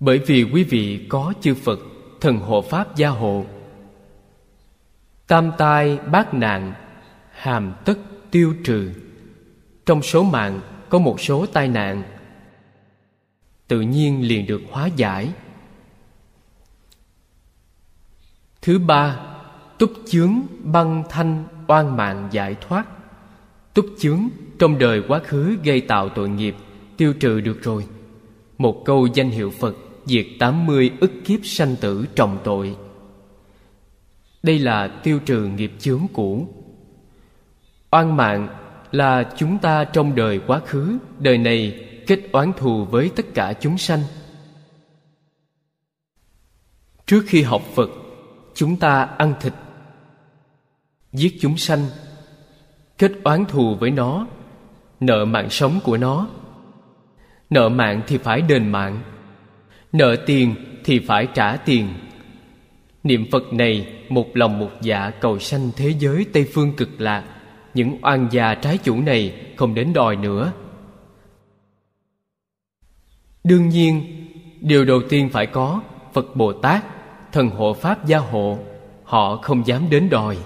[0.00, 1.78] Bởi vì quý vị có chư phật,
[2.20, 3.46] thần hộ pháp gia hộ.
[5.26, 6.72] Tam tai bát nạn,
[7.30, 7.98] hàm tất
[8.30, 8.92] tiêu trừ.
[9.86, 10.60] Trong số mạng
[10.94, 12.02] có một số tai nạn.
[13.68, 15.32] Tự nhiên liền được hóa giải.
[18.62, 19.20] Thứ ba,
[19.78, 22.86] túc chướng băng thanh oan mạng giải thoát.
[23.74, 26.56] Túc chướng trong đời quá khứ gây tạo tội nghiệp,
[26.96, 27.86] tiêu trừ được rồi.
[28.58, 32.76] Một câu danh hiệu phật diệt tám mươi ức kiếp sanh tử trọng tội.
[34.42, 36.48] Đây là tiêu trừ nghiệp chướng cũ.
[37.90, 38.63] Oan mạng
[38.94, 43.52] là chúng ta trong đời quá khứ, đời này kết oán thù với tất cả
[43.60, 44.00] chúng sanh.
[47.06, 47.90] Trước khi học phật,
[48.54, 49.52] chúng ta ăn thịt,
[51.12, 51.86] giết chúng sanh,
[52.98, 54.26] kết oán thù với nó,
[55.00, 56.28] nợ mạng sống của nó.
[57.50, 59.00] Nợ mạng thì phải đền mạng,
[59.92, 60.54] nợ tiền
[60.84, 61.88] thì phải trả tiền.
[63.02, 67.33] Niệm phật này một lòng một dạ cầu sanh thế giới tây phương cực lạc
[67.74, 70.52] những oan gia trái chủ này không đến đòi nữa.
[73.44, 74.02] Đương nhiên,
[74.60, 75.80] điều đầu tiên phải có
[76.12, 76.84] phật bồ tát,
[77.32, 78.58] thần hộ pháp gia hộ.
[79.04, 80.36] Họ không dám đến đòi.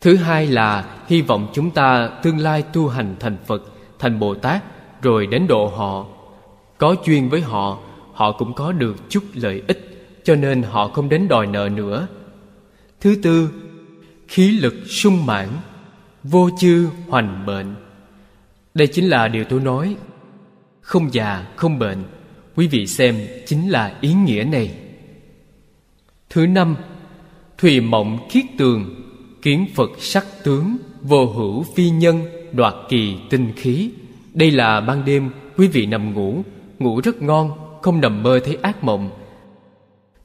[0.00, 3.62] Thứ hai là hy vọng chúng ta tương lai tu hành thành phật,
[3.98, 4.62] thành bồ tát,
[5.02, 6.06] rồi đến độ họ.
[6.78, 7.78] Có duyên với họ
[8.12, 12.06] họ cũng có được chút lợi ích, cho nên họ không đến đòi nợ nữa.
[13.00, 13.50] Thứ tư
[14.28, 15.48] khí lực sung mãn,
[16.22, 17.74] vô chư hoành bệnh.
[18.74, 19.96] Đây chính là điều tôi nói.
[20.80, 22.04] Không già, không bệnh.
[22.56, 23.16] Quý vị xem
[23.46, 24.74] chính là ý nghĩa này.
[26.30, 26.76] Thứ năm,
[27.58, 28.94] thùy mộng khiết tường,
[29.42, 32.22] kiến phật sắc tướng, vô hữu phi nhân,
[32.52, 33.90] đoạt kỳ tinh khí.
[34.34, 36.42] Đây là ban đêm, quý vị nằm ngủ
[36.82, 37.50] ngủ rất ngon,
[37.82, 39.10] không nằm mơ thấy ác mộng.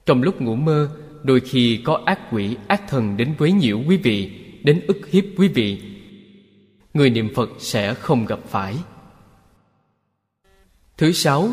[0.05, 0.89] Trong lúc ngủ mơ
[1.27, 4.31] đôi khi có ác quỷ, ác thần đến quấy nhiễu quý vị,
[4.63, 5.81] đến ức hiếp quý vị.
[6.93, 8.75] Người niệm phật sẽ không gặp phải.
[10.97, 11.49] Thứ sáu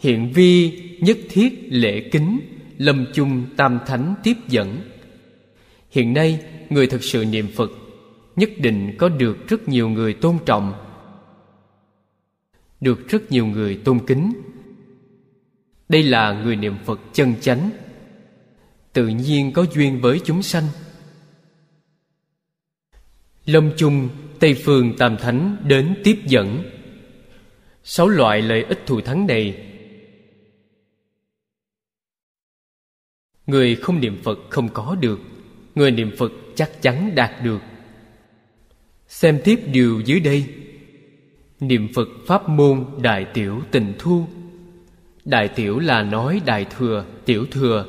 [0.00, 2.40] hiện vi nhất thiết lễ kính,
[2.78, 4.80] lâm chung tam thánh tiếp dẫn.
[5.90, 7.70] Hiện nay, người thực sự niệm phật,
[8.36, 10.72] nhất định có được rất nhiều người tôn trọng,
[12.80, 14.32] được rất nhiều người tôn kính.
[15.88, 17.70] Đây là người niệm phật chân chánh
[18.94, 20.64] tự nhiên có duyên với chúng sanh.
[23.44, 24.08] Lâm chung,
[24.40, 26.70] tây phương tam thánh đến tiếp dẫn.
[27.82, 29.70] Sáu loại lợi ích thù thắng này.
[33.46, 35.20] Người không niệm phật không có được,
[35.74, 37.60] người niệm phật chắc chắn đạt được.
[39.08, 40.54] Xem tiếp điều dưới đây.
[41.60, 44.26] Niệm phật pháp môn đại tiểu tình thu.
[45.24, 47.86] Đại tiểu là nói đại thừa, tiểu thừa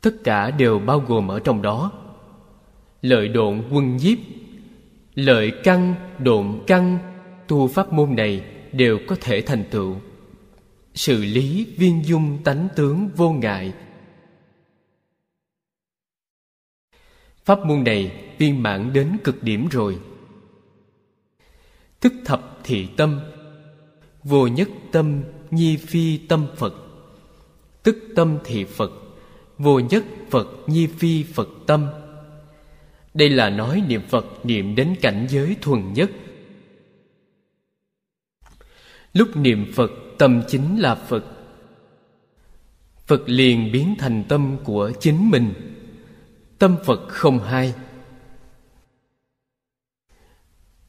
[0.00, 1.92] tất cả đều bao gồm ở trong đó.
[3.02, 4.18] Lợi độn quân nhiếp,
[5.14, 6.98] lợi căn, độn căn,
[7.48, 9.96] tu pháp môn này đều có thể thành tựu.
[10.94, 13.72] Sự lý viên dung tánh tướng vô ngại.
[17.44, 19.98] Pháp môn này viên mãn đến cực điểm rồi.
[22.00, 23.20] Tức thập thị tâm,
[24.24, 26.74] vô nhất tâm, nhi phi tâm phật.
[27.82, 28.90] Tức tâm thị phật
[29.58, 31.86] vô nhất phật nhi phi phật tâm.
[33.14, 36.10] Đây là nói niệm phật niệm đến cảnh giới thuần nhất.
[39.12, 41.24] Lúc niệm phật, tâm chính là phật.
[43.06, 45.52] Phật liền biến thành tâm của chính mình.
[46.58, 47.74] Tâm phật không hai.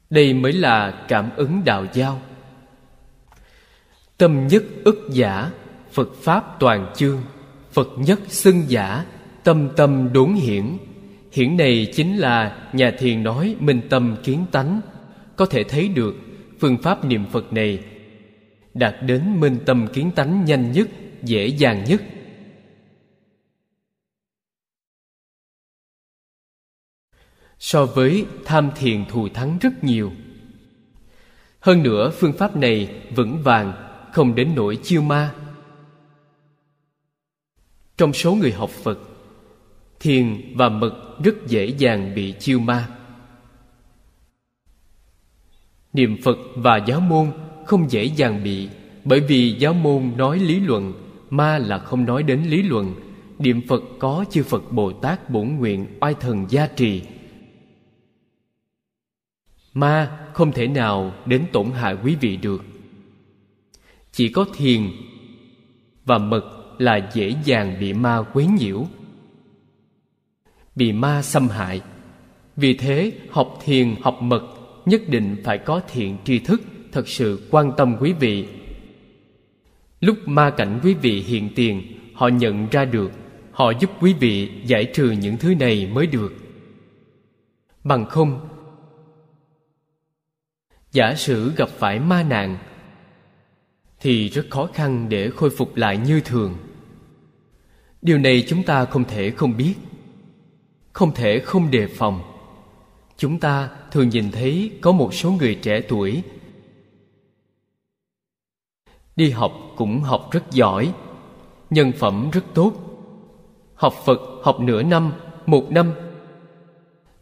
[0.09, 2.21] Đây mới là cảm ứng đạo giao.
[4.17, 5.51] Tâm nhất ức giả,
[5.91, 7.21] phật pháp toàn chương
[7.71, 9.05] phật nhất xưng giả,
[9.43, 10.77] tâm tâm đốn hiển.
[11.31, 14.81] Hiển này chính là nhà thiền nói minh tâm kiến tánh.
[15.35, 16.15] Có thể thấy được,
[16.59, 17.83] phương pháp niệm phật này
[18.73, 20.87] đạt đến minh tâm kiến tánh nhanh nhất,
[21.23, 22.01] dễ dàng nhất.
[27.59, 30.11] So với tham thiền thù thắng rất nhiều.
[31.59, 33.73] Hơn nữa, phương pháp này vững vàng,
[34.13, 35.33] không đến nỗi chiêu ma
[37.99, 38.99] trong số người học phật,
[39.99, 42.87] thiền và mật rất dễ dàng bị chiêu ma.
[45.93, 47.31] Niệm phật và giáo môn
[47.65, 48.69] không dễ dàng bị,
[49.03, 50.93] bởi vì giáo môn nói lý luận,
[51.29, 52.95] ma là không nói đến lý luận.
[53.39, 57.01] Niệm phật có chư phật bồ tát bổn nguyện oai thần gia trì.
[59.73, 62.63] Ma không thể nào đến tổn hại quý vị được.
[64.11, 64.81] Chỉ có thiền
[66.05, 68.87] và mật là dễ dàng bị ma quấy nhiễu,
[70.75, 71.81] bị ma xâm hại.
[72.55, 74.43] Vì thế, học thiền, học mật
[74.85, 76.61] nhất định phải có thiện tri thức
[76.91, 78.47] thật sự quan tâm quý vị.
[79.99, 81.81] Lúc ma cảnh quý vị hiện tiền,
[82.13, 83.11] họ nhận ra được,
[83.51, 86.33] họ giúp quý vị giải trừ những thứ này mới được.
[87.83, 88.49] Bằng không,
[90.91, 92.57] giả sử gặp phải ma nạn,
[93.99, 96.57] thì rất khó khăn để khôi phục lại như thường
[98.01, 99.73] điều này chúng ta không thể không biết,
[100.93, 102.21] không thể không đề phòng.
[103.17, 106.23] Chúng ta thường nhìn thấy có một số người trẻ tuổi
[109.19, 110.93] đi học cũng học rất giỏi,
[111.69, 112.73] nhân phẩm rất tốt,
[113.75, 115.11] học phật học nửa năm,
[115.45, 115.93] một năm,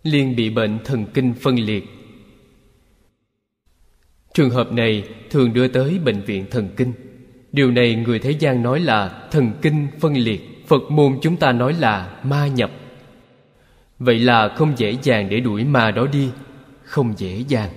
[0.04, 1.84] liền bị bệnh thần kinh phân liệt.
[4.34, 6.94] Trường hợp này thường đưa tới bệnh viện thần kinh.
[7.52, 11.52] Điều này người thế gian nói là thần kinh phân liệt phật môn chúng ta
[11.52, 12.72] nói là ma nhập.
[14.00, 16.30] Vậy là không dễ dàng để đuổi ma đó đi,
[16.84, 17.74] không dễ dàng.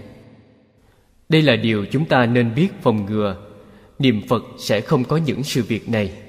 [1.28, 3.36] Đây là điều chúng ta nên biết phòng ngừa,
[3.98, 6.22] niệm phật sẽ không có những sự việc này.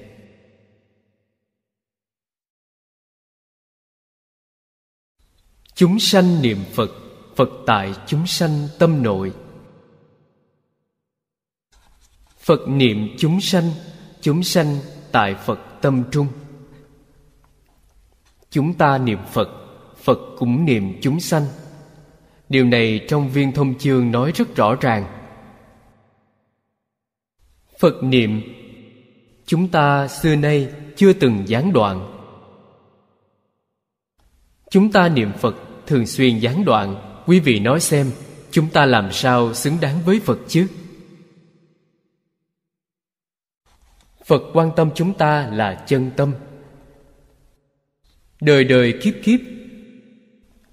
[5.76, 6.92] Chúng sanh niệm phật
[7.36, 9.34] phật tại chúng sanh tâm nội.
[12.40, 13.72] Phật niệm chúng sanh
[14.22, 14.78] chúng sanh
[15.12, 16.28] tại phật tâm trung
[18.52, 19.50] chúng ta niệm phật
[20.04, 21.46] phật cũng niệm chúng sanh.
[22.50, 25.06] Điều này trong viên thông chương nói rất rõ ràng.
[27.80, 28.42] Phật niệm,
[29.46, 32.08] chúng ta xưa nay chưa từng gián đoạn.
[34.70, 35.56] Chúng ta niệm phật
[35.88, 37.22] thường xuyên gián đoạn.
[37.26, 38.12] Quý vị nói xem,
[38.52, 40.68] chúng ta làm sao xứng đáng với phật chứ?
[44.26, 46.34] Phật quan tâm chúng ta là chân tâm
[48.42, 49.40] đời đời kiếp kiếp.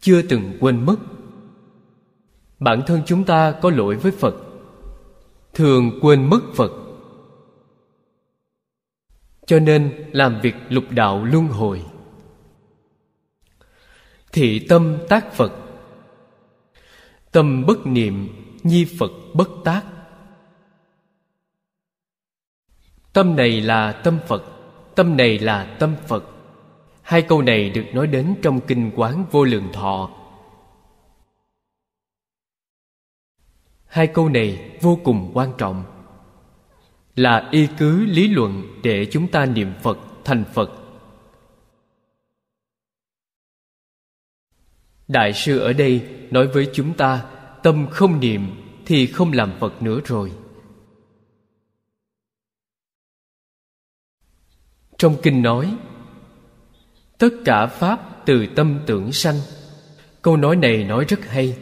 [0.00, 0.96] Chưa từng quên mất.
[2.58, 4.34] Bản thân chúng ta có lỗi với phật.
[5.54, 6.70] Thường quên mất phật.
[9.46, 11.84] Cho nên làm việc lục đạo luân hồi.
[14.32, 15.52] Thị tâm tác phật.
[17.32, 18.28] Tâm bất niệm,
[18.62, 19.82] nhi phật bất tác.
[23.12, 24.44] Tâm này là tâm phật,
[24.94, 26.24] tâm này là tâm phật
[27.08, 30.10] hai câu này được nói đến trong kinh quán vô lượng thọ.
[33.86, 35.84] Hai câu này vô cùng quan trọng.
[37.16, 40.70] Là y cứ lý luận để chúng ta niệm phật thành phật.
[45.08, 47.24] Đại sư ở đây nói với chúng ta,
[47.62, 48.42] tâm không niệm
[48.86, 50.32] thì không làm phật nữa rồi.
[54.98, 55.76] Trong kinh nói
[57.18, 59.40] tất cả pháp từ tâm tưởng sanh.
[60.22, 61.56] Câu nói này nói rất hay.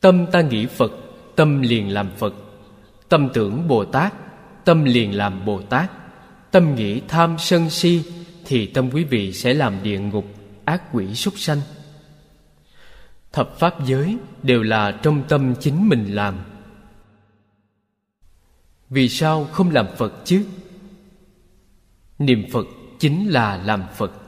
[0.00, 0.92] Tâm ta nghĩ phật,
[1.36, 2.34] tâm liền làm phật.
[3.08, 4.14] Tâm tưởng bồ tát,
[4.64, 5.90] tâm liền làm bồ tát.
[6.50, 8.02] Tâm nghĩ tham sân si
[8.44, 10.24] thì tâm quý vị sẽ làm địa ngục,
[10.64, 11.60] ác quỷ súc sanh.
[13.32, 16.34] Thập pháp giới đều là trong tâm chính mình làm.
[18.90, 20.44] Vì sao không làm phật chứ?
[22.18, 22.66] Niệm phật
[22.98, 24.25] chính là làm phật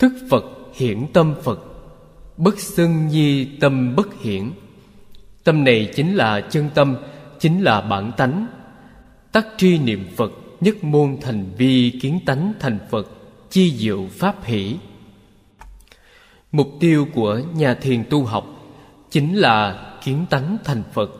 [0.00, 0.44] thức phật
[0.74, 1.60] hiển tâm phật.
[2.36, 4.50] Bất xưng nhi tâm bất hiển.
[5.44, 6.96] Tâm này chính là chân tâm,
[7.38, 8.46] chính là bản tánh.
[9.32, 13.06] Tắc tri niệm phật, nhất môn thành vi kiến tánh thành phật,
[13.50, 14.76] chi diệu pháp hỷ.
[16.52, 18.46] Mục tiêu của nhà thiền tu học
[19.10, 21.10] chính là kiến tánh thành phật.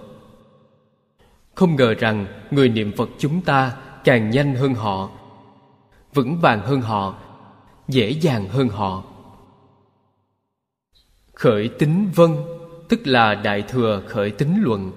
[1.55, 3.73] Không ngờ rằng người niệm phật chúng ta
[4.05, 5.11] càng nhanh hơn họ,
[6.15, 7.15] vững vàng hơn họ
[7.93, 9.05] dễ dàng hơn họ.
[11.35, 12.31] Khởi tính vân,
[12.89, 14.93] tức là đại thừa khởi tính luận.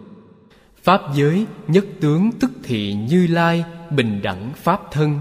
[0.84, 5.20] Pháp giới nhất tướng tức thị như lai, bình đẳng pháp thân.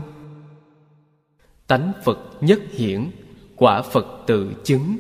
[1.66, 3.10] Tánh phật nhất hiển,
[3.56, 4.96] quả phật tự chứng.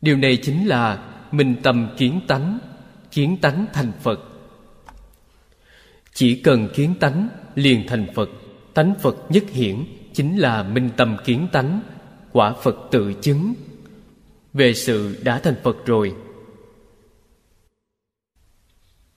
[0.00, 2.58] Điều này chính là minh tâm kiến tánh
[3.10, 4.20] kiến tánh thành phật.
[6.14, 8.28] Chỉ cần kiến tánh, liền thành phật,
[8.74, 11.80] tánh phật nhất hiển chính là minh tâm kiến tánh,
[12.32, 13.54] quả phật tự chứng.
[14.52, 16.14] Về sự đã thành phật rồi.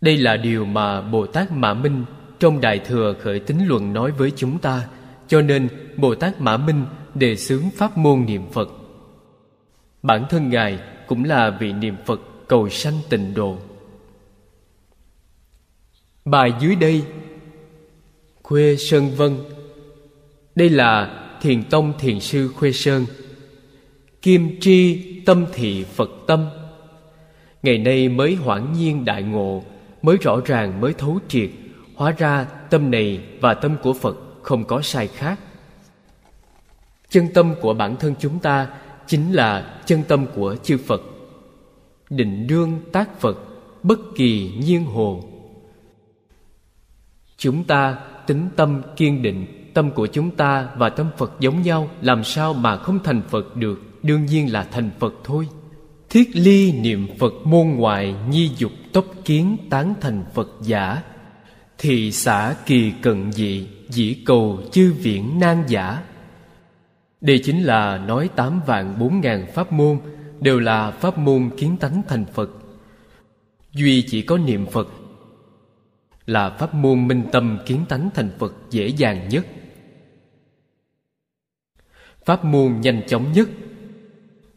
[0.01, 2.05] Đây là điều mà bồ tát mã minh
[2.39, 4.87] trong đại thừa khởi tính luận nói với chúng ta,
[5.27, 8.69] cho nên bồ tát mã minh đề xướng pháp môn niệm phật.
[10.03, 13.57] Bản thân ngài cũng là vị niệm phật cầu sanh tịnh độ.
[16.25, 17.03] Bài dưới đây,
[18.43, 19.37] khuê sơn vân
[20.55, 23.05] đây là thiền tông thiền sư khuê sơn.
[24.21, 26.49] Kim tri tâm thị phật tâm.
[27.63, 29.63] Ngày nay mới hoảng nhiên đại ngộ,
[30.01, 31.49] mới rõ ràng, mới thấu triệt,
[31.95, 35.39] hóa ra tâm này và tâm của phật không có sai khác.
[37.09, 38.67] Chân tâm của bản thân chúng ta
[39.07, 41.01] chính là chân tâm của chư phật.
[42.09, 43.37] Định đương tác phật,
[43.83, 45.23] bất kỳ nhiên hồ
[47.37, 47.97] chúng ta
[48.27, 52.53] tính tâm kiên định tâm của chúng ta và tâm phật giống nhau, làm sao
[52.53, 53.81] mà không thành phật được?
[54.03, 55.47] Đương nhiên là thành phật thôi.
[56.09, 61.01] Thiết ly niệm phật môn ngoại nhi dục tốc kiến tán thành phật giả.
[61.77, 66.01] Thì xả kỳ cận dị, dĩ cầu chư viễn nan giả.
[67.21, 69.99] Đây chính là nói tám vạn bốn ngàn pháp môn,
[70.39, 72.49] đều là pháp môn kiến tánh thành phật.
[73.73, 74.87] Duy chỉ có niệm phật
[76.25, 79.45] là pháp môn minh tâm kiến tánh thành phật dễ dàng nhất
[82.25, 83.49] pháp môn nhanh chóng nhất.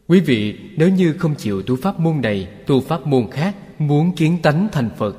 [0.09, 4.16] Quý vị, nếu như không chịu tu pháp môn này, tu pháp môn khác, muốn
[4.16, 5.16] kiến tánh thành phật,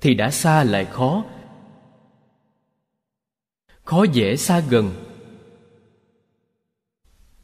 [0.00, 1.24] thì đã xa lại khó.
[3.84, 4.90] Khó dễ xa gần.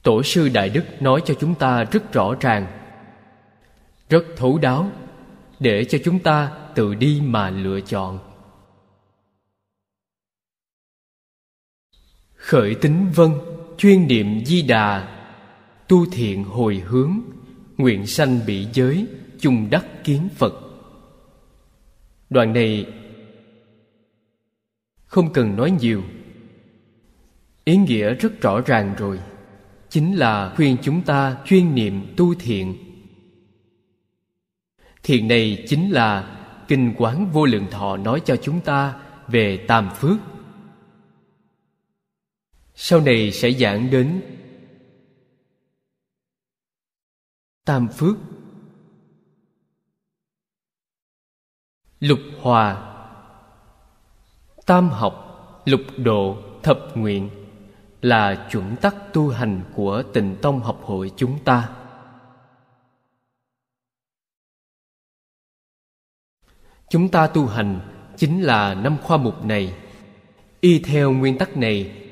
[0.02, 2.66] Tổ sư đại đức nói cho chúng ta rất rõ ràng,
[4.09, 4.90] rất thấu đáo,
[5.60, 8.18] để cho chúng ta tự đi mà lựa chọn.
[12.34, 13.30] Khởi tính vân
[13.78, 15.19] chuyên niệm di đà,
[15.89, 17.20] tu thiện hồi hướng,
[17.77, 19.07] nguyện sanh bị giới,
[19.40, 20.55] chung đắc kiến phật.
[22.31, 22.86] Đoạn này
[25.07, 26.03] không cần nói nhiều.
[27.65, 29.19] Ý nghĩa rất rõ ràng rồi.
[29.89, 32.74] Chính là khuyên chúng ta chuyên niệm tu thiện.
[35.03, 36.36] Thiện này chính là
[36.69, 38.94] kinh quán vô lượng thọ nói cho chúng ta
[39.28, 40.16] về tam phước
[42.78, 44.23] sau này sẽ giảng đến.
[47.65, 48.16] Tam phước.
[52.01, 52.93] Lục hòa.
[54.66, 55.23] Tam học,
[55.65, 57.31] lục độ, thập nguyện
[58.03, 61.77] là chuẩn tắc tu hành của tịnh tông học hội chúng ta.
[66.90, 67.81] Chúng ta tu hành
[68.16, 69.74] chính là năm khoa mục này.
[70.61, 72.06] Y theo nguyên tắc này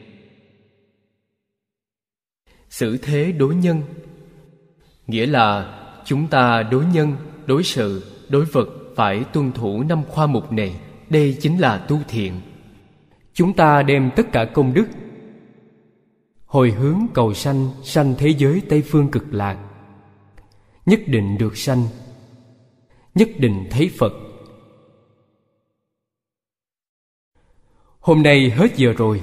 [2.75, 3.83] xử thế đối nhân.
[5.07, 10.27] Nghĩa là chúng ta đối nhân, đối sự, đối vật phải tuân thủ năm khoa
[10.27, 10.81] mục này,
[11.11, 12.41] đây chính là tu thiện.
[13.33, 14.87] Chúng ta đem tất cả công đức,
[16.47, 19.59] hồi hướng cầu sanh sanh thế giới tây phương cực lạc.
[20.87, 21.87] Nhất định được sanh,
[23.15, 24.13] nhất định thấy phật.
[28.01, 29.23] Hôm nay hết giờ rồi.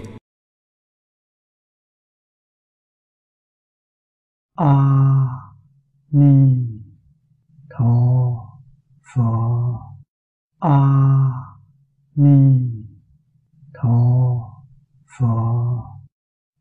[4.64, 5.56] 阿
[6.10, 6.84] 弥
[7.68, 8.60] 陀
[9.02, 9.98] 佛。
[10.60, 11.58] 阿
[12.14, 12.86] 弥
[13.74, 14.64] 陀
[15.08, 16.00] 佛。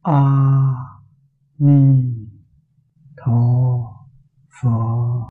[0.00, 1.04] 阿
[1.58, 2.26] 弥
[3.14, 4.06] 陀
[4.48, 5.20] 佛。